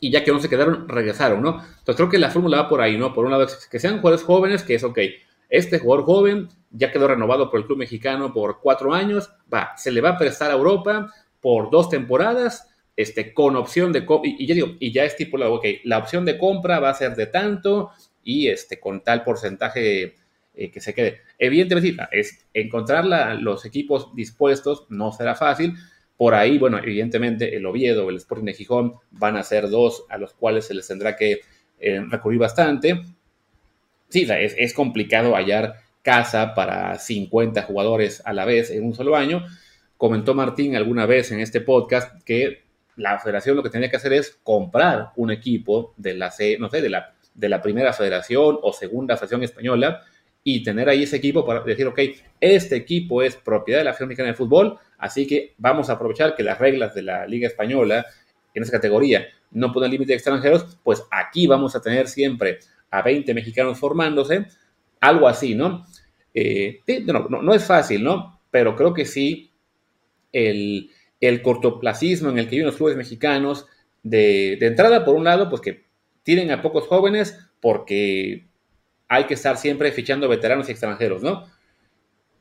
y 0.00 0.10
ya 0.10 0.24
que 0.24 0.32
no 0.32 0.40
se 0.40 0.48
quedaron, 0.48 0.88
regresaron, 0.88 1.40
¿no? 1.40 1.60
Entonces 1.60 1.94
creo 1.94 2.08
que 2.08 2.18
la 2.18 2.30
fórmula 2.30 2.62
va 2.62 2.68
por 2.68 2.80
ahí, 2.80 2.98
¿no? 2.98 3.14
Por 3.14 3.24
un 3.24 3.30
lado, 3.30 3.46
que 3.70 3.78
sean 3.78 4.00
jugadores 4.00 4.24
jóvenes, 4.24 4.64
que 4.64 4.74
es 4.74 4.82
ok, 4.82 4.98
este 5.48 5.78
jugador 5.78 6.04
joven 6.04 6.48
ya 6.72 6.90
quedó 6.90 7.06
renovado 7.06 7.48
por 7.48 7.60
el 7.60 7.66
club 7.66 7.78
mexicano 7.78 8.32
por 8.32 8.60
cuatro 8.60 8.92
años, 8.92 9.30
va, 9.52 9.74
se 9.76 9.92
le 9.92 10.00
va 10.00 10.10
a 10.10 10.18
prestar 10.18 10.50
a 10.50 10.54
Europa, 10.54 11.08
por 11.40 11.70
dos 11.70 11.88
temporadas, 11.88 12.68
este, 12.96 13.32
con 13.32 13.54
opción 13.54 13.92
de 13.92 14.04
compra, 14.04 14.28
y, 14.36 14.44
ya 14.44 14.54
digo, 14.56 14.74
y 14.80 14.90
ya 14.90 15.04
estipulado, 15.04 15.54
ok, 15.54 15.66
la 15.84 15.98
opción 15.98 16.24
de 16.24 16.36
compra 16.36 16.80
va 16.80 16.90
a 16.90 16.94
ser 16.94 17.14
de 17.14 17.26
tanto 17.26 17.92
y 18.24 18.48
este, 18.48 18.80
con 18.80 19.04
tal 19.04 19.22
porcentaje 19.22 20.16
eh, 20.52 20.70
que 20.72 20.80
se 20.80 20.92
quede. 20.92 21.20
Evidentemente, 21.38 21.96
es 22.12 22.46
encontrar 22.54 23.04
los 23.40 23.64
equipos 23.64 24.14
dispuestos 24.14 24.86
no 24.88 25.12
será 25.12 25.34
fácil. 25.34 25.74
Por 26.16 26.34
ahí, 26.34 26.58
bueno, 26.58 26.78
evidentemente 26.78 27.56
el 27.56 27.66
Oviedo, 27.66 28.08
el 28.08 28.16
Sporting 28.16 28.46
de 28.46 28.54
Gijón 28.54 28.94
van 29.10 29.36
a 29.36 29.42
ser 29.42 29.68
dos 29.68 30.04
a 30.08 30.16
los 30.16 30.32
cuales 30.32 30.66
se 30.66 30.74
les 30.74 30.88
tendrá 30.88 31.14
que 31.14 31.40
eh, 31.78 32.02
recurrir 32.08 32.38
bastante. 32.38 33.02
Sí, 34.08 34.26
es, 34.30 34.72
complicado 34.72 35.34
hallar 35.34 35.74
casa 36.02 36.54
para 36.54 36.98
50 36.98 37.62
jugadores 37.62 38.22
a 38.24 38.32
la 38.32 38.44
vez 38.44 38.70
en 38.70 38.84
un 38.84 38.94
solo 38.94 39.16
año, 39.16 39.44
Comentó 39.96 40.34
Martín 40.34 40.76
alguna 40.76 41.06
vez 41.06 41.32
en 41.32 41.40
este 41.40 41.62
podcast 41.62 42.22
que 42.22 42.64
la 42.96 43.18
federación 43.18 43.56
lo 43.56 43.62
que 43.62 43.70
tenía 43.70 43.88
que 43.88 43.96
hacer 43.96 44.12
es 44.12 44.38
comprar 44.42 45.12
un 45.16 45.30
equipo 45.30 45.94
de 45.96 46.12
la, 46.12 46.30
de 46.38 46.88
la, 46.90 47.14
de 47.34 47.48
la 47.48 47.62
primera 47.62 47.94
federación 47.94 48.58
o 48.60 48.74
segunda 48.74 49.16
federación 49.16 49.42
española 49.42 50.02
y 50.48 50.62
tener 50.62 50.88
ahí 50.88 51.02
ese 51.02 51.16
equipo 51.16 51.44
para 51.44 51.60
decir, 51.64 51.88
ok, 51.88 51.98
este 52.40 52.76
equipo 52.76 53.20
es 53.20 53.34
propiedad 53.34 53.80
de 53.80 53.84
la 53.84 53.90
Federación 53.90 54.10
Mexicana 54.10 54.28
de 54.28 54.36
Fútbol, 54.36 54.78
así 54.96 55.26
que 55.26 55.54
vamos 55.58 55.90
a 55.90 55.94
aprovechar 55.94 56.36
que 56.36 56.44
las 56.44 56.56
reglas 56.56 56.94
de 56.94 57.02
la 57.02 57.26
Liga 57.26 57.48
Española 57.48 58.06
en 58.54 58.62
esa 58.62 58.70
categoría 58.70 59.26
no 59.50 59.72
ponen 59.72 59.90
límite 59.90 60.12
de 60.12 60.18
extranjeros, 60.18 60.78
pues 60.84 61.02
aquí 61.10 61.48
vamos 61.48 61.74
a 61.74 61.82
tener 61.82 62.06
siempre 62.06 62.60
a 62.92 63.02
20 63.02 63.34
mexicanos 63.34 63.76
formándose, 63.76 64.46
algo 65.00 65.26
así, 65.26 65.56
¿no? 65.56 65.84
Eh, 66.32 66.78
no, 67.06 67.26
no, 67.28 67.42
no 67.42 67.52
es 67.52 67.64
fácil, 67.64 68.04
¿no? 68.04 68.40
Pero 68.52 68.76
creo 68.76 68.94
que 68.94 69.04
sí 69.04 69.50
el, 70.32 70.90
el 71.20 71.42
cortoplacismo 71.42 72.30
en 72.30 72.38
el 72.38 72.44
que 72.44 72.52
viven 72.52 72.66
los 72.66 72.76
clubes 72.76 72.96
mexicanos. 72.96 73.66
De, 74.04 74.58
entrada, 74.60 75.04
por 75.04 75.16
un 75.16 75.24
lado, 75.24 75.50
pues 75.50 75.60
que 75.60 75.86
tienen 76.22 76.52
a 76.52 76.62
pocos 76.62 76.86
jóvenes 76.86 77.36
porque 77.60 78.46
hay 79.08 79.24
que 79.24 79.34
estar 79.34 79.56
siempre 79.56 79.92
fichando 79.92 80.28
veteranos 80.28 80.68
y 80.68 80.72
extranjeros, 80.72 81.22
¿no? 81.22 81.46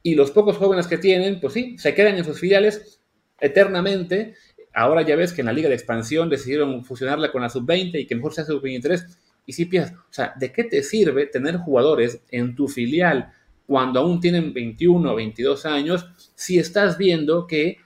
Y 0.03 0.15
los 0.15 0.31
pocos 0.31 0.57
jóvenes 0.57 0.87
que 0.87 0.97
tienen, 0.97 1.39
pues 1.39 1.53
sí, 1.53 1.77
se 1.77 1.93
quedan 1.93 2.15
en 2.17 2.25
sus 2.25 2.39
filiales 2.39 2.99
eternamente. 3.39 4.35
Ahora 4.73 5.01
ya 5.01 5.15
ves 5.15 5.33
que 5.33 5.41
en 5.41 5.47
la 5.47 5.53
liga 5.53 5.69
de 5.69 5.75
expansión 5.75 6.29
decidieron 6.29 6.83
fusionarla 6.83 7.31
con 7.31 7.41
la 7.41 7.49
sub-20 7.49 7.99
y 7.99 8.05
que 8.05 8.15
mejor 8.15 8.33
sea 8.33 8.45
sub-23. 8.45 9.17
Y 9.47 9.53
si 9.53 9.65
piensas, 9.65 9.93
o 9.93 10.13
sea, 10.13 10.33
¿de 10.37 10.51
qué 10.51 10.63
te 10.63 10.83
sirve 10.83 11.27
tener 11.27 11.57
jugadores 11.57 12.21
en 12.29 12.55
tu 12.55 12.67
filial 12.67 13.31
cuando 13.65 13.99
aún 13.99 14.19
tienen 14.19 14.53
21 14.53 15.11
o 15.11 15.15
22 15.15 15.65
años 15.65 16.07
si 16.35 16.59
estás 16.59 16.97
viendo 16.97 17.47
que 17.47 17.77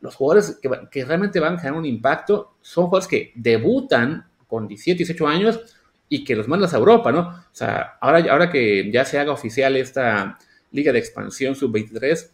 los 0.00 0.14
jugadores 0.14 0.58
que, 0.90 1.04
realmente 1.04 1.40
van 1.40 1.54
a 1.54 1.58
generar 1.58 1.78
un 1.78 1.86
impacto 1.86 2.56
son 2.62 2.86
jugadores 2.86 3.08
que 3.08 3.32
debutan 3.34 4.26
con 4.46 4.66
17, 4.66 4.98
18 4.98 5.28
años 5.28 5.60
y 6.12 6.24
que 6.24 6.36
los 6.36 6.48
mandas 6.48 6.74
a 6.74 6.78
Europa, 6.78 7.12
¿no? 7.12 7.20
O 7.20 7.54
sea, 7.54 7.96
ahora, 8.00 8.30
ahora 8.30 8.50
que 8.50 8.90
ya 8.92 9.04
se 9.06 9.18
haga 9.18 9.32
oficial 9.32 9.76
esta 9.76 10.36
liga 10.72 10.92
de 10.92 10.98
expansión 10.98 11.54
sub-23, 11.54 12.30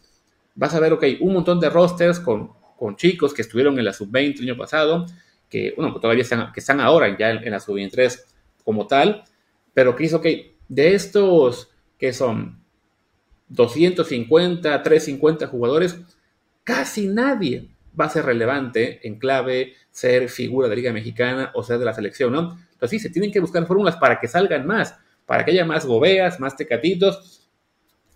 vas 0.54 0.74
a 0.74 0.80
ver, 0.80 0.94
ok, 0.94 1.04
un 1.20 1.34
montón 1.34 1.60
de 1.60 1.68
rosters 1.68 2.18
con, 2.18 2.52
con 2.76 2.96
chicos 2.96 3.34
que 3.34 3.42
estuvieron 3.42 3.78
en 3.78 3.84
la 3.84 3.92
sub-20 3.92 4.38
el 4.38 4.50
año 4.50 4.56
pasado, 4.56 5.04
que, 5.50 5.74
bueno, 5.76 6.00
todavía 6.00 6.22
están, 6.22 6.52
que 6.52 6.60
están 6.60 6.80
ahora 6.80 7.16
ya 7.18 7.30
en, 7.30 7.50
la 7.50 7.60
sub-23 7.60 8.24
como 8.64 8.86
tal, 8.86 9.24
pero 9.74 9.94
que 9.94 10.04
hizo, 10.04 10.16
ok, 10.16 10.26
de 10.68 10.94
estos 10.94 11.70
que 11.98 12.14
son 12.14 12.64
250, 13.48 14.82
350 14.82 15.46
jugadores, 15.48 16.00
casi 16.64 17.08
nadie 17.08 17.68
va 17.98 18.06
a 18.06 18.10
ser 18.10 18.24
relevante 18.24 19.06
en 19.06 19.18
clave 19.18 19.74
ser 19.90 20.30
figura 20.30 20.68
de 20.68 20.76
Liga 20.76 20.92
Mexicana 20.92 21.50
o 21.54 21.62
ser 21.62 21.78
de 21.78 21.84
la 21.84 21.94
selección, 21.94 22.32
¿no? 22.32 22.58
Entonces 22.76 23.02
sí, 23.02 23.08
se 23.08 23.10
tienen 23.12 23.32
que 23.32 23.40
buscar 23.40 23.66
fórmulas 23.66 23.96
para 23.96 24.20
que 24.20 24.28
salgan 24.28 24.66
más, 24.66 24.96
para 25.24 25.44
que 25.44 25.50
haya 25.50 25.64
más 25.64 25.86
gobeas, 25.86 26.38
más 26.38 26.56
tecatitos, 26.56 27.48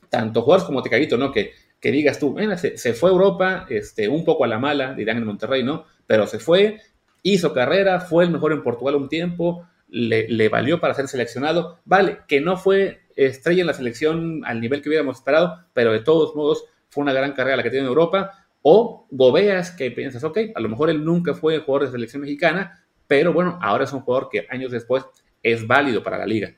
tanto 0.09 0.43
jugadores 0.43 0.67
como 0.67 0.83
tecatitos, 0.83 1.19
¿no? 1.19 1.33
Que 1.33 1.53
que 1.81 1.91
digas 1.91 2.19
tú, 2.19 2.37
se, 2.57 2.93
fue 2.93 3.11
a 3.11 3.13
Europa, 3.13 3.67
este, 3.71 4.09
un 4.09 4.25
poco 4.25 4.45
a 4.45 4.49
la 4.49 4.59
mala, 4.59 4.93
dirán 4.93 5.17
en 5.17 5.25
Monterrey, 5.25 5.63
¿no? 5.63 5.87
Pero 6.07 6.27
se 6.27 6.39
fue, 6.39 6.79
hizo 7.23 7.55
carrera, 7.55 8.01
fue 8.01 8.25
el 8.25 8.31
mejor 8.31 8.53
en 8.53 8.63
Portugal 8.63 8.97
un 8.97 9.09
tiempo, 9.09 9.67
le, 9.89 10.29
le, 10.29 10.49
valió 10.51 10.79
para 10.79 10.93
ser 10.93 11.09
seleccionado. 11.09 11.79
Vale, 11.87 12.19
que 12.29 12.41
no 12.41 12.59
fue 12.59 13.01
estrella 13.17 13.63
en 13.63 13.67
la 13.67 13.73
selección 13.73 14.43
al 14.45 14.61
nivel 14.61 14.83
que 14.83 14.91
hubiéramos 14.91 15.17
esperado, 15.17 15.65
pero 15.73 15.93
de 15.93 16.01
todos 16.01 16.37
modos 16.37 16.65
fue 16.91 17.03
una 17.03 17.15
gran 17.15 17.33
carrera 17.33 17.57
la 17.57 17.63
que 17.63 17.71
tiene 17.71 17.85
en 17.85 17.89
Europa. 17.89 18.47
O 18.63 19.07
Gobeas, 19.11 19.71
que 19.71 19.91
piensas, 19.91 20.23
ok, 20.23 20.39
a 20.55 20.61
lo 20.61 20.69
mejor 20.69 20.91
él 20.91 21.03
nunca 21.03 21.33
fue 21.33 21.61
jugador 21.61 21.87
de 21.87 21.93
selección 21.93 22.21
mexicana, 22.21 22.85
pero 23.11 23.33
bueno, 23.33 23.59
ahora 23.61 23.83
es 23.83 23.93
un 23.93 24.03
jugador 24.03 24.29
que 24.31 24.47
años 24.51 24.71
después 24.71 25.05
es 25.43 25.67
válido 25.67 26.01
para 26.01 26.17
la 26.17 26.27
liga. 26.27 26.55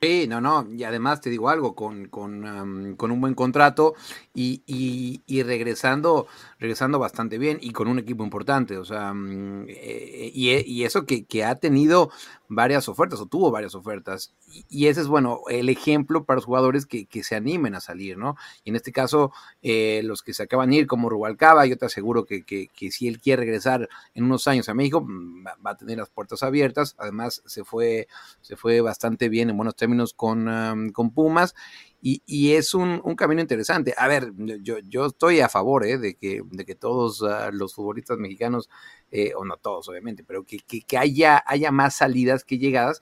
Sí, 0.00 0.26
no, 0.28 0.38
no, 0.38 0.68
y 0.70 0.84
además 0.84 1.22
te 1.22 1.30
digo 1.30 1.48
algo, 1.48 1.74
con, 1.74 2.08
con, 2.08 2.44
un 2.44 3.20
buen 3.22 3.34
contrato 3.34 3.94
y, 4.34 4.62
y, 4.66 5.42
regresando, 5.42 6.26
regresando 6.58 6.98
bastante 6.98 7.38
bien 7.38 7.58
y 7.62 7.70
con 7.70 7.88
un 7.88 7.98
equipo 7.98 8.22
importante, 8.22 8.76
o 8.76 8.84
sea, 8.84 9.14
mm, 9.14 9.64
eh, 9.68 10.30
y, 10.34 10.50
y, 10.70 10.84
eso 10.84 11.06
que, 11.06 11.24
que, 11.24 11.44
ha 11.44 11.54
tenido 11.54 12.10
varias 12.48 12.88
ofertas 12.88 13.20
o 13.20 13.26
tuvo 13.26 13.50
varias 13.50 13.74
ofertas. 13.74 14.34
Y, 14.68 14.86
ese 14.86 15.00
es, 15.00 15.06
bueno, 15.06 15.40
el 15.48 15.68
ejemplo 15.70 16.24
para 16.24 16.36
los 16.36 16.44
jugadores 16.44 16.86
que, 16.86 17.08
se 17.22 17.36
animen 17.36 17.74
a 17.74 17.80
salir, 17.80 18.18
¿no? 18.18 18.36
Y 18.64 18.70
en 18.70 18.76
este 18.76 18.92
caso, 18.92 19.32
eh, 19.62 20.02
los 20.04 20.22
que 20.22 20.34
se 20.34 20.42
acaban 20.42 20.70
de 20.70 20.76
ir, 20.76 20.86
como 20.86 21.08
Rubalcaba, 21.08 21.64
yo 21.66 21.78
te 21.78 21.86
aseguro 21.86 22.26
que, 22.26 22.42
que, 22.44 22.90
si 22.90 23.08
él 23.08 23.20
quiere 23.20 23.40
regresar 23.40 23.88
en 24.14 24.24
unos 24.24 24.46
años 24.48 24.68
a 24.68 24.74
México, 24.74 25.00
mm, 25.00 25.46
va, 25.66 25.70
a 25.70 25.76
tener 25.76 25.98
las 25.98 26.10
puertas 26.10 26.42
abiertas. 26.42 26.94
Además, 26.98 27.42
se 27.46 27.64
fue, 27.64 28.08
se 28.42 28.56
fue 28.56 28.80
bastante 28.80 29.28
bien 29.28 29.50
en 29.50 29.56
buenos 29.56 29.74
términos 29.76 29.93
con, 30.14 30.90
con 30.92 31.12
Pumas. 31.12 31.54
Y, 32.06 32.52
es 32.52 32.74
un, 32.74 33.00
camino 33.16 33.40
interesante. 33.40 33.94
A 33.96 34.06
ver, 34.08 34.30
yo, 34.36 34.76
yo 34.80 35.06
estoy 35.06 35.40
a 35.40 35.48
favor 35.48 35.86
¿eh? 35.86 35.96
de, 35.96 36.16
que, 36.16 36.42
de 36.50 36.66
que 36.66 36.74
todos 36.74 37.22
ah, 37.22 37.48
los 37.50 37.74
futbolistas 37.74 38.18
mexicanos, 38.18 38.68
eh, 39.10 39.32
o 39.34 39.46
no 39.46 39.56
todos 39.56 39.88
obviamente, 39.88 40.22
pero 40.22 40.44
que, 40.44 40.58
que, 40.58 40.98
haya, 40.98 41.42
haya 41.46 41.70
más 41.70 41.96
salidas 41.96 42.44
que 42.44 42.58
llegadas. 42.58 43.00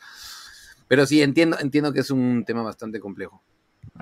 Pero 0.87 1.05
sí, 1.05 1.21
entiendo, 1.21 1.59
entiendo 1.59 1.93
que 1.93 1.99
es 1.99 2.13
un 2.13 2.45
tema 2.45 2.63
bastante 2.63 3.01
complejo. 3.01 3.43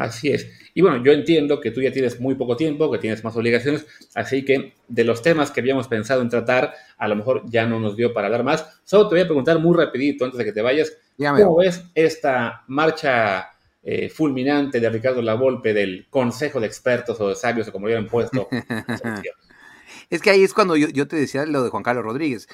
Así 0.00 0.30
es. 0.30 0.50
Y 0.72 0.80
bueno, 0.80 1.04
yo 1.04 1.12
entiendo 1.12 1.60
que 1.60 1.70
tú 1.70 1.82
ya 1.82 1.92
tienes 1.92 2.18
muy 2.20 2.34
poco 2.34 2.56
tiempo, 2.56 2.90
que 2.90 2.96
tienes 2.96 3.22
más 3.22 3.36
obligaciones, 3.36 3.86
así 4.14 4.46
que 4.46 4.72
de 4.88 5.04
los 5.04 5.20
temas 5.20 5.50
que 5.50 5.60
habíamos 5.60 5.88
pensado 5.88 6.22
en 6.22 6.30
tratar, 6.30 6.72
a 6.96 7.06
lo 7.06 7.16
mejor 7.16 7.42
ya 7.50 7.66
no 7.66 7.78
nos 7.78 7.96
dio 7.96 8.14
para 8.14 8.30
dar 8.30 8.42
más. 8.42 8.80
Solo 8.82 9.08
te 9.08 9.16
voy 9.16 9.24
a 9.24 9.26
preguntar 9.26 9.58
muy 9.58 9.76
rapidito 9.76 10.24
antes 10.24 10.38
de 10.38 10.44
que 10.46 10.52
te 10.52 10.62
vayas, 10.62 10.96
¿cómo 11.18 11.56
ves 11.56 11.84
esta 11.94 12.64
marcha 12.68 13.50
eh, 13.82 14.08
fulminante 14.08 14.80
de 14.80 14.88
Ricardo 14.88 15.20
Lavolpe 15.20 15.74
del 15.74 16.06
Consejo 16.08 16.60
de 16.60 16.66
Expertos 16.66 17.20
o 17.20 17.28
de 17.28 17.34
Sabios 17.34 17.68
o 17.68 17.72
como 17.72 17.84
lo 17.84 17.88
hubieran 17.88 18.08
puesto? 18.08 18.48
es 20.08 20.22
que 20.22 20.30
ahí 20.30 20.42
es 20.42 20.54
cuando 20.54 20.76
yo, 20.76 21.06
te 21.06 21.16
decía 21.16 21.44
lo 21.44 21.62
de 21.62 21.68
Juan 21.68 21.82
Carlos 21.82 22.06
Rodríguez. 22.06 22.48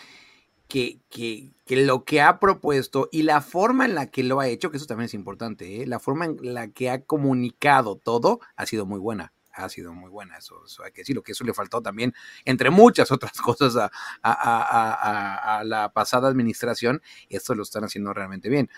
Que, 0.68 1.00
que, 1.08 1.52
lo 1.68 2.04
que 2.04 2.20
ha 2.20 2.40
propuesto 2.40 3.08
y 3.12 3.22
la 3.22 3.40
forma 3.40 3.84
en 3.84 3.94
la 3.94 4.10
que 4.10 4.24
lo 4.24 4.40
ha 4.40 4.48
hecho, 4.48 4.70
que 4.70 4.78
eso 4.78 4.86
también 4.86 5.06
es 5.06 5.14
importante, 5.14 5.82
¿eh? 5.82 5.86
la 5.86 6.00
forma 6.00 6.24
en 6.24 6.54
la 6.54 6.68
que 6.68 6.90
ha 6.90 7.04
comunicado 7.04 7.96
todo 7.96 8.40
ha 8.56 8.66
sido 8.66 8.84
muy 8.84 8.98
buena 8.98 9.32
ha 9.52 9.70
sido 9.70 9.94
muy 9.94 10.10
buena, 10.10 10.36
eso, 10.36 10.62
hay 10.84 10.92
que 10.92 11.00
decirlo, 11.00 11.22
que 11.22 11.32
eso 11.32 11.42
le 11.42 11.54
faltó 11.54 11.80
también, 11.80 12.12
entre 12.44 12.68
muchas 12.68 13.10
otras 13.10 13.32
cosas, 13.40 13.74
a, 13.76 13.90
a, 14.22 15.58
a 15.58 15.64
la 15.64 15.94
pasada 15.94 16.28
administración, 16.28 17.00
esto 17.30 17.54
lo 17.54 17.62
están 17.62 17.84
haciendo 17.84 18.12
realmente 18.12 18.50
bien 18.50 18.68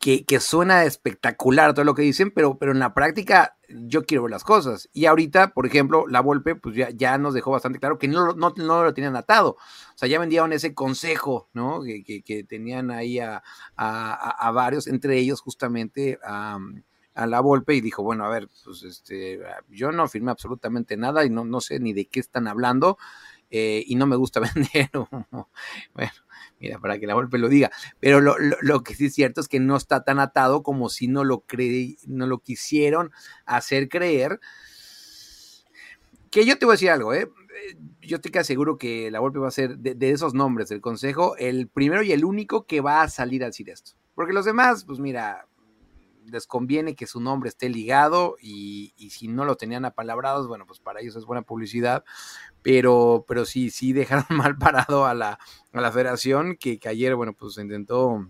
que, 0.00 0.40
suena 0.40 0.84
espectacular 0.84 1.74
todo 1.74 1.84
lo 1.84 1.94
que 1.94 2.00
dicen, 2.00 2.30
pero, 2.30 2.56
pero 2.56 2.72
en 2.72 2.78
la 2.78 2.94
práctica 2.94 3.58
yo 3.68 4.04
quiero 4.04 4.22
ver 4.22 4.30
las 4.30 4.44
cosas. 4.44 4.88
Y 4.94 5.04
ahorita, 5.04 5.52
por 5.52 5.66
ejemplo, 5.66 6.06
la 6.08 6.22
Volpe, 6.22 6.54
pues 6.54 6.74
ya, 6.74 6.88
ya 6.88 7.18
nos 7.18 7.34
dejó 7.34 7.50
bastante 7.50 7.78
claro 7.78 7.98
que 7.98 8.08
no, 8.08 8.32
no, 8.32 8.54
no, 8.56 8.82
lo 8.82 8.94
tenían 8.94 9.14
atado. 9.14 9.50
O 9.50 9.98
sea, 9.98 10.08
ya 10.08 10.18
vendieron 10.18 10.54
ese 10.54 10.74
consejo, 10.74 11.50
¿no? 11.52 11.82
Que, 11.82 12.22
que, 12.22 12.44
tenían 12.44 12.90
ahí 12.90 13.18
a, 13.18 13.42
a, 13.76 14.50
varios, 14.52 14.86
entre 14.86 15.18
ellos 15.18 15.42
justamente 15.42 16.18
a, 16.24 16.58
a 17.14 17.26
la 17.26 17.40
Volpe, 17.40 17.74
y 17.74 17.82
dijo, 17.82 18.02
bueno, 18.02 18.24
a 18.24 18.30
ver, 18.30 18.48
pues 18.64 18.82
este, 18.84 19.38
yo 19.68 19.92
no 19.92 20.08
firmé 20.08 20.30
absolutamente 20.30 20.96
nada 20.96 21.26
y 21.26 21.30
no, 21.30 21.44
no 21.44 21.60
sé 21.60 21.78
ni 21.78 21.92
de 21.92 22.06
qué 22.06 22.20
están 22.20 22.48
hablando. 22.48 22.96
Eh, 23.50 23.84
y 23.86 23.96
no 23.96 24.06
me 24.06 24.16
gusta 24.16 24.40
vender. 24.54 24.90
bueno, 25.94 26.12
mira, 26.60 26.78
para 26.78 26.98
que 26.98 27.06
la 27.06 27.14
golpe 27.14 27.38
lo 27.38 27.48
diga. 27.48 27.70
Pero 27.98 28.20
lo, 28.20 28.82
que 28.82 28.94
sí 28.94 29.06
es 29.06 29.14
cierto 29.14 29.40
es 29.40 29.48
que 29.48 29.60
no 29.60 29.76
está 29.76 30.04
tan 30.04 30.20
atado 30.20 30.62
como 30.62 30.88
si 30.88 31.08
no 31.08 31.24
lo, 31.24 31.44
no 32.06 32.26
lo 32.26 32.38
quisieron 32.38 33.10
hacer 33.44 33.88
creer. 33.88 34.40
Que 36.30 36.46
yo 36.46 36.58
te 36.58 36.64
voy 36.64 36.74
a 36.74 36.74
decir 36.74 36.90
algo, 36.90 37.12
¿eh? 37.12 37.28
Yo 38.00 38.16
estoy 38.16 38.30
casi 38.30 38.48
seguro 38.48 38.78
que 38.78 39.10
la 39.10 39.18
golpe 39.18 39.38
va 39.38 39.48
a 39.48 39.52
ser 39.52 39.78
de, 39.78 39.94
de, 39.94 40.10
esos 40.12 40.32
nombres 40.32 40.68
del 40.68 40.80
consejo 40.80 41.36
el 41.36 41.68
primero 41.68 42.02
y 42.02 42.12
el 42.12 42.24
único 42.24 42.64
que 42.64 42.80
va 42.80 43.02
a 43.02 43.08
salir 43.08 43.42
a 43.42 43.46
decir 43.46 43.68
esto. 43.68 43.92
Porque 44.14 44.32
los 44.32 44.44
demás, 44.44 44.84
pues 44.84 44.98
mira, 44.98 45.46
les 46.26 46.46
conviene 46.46 46.94
que 46.94 47.06
su 47.06 47.20
nombre 47.20 47.48
esté 47.48 47.68
ligado 47.68 48.36
y, 48.40 48.92
si 49.10 49.28
no 49.28 49.44
lo 49.44 49.56
tenían 49.56 49.84
apalabrados, 49.84 50.48
bueno, 50.48 50.66
pues 50.66 50.80
para 50.80 51.00
ellos 51.00 51.16
es 51.16 51.24
buena 51.24 51.42
publicidad, 51.42 52.04
pero, 52.62 53.24
pero 53.26 53.44
sí, 53.44 53.70
sí 53.70 53.92
dejaron 53.92 54.24
mal 54.30 54.56
parado 54.56 55.06
a 55.06 55.14
la, 55.14 55.38
a 55.72 55.80
la 55.80 55.92
federación 55.92 56.56
que, 56.56 56.78
ayer, 56.86 57.14
bueno, 57.14 57.32
pues 57.34 57.58
intentó 57.58 58.28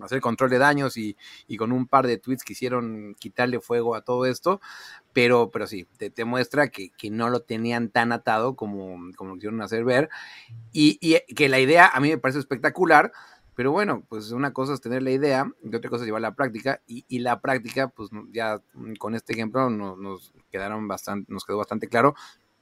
hacer 0.00 0.22
control 0.22 0.48
de 0.48 0.58
daños 0.58 0.96
y, 0.96 1.16
con 1.58 1.72
un 1.72 1.86
par 1.86 2.06
de 2.06 2.18
tweets 2.18 2.44
quisieron 2.44 3.14
quitarle 3.18 3.60
fuego 3.60 3.94
a 3.94 4.02
todo 4.02 4.24
esto, 4.26 4.60
pero, 5.12 5.50
pero 5.50 5.66
sí, 5.66 5.86
te, 5.96 6.24
muestra 6.24 6.68
que, 6.68 6.90
no 7.10 7.28
lo 7.28 7.40
tenían 7.40 7.90
tan 7.90 8.12
atado 8.12 8.56
como, 8.56 9.12
como 9.16 9.30
lo 9.30 9.34
quisieron 9.36 9.60
hacer 9.60 9.84
ver. 9.84 10.08
Y, 10.72 10.98
y 11.00 11.34
que 11.34 11.48
la 11.48 11.60
idea 11.60 11.88
a 11.88 12.00
mí 12.00 12.08
me 12.08 12.18
parece 12.18 12.38
espectacular 12.38 13.12
pero 13.54 13.70
bueno, 13.70 14.02
pues 14.08 14.30
una 14.30 14.52
cosa 14.52 14.74
es 14.74 14.80
tener 14.80 15.02
la 15.02 15.10
idea 15.10 15.50
y 15.62 15.74
otra 15.74 15.90
cosa 15.90 16.02
es 16.02 16.06
llevarla 16.06 16.30
la 16.30 16.34
práctica. 16.34 16.80
Y, 16.86 17.18
la 17.18 17.40
práctica, 17.40 17.88
pues 17.88 18.10
ya 18.32 18.60
con 18.98 19.14
este 19.14 19.34
ejemplo 19.34 19.68
nos, 19.68 20.32
quedaron 20.50 20.88
bastante, 20.88 21.32
nos 21.32 21.44
quedó 21.44 21.58
bastante 21.58 21.88
claro 21.88 22.14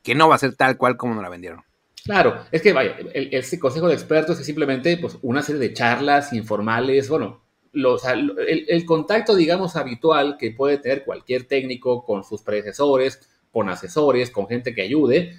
que 0.03 0.15
no 0.15 0.29
va 0.29 0.35
a 0.35 0.39
ser 0.39 0.57
tal 0.57 0.77
cual 0.77 0.97
como 0.97 1.15
nos 1.15 1.23
la 1.23 1.29
vendieron. 1.29 1.63
Claro, 2.05 2.45
es 2.51 2.63
que 2.63 2.73
vaya, 2.73 2.97
el, 3.13 3.29
este 3.33 3.59
consejo 3.59 3.87
de 3.87 3.95
expertos 3.95 4.41
es 4.41 4.47
simplemente 4.47 4.97
pues, 4.97 5.19
una 5.23 5.43
serie 5.43 5.61
de 5.61 5.75
charlas 5.75 6.33
informales, 6.33 7.09
bueno, 7.09 7.43
los, 7.73 8.05
el, 8.07 8.67
el, 8.69 8.85
contacto, 8.87 9.37
digamos, 9.37 9.77
habitual 9.77 10.37
que 10.39 10.51
puede 10.51 10.79
tener 10.79 11.05
cualquier 11.05 11.45
técnico 11.45 12.05
con 12.05 12.25
sus 12.25 12.43
predecesores, 12.43 13.29
con 13.53 13.69
asesores, 13.69 14.31
con 14.31 14.49
gente 14.49 14.75
que 14.75 14.83
ayude, 14.83 15.37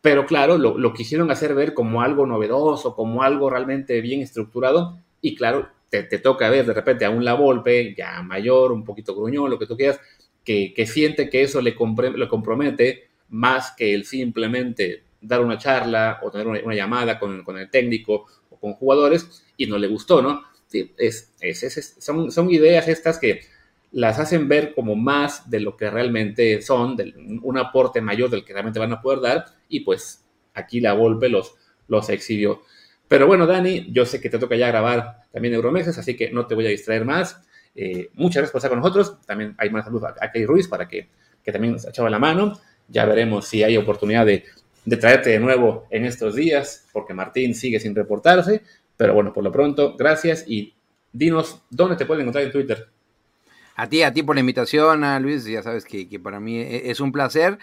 pero 0.00 0.26
claro, 0.26 0.58
lo, 0.58 0.92
quisieron 0.92 1.30
hacer 1.30 1.54
ver 1.54 1.74
como 1.74 2.02
algo 2.02 2.26
novedoso, 2.26 2.94
como 2.94 3.22
algo 3.22 3.50
realmente 3.50 4.00
bien 4.00 4.20
estructurado, 4.20 4.98
y 5.20 5.34
claro, 5.34 5.68
te, 5.90 6.02
toca 6.18 6.50
ver 6.50 6.66
de 6.66 6.74
repente 6.74 7.04
a 7.04 7.10
un 7.10 7.24
La 7.24 7.34
Volpe, 7.34 7.94
ya 7.96 8.22
mayor, 8.22 8.72
un 8.72 8.84
poquito 8.84 9.14
gruñón, 9.14 9.50
lo 9.50 9.58
que 9.58 9.66
tú 9.66 9.76
quieras, 9.76 10.00
que, 10.44 10.72
siente 10.86 11.28
que 11.28 11.42
eso 11.42 11.60
le, 11.60 11.74
compromete 11.74 13.08
más 13.28 13.72
que 13.76 13.92
el 13.92 14.04
simplemente 14.04 15.02
dar 15.20 15.40
una 15.40 15.58
charla 15.58 16.20
o 16.22 16.30
tener 16.30 16.46
una, 16.46 16.74
llamada 16.74 17.18
con, 17.18 17.44
el 17.58 17.70
técnico 17.70 18.26
o 18.50 18.58
con 18.58 18.74
jugadores, 18.74 19.44
y 19.56 19.66
no 19.66 19.78
le 19.78 19.88
gustó, 19.88 20.22
¿no? 20.22 20.44
Sí, 20.68 20.92
es, 20.96 21.32
son, 21.98 22.30
son 22.30 22.50
ideas 22.50 22.86
estas 22.88 23.18
que 23.18 23.40
las 23.92 24.18
hacen 24.18 24.48
ver 24.48 24.74
como 24.74 24.94
más 24.94 25.48
de 25.50 25.60
lo 25.60 25.76
que 25.76 25.90
realmente 25.90 26.60
son, 26.62 26.96
un 27.42 27.58
aporte 27.58 28.00
mayor 28.00 28.30
del 28.30 28.44
que 28.44 28.52
realmente 28.52 28.78
van 28.78 28.92
a 28.92 29.00
poder 29.00 29.20
dar, 29.20 29.44
y 29.68 29.80
pues 29.80 30.24
aquí 30.54 30.80
la 30.80 30.92
Volpe 30.92 31.28
los, 31.28 31.54
los 31.86 32.08
exhibió. 32.10 32.62
Pero 33.08 33.26
bueno, 33.26 33.46
Dani, 33.46 33.90
yo 33.90 34.04
sé 34.04 34.20
que 34.20 34.28
te 34.28 34.38
toca 34.38 34.56
ya 34.56 34.68
grabar 34.68 35.22
también 35.32 35.54
Euromexas, 35.54 35.96
así 35.98 36.14
que 36.14 36.30
no 36.30 36.46
te 36.46 36.54
voy 36.54 36.66
a 36.66 36.70
distraer 36.70 37.04
más. 37.04 37.42
Eh, 37.74 38.10
muchas 38.14 38.36
gracias 38.36 38.52
por 38.52 38.58
estar 38.58 38.70
con 38.70 38.80
nosotros. 38.80 39.18
También 39.26 39.54
hay 39.56 39.70
más 39.70 39.86
saludos 39.86 40.12
a, 40.20 40.30
Kay 40.30 40.44
Ruiz 40.44 40.68
para 40.68 40.86
que, 40.86 41.08
que 41.42 41.50
también 41.50 41.72
nos 41.72 41.86
echaba 41.86 42.10
la 42.10 42.18
mano. 42.18 42.60
Ya 42.88 43.06
veremos 43.06 43.46
si 43.46 43.62
hay 43.62 43.78
oportunidad 43.78 44.26
de, 44.26 44.44
de 44.84 44.96
traerte 44.98 45.30
de 45.30 45.40
nuevo 45.40 45.86
en 45.90 46.04
estos 46.04 46.34
días, 46.34 46.86
porque 46.92 47.14
Martín 47.14 47.54
sigue 47.54 47.80
sin 47.80 47.94
reportarse. 47.94 48.62
Pero 48.96 49.14
bueno, 49.14 49.32
por 49.32 49.44
lo 49.44 49.52
pronto, 49.52 49.96
gracias 49.96 50.44
y 50.46 50.74
dinos 51.12 51.62
dónde 51.70 51.96
te 51.96 52.04
pueden 52.04 52.22
encontrar 52.22 52.44
en 52.44 52.52
Twitter. 52.52 52.88
A 53.78 53.88
ti, 53.88 54.02
a 54.02 54.12
ti 54.12 54.22
por 54.24 54.34
la 54.34 54.40
invitación, 54.40 55.04
Luis, 55.22 55.44
ya 55.44 55.62
sabes 55.62 55.84
que, 55.84 56.18
para 56.18 56.40
mí 56.40 56.58
e, 56.58 56.90
es 56.90 56.98
un 56.98 57.12
placer. 57.12 57.60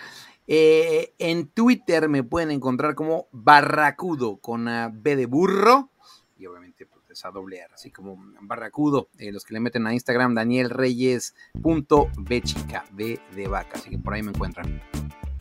Eh, 0.48 1.14
en 1.20 1.50
Twitter 1.50 2.08
me 2.08 2.24
pueden 2.24 2.52
encontrar 2.52 2.96
como 2.96 3.28
Barracudo 3.34 4.38
con 4.38 4.70
B 4.94 5.18
de 5.18 5.26
burro 5.26 5.90
y 6.38 6.46
obviamente 6.46 6.86
pues, 6.86 7.04
esa 7.10 7.32
doble 7.32 7.64
así 7.64 7.92
como 7.92 8.18
Barracudo. 8.40 9.10
Eh, 9.18 9.34
los 9.34 9.44
que 9.44 9.56
le 9.56 9.60
meten 9.60 9.86
a 9.88 9.94
Instagram, 9.94 10.36
Daniel 10.36 10.70
Reyes.bechica, 10.70 12.86
B 12.94 13.20
de 13.36 13.48
vaca, 13.50 13.78
así 13.78 13.90
que 13.90 13.98
por 13.98 14.14
ahí 14.14 14.24
me 14.24 14.30
encuentran. 14.30 14.82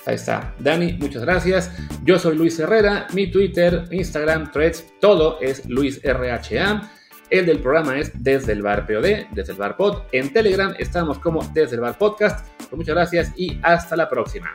Ahí 0.06 0.16
está. 0.16 0.56
Dani, 0.58 0.94
muchas 0.94 1.22
gracias. 1.22 1.70
Yo 2.02 2.18
soy 2.18 2.36
Luis 2.36 2.58
Herrera. 2.58 3.06
Mi 3.14 3.30
Twitter, 3.30 3.84
Instagram, 3.92 4.50
Threads, 4.50 4.86
todo 5.00 5.40
es 5.40 5.68
Luis 5.68 6.00
RHA. 6.02 6.90
El 7.34 7.46
del 7.46 7.58
programa 7.58 7.98
es 7.98 8.12
Desde 8.14 8.52
el 8.52 8.62
Bar 8.62 8.86
POD, 8.86 9.26
Desde 9.32 9.50
el 9.54 9.58
Bar 9.58 9.76
Pod. 9.76 10.02
En 10.12 10.32
Telegram 10.32 10.72
estamos 10.78 11.18
como 11.18 11.42
Desde 11.52 11.74
el 11.74 11.80
Bar 11.80 11.98
Podcast. 11.98 12.46
Pues 12.58 12.74
muchas 12.74 12.94
gracias 12.94 13.32
y 13.36 13.58
hasta 13.60 13.96
la 13.96 14.08
próxima. 14.08 14.52